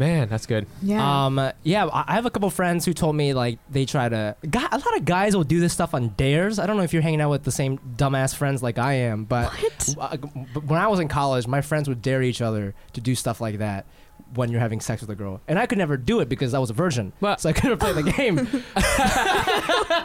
Man, 0.00 0.28
that's 0.30 0.46
good. 0.46 0.66
Yeah. 0.80 1.26
Um, 1.26 1.38
uh, 1.38 1.52
yeah, 1.62 1.84
I 1.86 2.04
I 2.08 2.14
have 2.14 2.24
a 2.24 2.30
couple 2.30 2.48
friends 2.50 2.86
who 2.86 2.94
told 2.94 3.14
me 3.14 3.34
like 3.34 3.58
they 3.70 3.84
try 3.84 4.08
to. 4.08 4.34
Guy, 4.48 4.66
a 4.72 4.78
lot 4.78 4.96
of 4.96 5.04
guys 5.04 5.36
will 5.36 5.44
do 5.44 5.60
this 5.60 5.74
stuff 5.74 5.92
on 5.94 6.08
dares. 6.16 6.58
I 6.58 6.66
don't 6.66 6.78
know 6.78 6.82
if 6.82 6.92
you're 6.94 7.02
hanging 7.02 7.20
out 7.20 7.28
with 7.30 7.44
the 7.44 7.52
same 7.52 7.78
dumbass 7.96 8.34
friends 8.34 8.62
like 8.62 8.78
I 8.78 8.94
am, 8.94 9.24
but, 9.24 9.52
What? 9.52 9.94
uh, 10.00 10.16
but 10.54 10.64
when 10.64 10.80
I 10.80 10.88
was 10.88 11.00
in 11.00 11.08
college, 11.08 11.46
my 11.46 11.60
friends 11.60 11.86
would 11.88 12.00
dare 12.00 12.22
each 12.22 12.40
other 12.40 12.74
to 12.94 13.00
do 13.02 13.14
stuff 13.14 13.40
like 13.42 13.58
that 13.58 13.84
when 14.34 14.50
you're 14.50 14.60
having 14.60 14.80
sex 14.80 15.00
with 15.00 15.10
a 15.10 15.14
girl, 15.14 15.40
and 15.48 15.58
I 15.58 15.66
could 15.66 15.78
never 15.78 15.96
do 15.96 16.20
it 16.20 16.28
because 16.28 16.54
I 16.54 16.58
was 16.58 16.70
a 16.70 16.74
virgin, 16.74 17.12
But- 17.20 17.40
so 17.40 17.48
I 17.48 17.52
couldn't 17.52 17.78
play 17.78 17.92
the 17.92 18.02
game. 18.04 18.48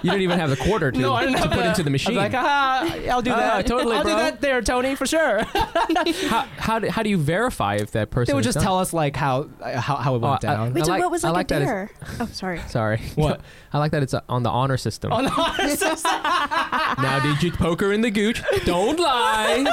You 0.04 0.12
didn't 0.12 0.24
even 0.24 0.40
have 0.40 0.50
the 0.52 0.56
quarter 0.58 0.92
to, 0.92 1.00
no, 1.00 1.14
I 1.14 1.26
didn't 1.26 1.42
to 1.42 1.50
put 1.50 1.58
the- 1.58 1.68
into 1.70 1.84
the 1.84 1.90
machine. 1.90 2.18
I'm 2.18 2.32
like, 2.32 2.34
ah, 2.36 2.96
I'll 3.10 3.22
do 3.22 3.32
Ah, 3.32 3.36
that. 3.38 3.68
totally, 3.68 3.96
I'll 3.98 4.04
bro. 4.04 4.14
do 4.14 4.18
that 4.20 4.42
there, 4.42 4.62
Tony, 4.62 4.94
for 4.96 5.06
sure. 5.08 5.42
how, 5.54 6.48
how, 6.58 6.80
do, 6.80 6.90
how 6.90 7.02
do 7.02 7.10
you 7.10 7.18
verify 7.18 7.76
if 7.76 7.92
that 7.92 8.12
person? 8.12 8.32
they 8.32 8.36
would 8.36 8.44
just 8.44 8.56
done? 8.56 8.64
tell 8.64 8.78
us 8.80 8.94
like 8.94 9.16
how 9.16 9.48
uh, 9.62 9.80
how, 9.80 9.96
how 9.96 10.16
it 10.16 10.20
went 10.20 10.44
Oh, 10.44 10.48
I- 10.48 10.54
down. 10.54 10.74
Wait, 10.74 10.82
I 10.82 10.86
so 10.86 10.92
like- 10.92 11.02
what 11.02 11.12
was 11.12 11.24
I 11.24 11.30
like, 11.30 11.50
like 11.52 11.52
a 11.52 11.60
that 11.60 11.66
dare? 11.66 11.92
Oh, 12.20 12.26
sorry. 12.28 12.60
Sorry. 12.68 12.98
What? 13.16 13.42
I 13.74 13.80
like 13.80 13.92
that 13.92 14.04
it's 14.04 14.14
uh, 14.14 14.22
on 14.30 14.44
the 14.44 14.50
honor 14.50 14.78
system. 14.78 15.12
On 15.12 15.24
the 15.26 15.32
honor 15.32 15.70
system. 15.76 16.12
now, 16.24 17.20
did 17.24 17.42
you 17.44 17.52
poke 17.52 17.82
her 17.82 17.92
in 17.92 18.02
the 18.02 18.12
gooch? 18.12 18.42
Don't 18.66 19.00
lie. 19.00 19.66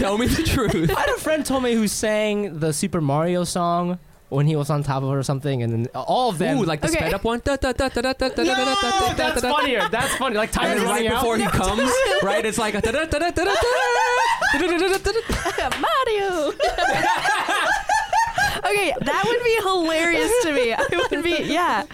Tell 0.00 0.16
me 0.18 0.26
the 0.26 0.42
truth. 0.42 0.90
I 0.96 1.00
had 1.00 1.10
a 1.10 1.18
friend 1.18 1.44
told 1.44 1.62
me 1.62 1.74
who 1.74 1.86
sang 1.86 2.58
the 2.58 2.72
Super 2.72 3.00
Mario 3.02 3.44
song 3.44 3.98
when 4.30 4.46
he 4.46 4.54
was 4.56 4.70
on 4.70 4.82
top 4.82 5.02
of 5.02 5.10
her 5.10 5.18
or 5.18 5.22
something, 5.22 5.62
and 5.62 5.72
then 5.72 5.86
all 5.94 6.30
of 6.30 6.38
them. 6.38 6.58
Ooh, 6.58 6.64
like 6.64 6.80
the 6.80 6.86
Okay. 6.88 6.98
sped 6.98 7.14
up 7.14 7.24
one. 7.24 7.42
Da, 7.44 7.56
da, 7.56 7.72
da, 7.72 7.88
da, 7.88 8.00
da, 8.00 8.12
da, 8.12 8.28
da, 8.28 8.28
da, 8.28 8.42
no, 8.44 8.54
da, 8.54 8.64
da, 8.64 8.90
da, 8.90 9.12
that's 9.14 9.40
funnier. 9.42 9.88
That's 9.90 10.14
funny. 10.16 10.36
Like 10.36 10.52
time 10.52 10.76
is 10.76 10.82
right 10.84 10.90
running 10.90 11.08
out. 11.08 11.20
before 11.20 11.36
he 11.36 11.44
comes, 11.46 11.90
right? 12.22 12.44
It's 12.46 12.56
like 12.58 12.74
a 12.74 12.80
da, 12.80 12.92
da, 12.92 13.04
da, 13.06 13.18
da, 13.18 13.30
da, 13.30 13.44
da, 13.44 13.44
da, 13.44 14.58
da, 14.58 14.78
da, 14.78 14.98
da, 14.98 15.12
da, 15.12 15.68
da. 15.68 15.76
Mario. 15.84 16.52
Okay, 18.70 18.94
that 19.00 19.24
would 19.26 19.42
be 19.44 19.56
hilarious 19.62 20.32
to 20.44 20.52
me. 20.52 20.72
I 20.72 21.06
would 21.10 21.22
be, 21.24 21.52
yeah, 21.52 21.84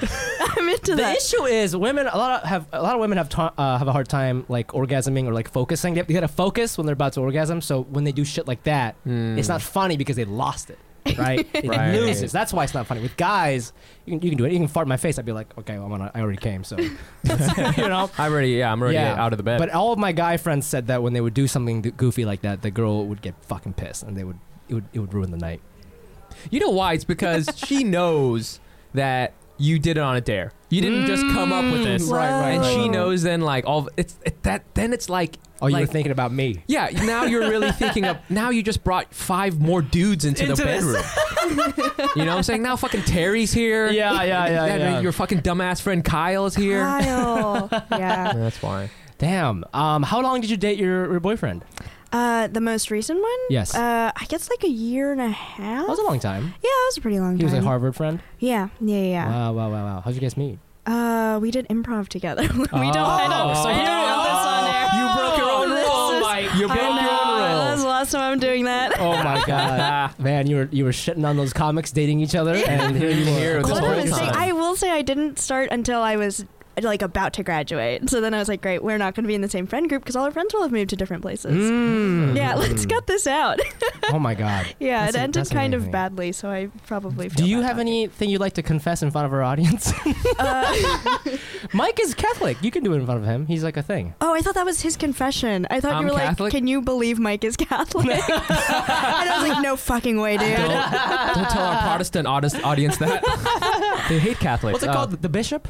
I'm 0.56 0.68
into 0.68 0.92
that. 0.92 0.96
The 0.96 1.02
that. 1.02 1.16
issue 1.16 1.44
is 1.44 1.76
women. 1.76 2.06
A 2.06 2.16
lot 2.16 2.42
of 2.42 2.48
have 2.48 2.66
a 2.72 2.82
lot 2.82 2.94
of 2.94 3.00
women 3.00 3.18
have 3.18 3.28
ta- 3.28 3.52
uh, 3.56 3.78
have 3.78 3.88
a 3.88 3.92
hard 3.92 4.08
time 4.08 4.44
like 4.48 4.68
orgasming 4.68 5.26
or 5.26 5.32
like 5.32 5.50
focusing. 5.50 5.94
They 5.94 6.00
have 6.00 6.06
to 6.06 6.12
get 6.12 6.24
a 6.24 6.28
focus 6.28 6.76
when 6.78 6.86
they're 6.86 6.92
about 6.94 7.14
to 7.14 7.20
orgasm. 7.20 7.60
So 7.60 7.82
when 7.82 8.04
they 8.04 8.12
do 8.12 8.24
shit 8.24 8.46
like 8.46 8.62
that, 8.64 8.96
it's 9.04 9.48
not 9.48 9.62
funny 9.62 9.96
because 9.96 10.16
they 10.16 10.24
lost 10.24 10.70
it. 10.70 10.78
Right? 11.16 11.46
It 11.54 11.68
Right. 11.68 11.94
loses. 11.94 12.32
That's 12.32 12.52
why 12.52 12.64
it's 12.64 12.74
not 12.74 12.86
funny. 12.88 13.00
With 13.00 13.16
guys, 13.16 13.72
you 14.06 14.12
can, 14.18 14.22
you 14.22 14.30
can 14.30 14.38
do 14.38 14.44
it. 14.44 14.50
You 14.52 14.58
can 14.58 14.66
fart 14.66 14.86
in 14.86 14.88
my 14.88 14.96
face. 14.96 15.20
I'd 15.20 15.24
be 15.24 15.30
like, 15.30 15.56
okay, 15.56 15.74
well, 15.78 15.84
I'm 15.84 15.90
gonna, 15.90 16.10
I 16.12 16.20
already 16.20 16.38
came. 16.38 16.64
So, 16.64 16.76
you 16.80 16.90
know. 17.88 18.10
I'm 18.18 18.32
already, 18.32 18.50
yeah, 18.50 18.72
I'm 18.72 18.82
already 18.82 18.98
out 18.98 19.32
of 19.32 19.36
the 19.36 19.44
bed. 19.44 19.58
But 19.58 19.70
all 19.70 19.92
of 19.92 20.00
my 20.00 20.10
guy 20.10 20.36
friends 20.36 20.66
said 20.66 20.88
that 20.88 21.04
when 21.04 21.12
they 21.12 21.20
would 21.20 21.32
do 21.34 21.46
something 21.46 21.80
goofy 21.96 22.24
like 22.24 22.42
that, 22.42 22.62
the 22.62 22.72
girl 22.72 23.06
would 23.06 23.22
get 23.22 23.34
fucking 23.44 23.74
pissed 23.74 24.02
and 24.02 24.16
they 24.16 24.24
would 24.24 24.38
it 24.68 24.74
would 24.74 24.84
it 24.92 24.98
would 24.98 25.14
ruin 25.14 25.30
the 25.30 25.36
night. 25.36 25.60
You 26.50 26.60
know 26.60 26.70
why? 26.70 26.92
It's 26.94 27.04
because 27.04 27.48
she 27.56 27.84
knows 27.84 28.60
that 28.94 29.32
you 29.58 29.78
did 29.78 29.96
it 29.96 30.00
on 30.00 30.16
a 30.16 30.20
dare. 30.20 30.52
You 30.68 30.80
didn't 30.82 31.06
just 31.06 31.22
come 31.28 31.52
up 31.52 31.64
with 31.72 31.84
this, 31.84 32.02
Right, 32.04 32.28
right, 32.30 32.50
And 32.52 32.62
right. 32.62 32.74
she 32.74 32.88
knows 32.88 33.22
then, 33.22 33.40
like 33.40 33.64
all 33.66 33.88
it's 33.96 34.18
it, 34.24 34.42
that. 34.42 34.64
Then 34.74 34.92
it's 34.92 35.08
like, 35.08 35.38
Oh, 35.62 35.68
you 35.68 35.72
like, 35.74 35.86
were 35.86 35.92
thinking 35.92 36.12
about 36.12 36.32
me. 36.32 36.62
yeah. 36.66 36.90
Now 37.06 37.24
you're 37.24 37.48
really 37.48 37.72
thinking 37.72 38.04
of. 38.04 38.18
Now 38.28 38.50
you 38.50 38.62
just 38.62 38.84
brought 38.84 39.14
five 39.14 39.58
more 39.58 39.80
dudes 39.80 40.24
into, 40.26 40.44
the 40.46 40.54
this. 40.54 40.84
bedroom. 40.84 41.02
you 42.16 42.24
know 42.24 42.32
what 42.32 42.36
I'm 42.38 42.42
saying? 42.42 42.62
Now 42.62 42.76
fucking 42.76 43.02
Terry's 43.04 43.52
here. 43.52 43.86
Yeah, 43.90 44.12
yeah, 44.24 44.46
yeah, 44.48 44.64
And 44.74 44.82
yeah. 44.82 45.00
Your 45.00 45.12
fucking 45.12 45.40
dumbass 45.40 45.80
friend 45.80 46.04
Kyle's 46.04 46.54
here. 46.54 46.82
Kyle. 46.82 47.68
yeah. 47.92 48.32
That's 48.34 48.60
why. 48.60 48.90
Damn. 49.18 49.64
Um, 49.72 50.02
how 50.02 50.20
long 50.20 50.42
did 50.42 50.50
you 50.50 50.58
date 50.58 50.78
your, 50.78 51.10
your 51.12 51.20
boyfriend? 51.20 51.64
Uh, 52.16 52.46
the 52.48 52.60
most 52.60 52.90
recent 52.90 53.20
one? 53.20 53.38
Yes. 53.50 53.74
Uh, 53.74 54.10
I 54.14 54.24
guess 54.26 54.48
like 54.48 54.64
a 54.64 54.68
year 54.68 55.12
and 55.12 55.20
a 55.20 55.28
half. 55.28 55.86
That 55.86 55.88
was 55.88 55.98
a 55.98 56.04
long 56.04 56.18
time. 56.20 56.44
yeah, 56.44 56.50
that 56.62 56.84
was 56.90 56.96
a 56.98 57.00
pretty 57.00 57.18
long 57.20 57.32
time. 57.32 57.38
He 57.38 57.44
was 57.44 57.52
a 57.54 57.60
Harvard 57.62 57.94
friend. 57.96 58.20
Yeah, 58.38 58.68
yeah, 58.80 59.00
yeah. 59.02 59.28
Wow, 59.28 59.52
wow, 59.52 59.70
wow, 59.70 59.84
wow. 59.84 60.00
How'd 60.00 60.14
you 60.14 60.20
guys 60.20 60.36
meet? 60.36 60.58
Uh, 60.86 61.38
we 61.42 61.50
did 61.50 61.66
improv 61.68 62.08
together. 62.08 62.42
we 62.48 62.48
don't. 62.48 62.72
I 62.72 63.26
Oh, 63.26 63.28
don't. 63.28 63.56
so 63.56 63.68
I 63.68 63.72
you- 63.80 63.86
don't 63.86 64.06
know 64.06 64.22
this 64.22 64.46
on 64.46 64.64
air. 64.72 64.88
You 64.98 65.16
broke 65.16 65.36
your 65.38 65.50
own 65.50 65.68
This 65.70 65.88
rule. 65.88 66.10
is- 66.10 66.22
Mic. 66.22 66.54
You 66.60 66.68
I 66.68 66.74
broke 66.74 66.78
your 66.78 67.02
know. 67.02 67.20
own 67.24 67.38
That 67.40 67.54
was 67.56 67.68
rules. 67.70 67.82
the 67.82 67.88
last 67.88 68.12
time 68.12 68.32
I'm 68.32 68.38
doing 68.38 68.64
that. 68.64 69.00
Oh 69.00 69.16
my 69.22 69.42
god, 69.46 70.18
man! 70.20 70.46
You 70.46 70.56
were 70.56 70.68
you 70.70 70.84
were 70.84 70.92
shitting 70.92 71.26
on 71.26 71.36
those 71.36 71.52
comics 71.52 71.90
dating 71.92 72.20
each 72.20 72.34
other, 72.36 72.54
and 72.54 72.96
here 72.96 73.10
you 73.10 73.24
Here 73.36 73.62
this 73.62 73.70
What 73.72 73.82
whole 73.82 73.96
mistake. 73.96 74.30
time. 74.30 74.34
I 74.36 74.52
will 74.52 74.76
say 74.76 74.90
I 74.90 75.02
didn't 75.02 75.38
start 75.38 75.70
until 75.72 76.00
I 76.02 76.16
was 76.16 76.44
like 76.84 77.02
about 77.02 77.32
to 77.34 77.42
graduate. 77.42 78.08
So 78.10 78.20
then 78.20 78.34
I 78.34 78.38
was 78.38 78.48
like, 78.48 78.60
great, 78.62 78.82
we're 78.84 78.98
not 78.98 79.14
going 79.14 79.24
to 79.24 79.28
be 79.28 79.34
in 79.34 79.40
the 79.40 79.48
same 79.48 79.66
friend 79.66 79.88
group 79.88 80.02
because 80.02 80.14
all 80.16 80.24
our 80.24 80.30
friends 80.30 80.52
will 80.52 80.62
have 80.62 80.72
moved 80.72 80.90
to 80.90 80.96
different 80.96 81.22
places. 81.22 81.54
Mm. 81.70 82.36
Yeah, 82.36 82.54
let's 82.54 82.84
cut 82.86 83.06
this 83.06 83.26
out. 83.26 83.58
Oh 84.12 84.20
my 84.20 84.34
god. 84.36 84.66
yeah, 84.78 85.06
That's 85.06 85.16
it 85.16 85.18
a- 85.18 85.22
ended 85.22 85.50
kind 85.50 85.74
amazing. 85.74 85.88
of 85.88 85.92
badly, 85.92 86.30
so 86.30 86.48
I 86.48 86.68
probably. 86.86 87.28
Feel 87.28 87.44
Do 87.44 87.50
you 87.50 87.56
bad 87.56 87.66
have 87.66 87.76
about 87.78 87.80
anything 87.80 88.30
you'd 88.30 88.40
like 88.40 88.52
to 88.52 88.62
confess 88.62 89.02
in 89.02 89.10
front 89.10 89.26
of 89.26 89.32
our 89.32 89.42
audience? 89.42 89.92
Uh, 90.38 91.18
Mic 91.72 91.98
is 92.00 92.14
Catholic. 92.14 92.56
You 92.62 92.70
can 92.70 92.82
do 92.84 92.92
it 92.92 92.96
in 92.98 93.06
front 93.06 93.20
of 93.20 93.26
him. 93.26 93.46
He's 93.46 93.64
like 93.64 93.76
a 93.76 93.82
thing. 93.82 94.14
oh, 94.20 94.34
I 94.34 94.40
thought 94.42 94.54
that 94.54 94.64
was 94.66 94.80
his 94.82 94.96
confession. 94.96 95.66
I 95.70 95.80
thought 95.80 95.94
I'm 95.94 96.06
you 96.06 96.12
were 96.12 96.18
Catholic? 96.18 96.52
like, 96.52 96.52
"Can 96.52 96.66
you 96.66 96.82
believe 96.82 97.18
Mic 97.18 97.42
is 97.42 97.56
Catholic?" 97.56 98.06
and 98.06 98.20
I 98.20 99.38
was 99.40 99.48
like, 99.48 99.62
"No 99.62 99.76
fucking 99.76 100.20
way, 100.20 100.36
dude." 100.36 100.56
Don't, 100.56 100.68
don't 100.68 101.50
tell 101.50 101.64
our 101.64 101.82
Protestant 101.88 102.26
audience 102.28 102.98
that. 102.98 104.04
they 104.08 104.18
hate 104.18 104.38
Catholics. 104.38 104.74
What's 104.74 104.84
it 104.84 104.90
Uh, 104.90 104.94
called? 104.94 105.10
The 105.22 105.28
bishop? 105.28 105.66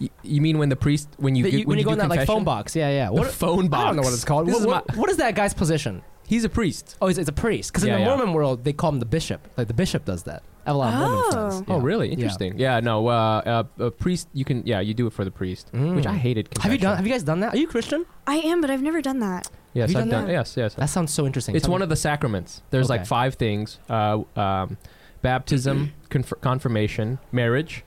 Y- 0.00 0.10
you 0.22 0.40
mean 0.40 0.58
when 0.58 0.68
the 0.68 0.76
priest 0.76 1.08
when 1.18 1.34
you 1.36 1.44
The- 1.44 1.50
do- 1.50 1.58
you- 1.58 1.66
when 1.66 1.78
you 1.78 1.84
go 1.84 1.90
do 1.90 1.94
in 1.94 1.98
that 2.00 2.08
like 2.10 2.26
phone 2.26 2.44
box. 2.44 2.74
Yeah, 2.76 2.90
yeah. 2.90 3.10
The 3.10 3.24
phone 3.30 3.68
box. 3.68 3.82
I 3.82 3.86
don't 3.86 3.96
know 3.96 4.02
what 4.02 4.12
it's 4.14 4.24
called. 4.24 4.46
What, 4.46 4.56
is 4.56 4.66
what- 4.66 4.88
my- 4.88 4.96
what 4.96 5.10
is 5.10 5.16
that 5.18 5.34
guy's 5.34 5.54
position? 5.54 6.02
He's 6.28 6.44
a 6.44 6.48
priest. 6.48 6.96
Oh, 7.00 7.06
it's, 7.06 7.18
it's 7.20 7.28
a 7.28 7.32
priest. 7.32 7.72
Because 7.72 7.84
Yeah, 7.84 7.94
in 7.94 8.00
the 8.00 8.10
yeah. 8.10 8.16
Mormon 8.16 8.34
world, 8.34 8.64
they 8.64 8.72
call 8.72 8.90
him 8.90 8.98
the 8.98 9.06
bishop. 9.06 9.46
Like 9.56 9.68
the 9.68 9.74
bishop 9.74 10.04
does 10.04 10.24
that. 10.24 10.42
I 10.66 10.70
have 10.70 10.74
a 10.74 10.78
lot 10.80 10.92
of 10.94 10.98
Mormon 10.98 11.18
Oh. 11.24 11.30
friends. 11.50 11.64
Oh, 11.68 11.78
really? 11.78 12.08
Interesting. 12.10 12.58
Yeah. 12.58 12.80
no. 12.80 13.06
Uh, 13.06 13.62
uh, 13.78 13.84
a 13.84 13.90
priest. 13.92 14.26
You 14.34 14.44
can. 14.44 14.66
Yeah, 14.66 14.80
you 14.80 14.92
do 14.92 15.06
it 15.06 15.12
for 15.12 15.24
the 15.24 15.30
priest, 15.30 15.70
Mm. 15.72 15.94
which 15.94 16.06
I 16.06 16.14
hated. 16.16 16.48
Have 16.62 16.72
you 16.72 16.78
done? 16.78 16.96
Have 16.96 17.06
you 17.06 17.12
guys 17.12 17.22
done 17.22 17.38
that? 17.40 17.54
Are 17.54 17.56
you 17.56 17.68
Christian? 17.68 18.04
I 18.26 18.36
am, 18.38 18.60
but 18.60 18.70
I've 18.70 18.82
never 18.82 19.00
done 19.00 19.20
that. 19.20 19.48
Yes, 19.72 19.82
Have 19.82 19.90
you 19.90 19.98
I've 19.98 20.04
done 20.04 20.08
done. 20.08 20.26
that? 20.26 20.32
Yes, 20.32 20.56
yes. 20.56 20.74
That 20.74 20.88
sounds 20.90 21.12
so 21.12 21.26
interesting. 21.26 21.54
It's 21.54 21.66
Tell 21.66 21.70
one 21.72 21.80
me- 21.80 21.84
of 21.84 21.90
the 21.90 21.96
sacraments. 21.96 22.62
There's 22.70 22.90
Okay. 22.90 22.98
like 22.98 23.06
five 23.06 23.34
things: 23.36 23.78
uh, 23.88 24.18
um, 24.34 24.78
baptism, 25.22 25.92
conf- 26.10 26.32
confirmation, 26.40 27.18
marriage, 27.30 27.84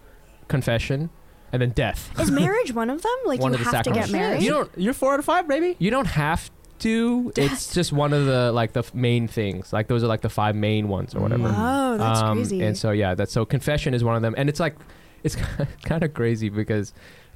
confession, 0.47 1.09
and 1.51 1.61
then 1.61 1.69
death. 1.71 2.11
Is 2.19 2.31
marriage 2.45 2.73
one 2.73 2.89
of 2.89 3.01
them? 3.01 3.11
Like 3.25 3.39
One 3.39 3.53
you 3.53 3.59
of 3.59 3.65
the 3.65 3.71
have 3.71 3.83
to 3.85 3.91
get 3.91 4.09
married? 4.11 4.41
You 4.43 4.51
don't. 4.51 4.71
You're 4.77 4.93
four 4.93 5.13
out 5.13 5.19
of 5.19 5.25
five, 5.25 5.47
baby. 5.47 5.75
You 5.79 5.91
don't 5.91 6.07
have 6.07 6.49
to. 6.79 7.31
It's 7.35 7.73
just 7.73 7.91
one 7.91 8.13
of 8.13 8.25
the 8.25 8.51
like 8.51 8.73
the 8.73 8.79
f- 8.79 8.93
main 8.93 9.27
things. 9.27 9.73
Like 9.73 9.87
those 9.87 10.03
are 10.03 10.07
like 10.07 10.21
the 10.21 10.29
five 10.29 10.55
main 10.55 10.87
ones 10.87 11.13
or 11.15 11.19
whatever. 11.19 11.53
Oh, 11.55 11.97
that's 11.97 12.19
Um, 12.21 12.37
crazy. 12.37 12.61
And 12.61 12.77
so 12.77 12.91
yeah, 12.91 13.15
that's 13.15 13.31
so 13.33 13.45
confession 13.45 13.93
is 13.93 14.03
one 14.03 14.15
of 14.15 14.21
them, 14.21 14.33
and 14.37 14.47
it's 14.49 14.59
like 14.59 14.75
it's 15.23 15.35
kind 15.83 16.03
of 16.03 16.13
crazy 16.13 16.47
because 16.49 16.93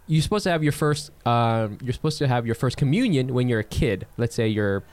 you're 0.07 0.21
supposed 0.21 0.43
to 0.43 0.49
have 0.51 0.63
your 0.63 0.71
first 0.71 1.11
um, 1.27 1.77
you're 1.83 1.93
supposed 1.93 2.17
to 2.19 2.27
have 2.27 2.45
your 2.45 2.55
first 2.55 2.77
communion 2.77 3.33
when 3.33 3.47
you're 3.49 3.59
a 3.59 3.63
kid. 3.65 4.07
Let's 4.17 4.35
say 4.35 4.47
you're 4.47 4.83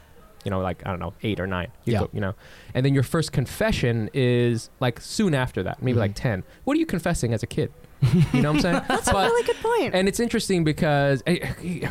you 0.44 0.50
know 0.50 0.61
like 0.61 0.85
I 0.87 0.90
don't 0.90 0.98
know 1.00 1.12
eight 1.22 1.38
or 1.38 1.46
nine. 1.46 1.68
You, 1.85 1.92
Yeah. 1.92 1.98
go, 2.00 2.11
you 2.12 2.20
know, 2.20 2.35
and 2.74 2.85
then 2.85 2.94
your 2.94 3.02
first 3.04 3.30
confession 3.30 4.09
is 4.14 4.70
like 4.80 5.00
soon 5.00 5.35
after 5.35 5.62
that, 5.62 5.83
maybe 5.83 5.96
Mhm. 5.96 6.00
like 6.00 6.14
ten. 6.16 6.42
What 6.64 6.76
are 6.76 6.80
you 6.80 6.87
confessing 6.87 7.33
as 7.33 7.42
a 7.44 7.46
kid? 7.46 7.70
You 8.32 8.42
know 8.42 8.52
what 8.52 8.56
I'm 8.56 8.60
saying? 8.62 8.82
That's 8.88 9.08
a 9.08 9.12
really 9.14 9.42
good 9.44 9.56
point. 9.56 9.94
and 9.94 10.08
it's 10.08 10.20
interesting 10.20 10.64
because 10.64 11.22
eh, 11.26 11.38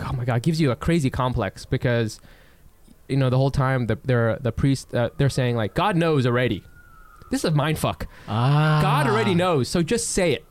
oh 0.07 0.13
my 0.13 0.25
god, 0.25 0.37
it 0.37 0.43
gives 0.43 0.59
you 0.59 0.71
a 0.71 0.75
crazy 0.75 1.09
complex 1.09 1.65
because 1.65 2.19
you 3.07 3.17
know 3.17 3.29
the 3.29 3.37
whole 3.37 3.51
time 3.51 3.87
the 3.87 3.97
they're 4.05 4.37
the 4.39 4.51
priest 4.51 4.93
uh, 4.93 5.09
they're 5.17 5.29
saying 5.29 5.55
like 5.55 5.73
God 5.73 5.95
knows 5.95 6.25
already. 6.25 6.63
This 7.31 7.41
is 7.41 7.45
a 7.45 7.51
mind 7.51 7.77
fuck. 7.77 8.07
Ah. 8.27 8.79
God 8.81 9.05
already 9.07 9.35
knows, 9.35 9.67
so 9.69 9.83
just 9.83 10.09
say 10.11 10.33
it, 10.33 10.43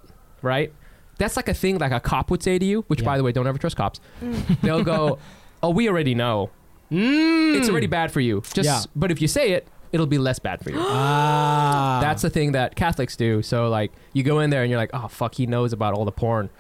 right? 0.43 0.73
That's 1.19 1.37
like 1.37 1.49
a 1.49 1.55
thing 1.55 1.79
like 1.79 1.91
a 1.91 1.99
cop 1.99 2.31
would 2.31 2.43
say 2.45 2.57
to 2.59 2.65
you, 2.65 2.85
which 2.87 3.01
Yeah. 3.01 3.07
by 3.07 3.17
the 3.19 3.25
way, 3.25 3.33
don't 3.33 3.49
ever 3.49 3.59
trust 3.59 3.77
cops. 3.77 3.99
Mm. 4.23 4.61
They'll 4.61 4.85
go, 4.85 5.19
"Oh, 5.63 5.71
we 5.71 5.89
already 5.89 6.15
know. 6.15 6.51
Mm. 6.93 7.57
It's 7.59 7.69
already 7.69 7.89
bad 7.89 8.13
for 8.13 8.21
you. 8.21 8.43
Just 8.55 8.67
Yeah. 8.69 8.83
but 8.95 9.11
if 9.11 9.21
you 9.21 9.27
say 9.27 9.51
it, 9.53 9.67
it'll 9.93 10.07
be 10.07 10.19
less 10.19 10.39
bad 10.39 10.63
for 10.63 10.71
you." 10.71 10.79
Ah. 10.89 11.99
That's 12.01 12.23
the 12.23 12.31
thing 12.31 12.53
that 12.53 12.75
Catholics 12.77 13.17
do. 13.17 13.43
So 13.43 13.69
like 13.69 13.93
you 14.13 14.23
go 14.23 14.41
in 14.41 14.51
there 14.51 14.63
and 14.63 14.71
you're 14.71 14.79
like, 14.79 14.91
"Oh 14.93 15.09
fuck, 15.09 15.35
he 15.35 15.47
knows 15.47 15.73
about 15.73 15.95
all 15.95 16.05
the 16.05 16.13
porn." 16.13 16.51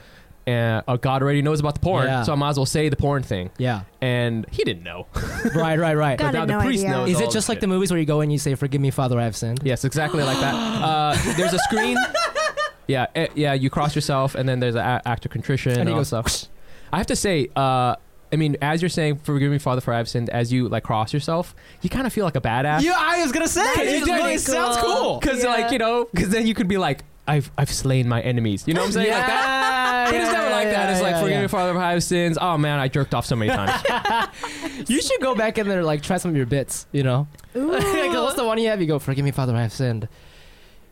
And 0.47 0.83
uh, 0.89 0.97
God 0.97 1.20
already 1.22 1.43
knows 1.43 1.61
about 1.61 1.74
the 1.74 1.81
porn, 1.81 2.07
Yeah. 2.07 2.22
so 2.22 2.33
I 2.33 2.35
might 2.35 2.49
as 2.51 2.57
well 2.57 2.64
say 2.64 2.89
the 2.89 2.97
porn 2.97 3.22
thing. 3.22 3.51
yeah. 3.59 3.83
And 4.01 4.47
he 4.51 4.64
didn't 4.64 4.83
know. 4.83 5.07
Right, 5.55 5.79
right, 5.79 5.95
right. 5.95 6.18
God, 6.18 6.29
I 6.29 6.33
now 6.33 6.41
had 6.41 6.49
the 6.49 6.53
no 6.55 6.61
priest 6.61 6.85
idea. 6.85 6.97
knows. 6.97 7.11
Is 7.11 7.16
all 7.16 7.29
it 7.29 7.31
just 7.31 7.49
like 7.51 7.57
shit. 7.57 7.61
the 7.61 7.66
movies 7.66 7.91
where 7.91 8.01
you 8.01 8.07
go 8.07 8.20
and 8.22 8.33
you 8.33 8.39
say, 8.39 8.55
"Forgive 8.55 8.81
me, 8.81 8.91
Father, 8.91 9.18
I 9.20 9.24
have 9.24 9.37
sinned"? 9.37 9.61
Yes, 9.62 9.85
exactly 9.85 10.22
like 10.22 10.39
that. 10.41 10.55
Uh, 10.89 11.35
there's 11.37 11.53
a 11.55 11.59
screen. 11.59 11.97
Yeah, 12.87 13.07
eh, 13.14 13.26
yeah. 13.35 13.53
You 13.53 13.68
cross 13.68 13.95
yourself, 13.95 14.35
and 14.35 14.49
then 14.49 14.61
there's 14.61 14.74
an 14.74 14.81
a- 14.81 15.03
act 15.05 15.26
of 15.26 15.31
contrition 15.31 15.72
And 15.72 15.81
and, 15.83 15.89
he 15.91 15.93
all 15.93 16.01
goes, 16.01 16.07
stuff. 16.09 16.49
I 16.91 16.97
have 16.97 17.07
to 17.09 17.16
say, 17.16 17.49
uh, 17.55 17.97
I 18.33 18.37
mean, 18.37 18.57
as 18.62 18.83
you're 18.83 18.89
saying, 18.89 19.16
"Forgive 19.22 19.51
me, 19.51 19.59
Father, 19.59 19.81
for 19.81 19.93
I've 19.95 20.09
sinned," 20.09 20.29
as 20.31 20.53
you 20.53 20.68
like 20.68 20.83
cross 20.85 21.12
yourself, 21.12 21.55
you 21.83 21.91
kind 21.91 22.07
of 22.07 22.12
feel 22.12 22.24
like 22.24 22.37
a 22.37 22.41
badass. 22.41 22.83
Yeah, 22.83 22.95
I 22.97 23.22
was 23.22 23.33
gonna 23.33 23.49
say. 23.49 23.62
That 23.62 23.79
it 23.87 23.89
is 23.95 24.03
really 24.03 24.12
really 24.22 24.39
sounds 24.39 24.76
cool. 24.79 24.95
cool. 24.97 25.20
Because 25.20 25.43
Yeah. 25.43 25.51
like 25.51 25.72
you 25.72 25.79
know, 25.79 26.07
because 26.12 26.29
then 26.31 26.47
you 26.47 26.55
could 26.55 26.68
be 26.68 26.76
like, 26.79 27.05
"I've 27.26 27.51
I've 27.57 27.70
slain 27.70 28.09
my 28.09 28.20
enemies." 28.20 28.64
You 28.66 28.74
know 28.74 28.81
what 28.81 28.87
I'm 28.89 28.93
saying? 28.93 29.11
Like 29.11 29.26
that. 29.26 30.11
But 30.11 30.14
it's 30.14 30.33
never 30.33 30.51
like 30.51 30.70
that. 30.70 30.91
It's 30.93 31.03
like, 31.03 31.22
"Forgive 31.22 31.41
me, 31.43 31.49
Father, 31.49 31.72
for 31.72 31.79
I've 31.81 32.03
sinned." 32.03 32.39
Oh 32.41 32.57
man, 32.59 32.79
I 32.79 32.89
jerked 32.89 33.14
off 33.14 33.26
so 33.26 33.37
many 33.37 33.51
times. 33.51 33.83
You 34.87 35.03
should 35.03 35.20
go 35.20 35.35
back 35.35 35.59
in 35.59 35.68
there 35.68 35.83
like 35.83 36.03
try 36.03 36.16
some 36.18 36.31
of 36.31 36.37
your 36.37 36.47
bits. 36.47 36.87
You 36.93 37.03
know, 37.03 37.26
like, 37.55 37.83
what's 38.12 38.37
the 38.37 38.45
one 38.45 38.59
you 38.59 38.68
have? 38.68 38.81
You 38.81 38.87
go, 38.87 38.99
"Forgive 38.99 39.24
me, 39.24 39.33
Father, 39.33 39.55
I 39.57 39.62
have 39.62 39.72
sinned." 39.72 40.09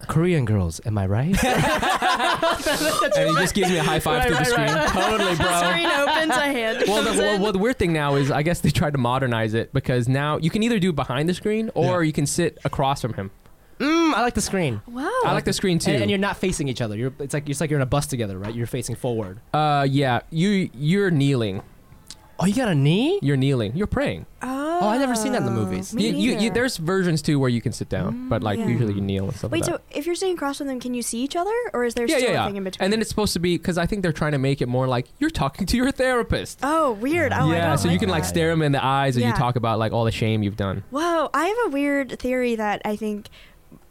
Korean 0.08 0.44
girls, 0.44 0.80
am 0.84 0.98
I 0.98 1.06
right? 1.06 1.44
and 1.44 3.28
he 3.30 3.34
just 3.36 3.54
gives 3.54 3.70
me 3.70 3.78
a 3.78 3.82
high 3.82 3.98
five 3.98 4.18
Right, 4.18 4.26
through 4.28 4.36
the 4.36 4.40
right, 4.40 4.68
screen. 4.68 4.68
right. 4.68 4.88
Totally, 4.88 5.36
bro. 5.36 5.60
Screen 5.60 5.86
opens, 5.86 6.36
a 6.36 6.40
hand. 6.40 6.84
well, 6.86 7.02
the, 7.02 7.08
comes 7.10 7.18
well, 7.20 7.34
in. 7.36 7.42
well, 7.42 7.52
the 7.52 7.58
weird 7.58 7.78
thing 7.78 7.92
now 7.92 8.14
is, 8.14 8.30
I 8.30 8.42
guess 8.42 8.60
they 8.60 8.70
tried 8.70 8.92
to 8.92 8.98
modernize 8.98 9.54
it 9.54 9.72
because 9.72 10.08
now 10.08 10.38
you 10.38 10.50
can 10.50 10.62
either 10.62 10.78
do 10.78 10.92
behind 10.92 11.28
the 11.28 11.34
screen 11.34 11.70
or 11.74 12.04
you 12.04 12.12
can 12.12 12.26
sit 12.26 12.58
across 12.64 13.00
from 13.02 13.14
him. 13.14 13.30
mm, 13.78 14.14
I 14.14 14.20
like 14.20 14.34
the 14.34 14.40
screen. 14.40 14.80
wow. 14.86 15.10
I 15.24 15.32
like 15.32 15.44
the 15.44 15.52
screen 15.52 15.78
too. 15.78 15.92
And, 15.92 16.02
and 16.02 16.10
you're 16.10 16.18
not 16.18 16.36
facing 16.36 16.68
each 16.68 16.80
other. 16.80 16.96
You're 16.96 17.12
it's 17.18 17.34
like 17.34 17.48
it's 17.48 17.60
like 17.60 17.70
you're 17.70 17.78
in 17.78 17.82
a 17.82 17.86
bus 17.86 18.06
together, 18.06 18.38
right? 18.38 18.54
You're 18.54 18.66
facing 18.66 18.96
forward. 18.96 19.40
uh, 19.54 19.86
yeah, 19.90 20.20
you 20.30 20.70
you're 20.74 21.10
kneeling. 21.10 21.62
Oh, 22.38 22.44
you 22.44 22.54
got 22.54 22.68
a 22.68 22.74
knee? 22.74 23.18
You're 23.22 23.38
kneeling. 23.38 23.74
You're 23.74 23.86
praying. 23.86 24.26
Oh, 24.42 24.55
Oh, 24.80 24.88
I 24.88 24.98
never 24.98 25.14
seen 25.14 25.32
that 25.32 25.38
in 25.42 25.46
the 25.46 25.52
oh, 25.52 25.64
movies. 25.64 25.94
Me 25.94 26.08
You, 26.08 26.32
you, 26.32 26.38
you, 26.38 26.50
there's 26.50 26.76
versions 26.76 27.22
too 27.22 27.38
where 27.38 27.48
you 27.48 27.60
can 27.60 27.72
sit 27.72 27.88
down, 27.88 28.28
but 28.28 28.42
like 28.42 28.58
yeah. 28.58 28.66
usually 28.66 28.94
you 28.94 29.00
kneel 29.00 29.24
and 29.24 29.36
stuff 29.36 29.50
Wait, 29.50 29.62
like 29.62 29.70
so 29.70 29.72
that. 29.78 29.96
if 29.98 30.06
you're 30.06 30.14
sitting 30.14 30.34
across 30.34 30.58
from 30.58 30.66
them, 30.66 30.80
can 30.80 30.94
you 30.94 31.02
see 31.02 31.22
each 31.22 31.36
other, 31.36 31.54
or 31.72 31.84
is 31.84 31.94
there 31.94 32.06
yeah, 32.06 32.16
still 32.18 32.28
yeah, 32.28 32.34
a 32.34 32.38
yeah. 32.40 32.46
thing 32.46 32.56
in 32.56 32.64
between? 32.64 32.84
And 32.84 32.92
then 32.92 33.00
it's 33.00 33.10
supposed 33.10 33.32
to 33.34 33.38
be 33.40 33.56
because 33.56 33.78
I 33.78 33.86
think 33.86 34.02
they're 34.02 34.12
trying 34.12 34.32
to 34.32 34.38
make 34.38 34.60
it 34.60 34.68
more 34.68 34.86
like 34.86 35.06
you're 35.18 35.30
talking 35.30 35.66
to 35.66 35.76
your 35.76 35.90
therapist. 35.92 36.60
oh, 36.62 36.92
weird. 36.92 37.32
Oh, 37.32 37.36
I 37.50 37.54
yeah, 37.54 37.68
don't 37.68 37.78
so 37.78 37.88
you 37.88 37.98
can 37.98 38.08
like 38.08 38.22
that. 38.22 38.28
stare 38.28 38.50
him 38.50 38.62
in 38.62 38.72
the 38.72 38.84
eyes 38.84 39.16
and 39.16 39.24
you 39.24 39.32
talk 39.32 39.56
about 39.56 39.78
like 39.78 39.92
all 39.92 40.04
the 40.04 40.12
shame 40.12 40.42
you've 40.42 40.56
done. 40.56 40.84
Whoa, 40.90 41.30
I 41.32 41.46
have 41.46 41.58
a 41.66 41.70
weird 41.70 42.18
theory 42.18 42.56
that 42.56 42.82
I 42.84 42.96
think 42.96 43.28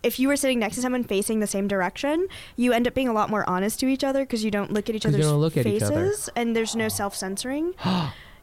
if 0.03 0.19
you 0.19 0.27
were 0.27 0.35
sitting 0.37 0.59
next 0.59 0.75
to 0.75 0.81
someone 0.81 1.03
facing 1.03 1.39
the 1.39 1.47
same 1.47 1.67
direction, 1.67 2.27
you 2.55 2.73
end 2.73 2.87
up 2.87 2.93
being 2.93 3.07
a 3.07 3.13
lot 3.13 3.29
more 3.29 3.47
honest 3.49 3.79
to 3.79 3.87
each 3.87 4.03
other 4.03 4.23
because 4.23 4.43
you 4.43 4.51
don't 4.51 4.71
look 4.71 4.87
at 4.87 4.95
each 4.95 5.03
'Cause 5.03 5.13
you 5.13 5.17
other's 5.19 5.31
don't 5.31 5.41
look 5.41 5.57
at 5.57 5.65
each 5.65 5.81
faces 5.81 6.29
other. 6.29 6.39
and 6.39 6.55
there's 6.55 6.75
no 6.75 6.89
self 6.89 7.15
censoring. 7.15 7.73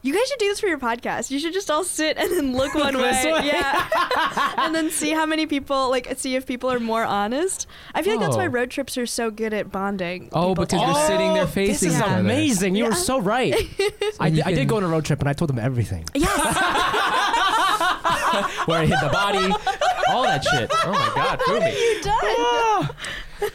You 0.05 0.13
guys 0.13 0.27
should 0.27 0.39
do 0.39 0.49
this 0.49 0.59
for 0.59 0.67
your 0.67 0.79
podcast. 0.79 1.31
You 1.31 1.39
should 1.39 1.53
just 1.53 1.71
all 1.71 1.85
sit 1.85 2.17
and 2.17 2.29
then 2.29 2.51
look 2.57 2.75
one 2.87 2.97
way. 2.97 3.03
Way. 3.33 3.47
Yeah. 3.47 4.53
and 4.57 4.75
then 4.75 4.89
see 4.89 5.11
how 5.11 5.25
many 5.25 5.45
people, 5.45 5.89
like, 5.89 6.13
see 6.19 6.35
if 6.35 6.45
people 6.45 6.69
are 6.69 6.79
more 6.79 7.05
honest. 7.05 7.67
I 7.95 8.01
feel 8.01 8.15
like 8.15 8.19
that's 8.25 8.35
why 8.35 8.47
Oh. 8.47 8.49
road 8.49 8.69
trips 8.69 8.97
are 8.97 9.05
so 9.05 9.31
good 9.31 9.53
at 9.53 9.71
bonding. 9.71 10.27
Oh, 10.33 10.49
people 10.49 10.65
because 10.65 10.79
you're 10.81 10.87
together. 10.89 11.07
sitting 11.07 11.33
there 11.33 11.43
Oh, 11.43 11.47
facing 11.47 11.71
This 11.73 11.83
is 11.83 11.95
each 11.97 12.03
other. 12.03 12.19
amazing. 12.19 12.75
You 12.75 12.85
were 12.85 12.93
so 12.95 13.21
right. 13.21 13.53
I, 14.19 14.27
you 14.27 14.35
did, 14.35 14.43
I 14.45 14.49
did 14.49 14.57
can- 14.59 14.67
go 14.67 14.75
on 14.77 14.83
a 14.83 14.87
road 14.89 15.05
trip 15.05 15.19
and 15.21 15.29
I 15.29 15.33
told 15.33 15.47
them 15.49 15.59
everything. 15.59 16.03
Yes. 16.13 16.27
Where 18.65 18.79
I 18.79 18.85
hit 18.85 18.99
the 19.01 19.09
body, 19.09 19.53
all 20.09 20.23
that 20.23 20.43
shit. 20.43 20.69
Oh 20.83 20.91
my 20.91 21.11
god, 21.15 21.39
Fumi. 21.39 23.53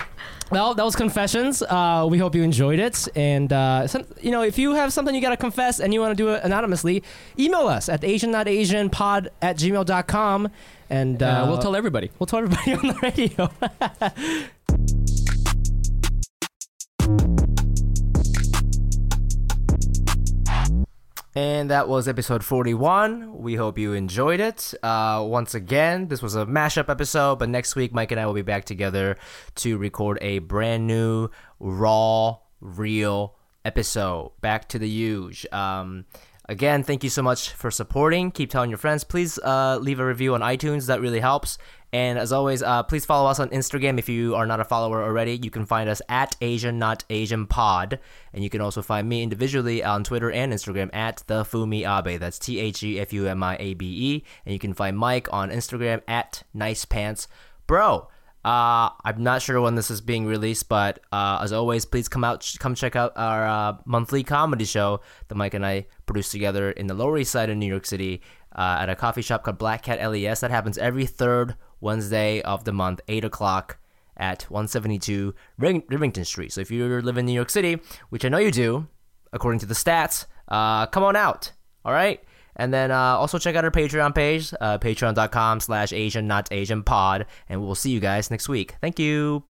Well, 0.51 0.75
that 0.75 0.83
was 0.85 0.97
confessions. 0.97 1.63
Uh, 1.63 2.07
we 2.11 2.19
hope 2.19 2.35
you 2.35 2.43
enjoyed 2.43 2.79
it. 2.79 3.07
And 3.15 3.53
uh, 3.53 3.87
some, 3.87 4.05
you 4.21 4.31
know, 4.31 4.43
if 4.43 4.59
you 4.59 4.75
have 4.75 4.93
something 4.93 5.15
you 5.15 5.21
gotta 5.21 5.37
confess 5.37 5.79
and 5.79 5.93
you 5.93 6.01
want 6.01 6.17
to 6.17 6.23
do 6.23 6.31
it 6.31 6.43
anonymously, 6.43 7.03
email 7.39 7.69
us 7.69 7.89
at 7.89 8.01
asiannotasianpod 8.01 9.29
at 9.43 9.57
gmail.com. 9.57 10.49
And 10.91 11.23
Uh, 11.23 11.45
we'll 11.49 11.59
tell 11.59 11.77
everybody. 11.77 12.11
we'll 12.19 12.27
tell 12.27 12.39
everybody 12.39 12.73
on 12.73 12.87
the 12.87 12.99
radio. 13.03 13.51
And 21.35 21.71
that 21.71 21.89
was 21.89 22.09
episode 22.09 22.43
41. 22.43 23.39
We 23.39 23.55
hope 23.55 23.79
you 23.79 23.93
enjoyed 23.93 24.41
it. 24.41 24.75
Uh, 24.83 25.25
once 25.27 25.55
again, 25.55 26.09
this 26.09 26.23
was 26.23 26.35
a 26.35 26.47
mashup 26.47 26.89
episode, 26.89 27.39
but 27.39 27.49
next 27.49 27.77
week, 27.77 27.95
Mic 27.95 28.11
and 28.11 28.21
I 28.21 28.27
will 28.27 28.35
be 28.35 28.43
back 28.43 28.65
together 28.65 29.17
to 29.57 29.77
record 29.77 30.19
a 30.21 30.39
brand 30.41 30.87
new, 30.87 31.29
raw, 31.61 32.39
real 32.61 33.37
episode. 33.65 34.33
Back 34.41 34.69
to 34.71 34.79
the 34.79 34.89
huge. 34.89 35.47
Um, 35.53 36.07
again, 36.49 36.83
thank 36.83 37.05
you 37.05 37.11
so 37.11 37.23
much 37.23 37.51
for 37.51 37.71
supporting. 37.71 38.31
Keep 38.31 38.51
telling 38.51 38.71
your 38.71 38.79
friends. 38.79 39.05
Please 39.05 39.39
uh, 39.39 39.79
leave 39.81 40.01
a 40.01 40.07
review 40.07 40.35
on 40.35 40.41
iTunes, 40.41 40.87
that 40.87 41.01
really 41.01 41.21
helps. 41.21 41.59
And 41.93 42.19
as 42.19 42.33
always, 42.33 42.63
uh, 42.63 42.83
please 42.83 43.07
follow 43.07 43.31
us 43.31 43.41
on 43.41 43.49
Instagram 43.49 43.99
if 43.99 44.09
you 44.09 44.35
are 44.35 44.47
not 44.47 44.61
a 44.61 44.65
follower 44.65 45.03
already. 45.03 45.41
You 45.43 45.51
can 45.51 45.65
find 45.65 45.89
us 45.89 46.03
at 46.09 46.37
Asian 46.43 46.79
Not 46.79 47.05
Asian 47.09 47.47
Pod, 47.47 47.99
and 48.35 48.45
you 48.45 48.51
can 48.51 48.61
also 48.61 48.83
find 48.83 49.09
me 49.09 49.23
individually 49.23 49.83
on 49.83 50.05
Twitter 50.05 50.31
and 50.31 50.53
Instagram 50.53 50.95
at 50.95 51.23
the 51.27 51.45
Fumi 51.45 51.87
Abe. 51.89 52.21
That's 52.21 52.39
T 52.39 52.59
H 52.59 52.83
E 52.83 53.01
F 53.01 53.13
U 53.15 53.27
M 53.27 53.43
I 53.43 53.57
A 53.59 53.75
B 53.75 53.87
E, 53.87 54.25
and 54.45 54.53
you 54.53 54.59
can 54.59 54.75
find 54.75 54.99
Mic 54.99 55.33
on 55.33 55.51
Instagram 55.51 56.03
at 56.07 56.43
Nice 56.53 56.85
Pants 56.85 57.27
Bro. 57.67 58.09
Uh, 58.45 58.91
I'm 59.05 59.23
not 59.23 59.43
sure 59.43 59.61
when 59.61 59.75
this 59.75 59.91
is 59.91 60.01
being 60.01 60.25
released, 60.27 60.69
but 60.69 61.01
uh, 61.11 61.41
as 61.43 61.53
always, 61.53 61.85
please 61.85 62.09
come 62.09 62.23
out, 62.23 62.51
come 62.59 62.75
check 62.75 62.97
out 62.97 63.13
our 63.17 63.47
uh, 63.47 63.77
monthly 63.85 64.23
comedy 64.23 64.65
show 64.65 65.01
that 65.27 65.35
Mic 65.35 65.55
and 65.55 65.67
I 65.67 65.87
produce 66.07 66.31
together 66.31 66.71
in 66.71 66.87
the 66.87 66.95
Lower 66.95 67.19
East 67.19 67.33
Side 67.33 67.51
of 67.51 67.57
New 67.57 67.67
York 67.67 67.85
City 67.85 68.23
uh, 68.55 68.79
at 68.81 68.89
a 68.89 68.95
coffee 68.95 69.23
shop 69.23 69.43
called 69.43 69.59
Black 69.59 69.83
Cat 69.83 70.01
LES. 70.01 70.41
That 70.41 70.51
happens 70.51 70.79
every 70.79 71.05
third 71.05 71.57
Wednesday 71.81 72.41
of 72.43 72.65
the 72.65 72.73
month, 72.73 73.01
8 73.09 73.25
o'clock 73.25 73.79
at 74.17 74.43
172 74.45 75.35
Ring- 75.59 75.83
Rivington 75.83 76.25
Street. 76.27 76.53
So 76.53 76.61
if 76.61 76.71
you 76.71 76.87
live 77.01 77.19
in 77.19 77.27
New 77.27 77.33
York 77.33 77.51
City, 77.51 77.81
which 78.11 78.25
I 78.25 78.29
know 78.29 78.39
you 78.39 78.51
do, 78.51 78.89
according 79.33 79.61
to 79.61 79.67
the 79.67 79.75
stats, 79.75 80.27
uh, 80.49 80.87
come 80.87 81.05
on 81.05 81.17
out. 81.17 81.53
All 81.85 81.93
right? 81.93 82.23
And 82.57 82.75
then 82.75 82.91
uh, 82.91 82.97
also 82.97 83.39
check 83.39 83.55
out 83.55 83.65
our 83.65 83.71
Patreon 83.71 84.15
page, 84.15 84.53
uh, 84.61 84.79
patreon.com 84.79 85.61
slash 85.61 85.93
Asian 85.93 86.27
Not 86.27 86.49
Asian 86.51 86.83
Pod, 86.83 87.27
and 87.49 87.63
we'll 87.63 87.77
see 87.77 87.91
you 87.91 88.01
guys 88.01 88.31
next 88.31 88.49
week. 88.49 88.75
Thank 88.81 88.99
you. 88.99 89.45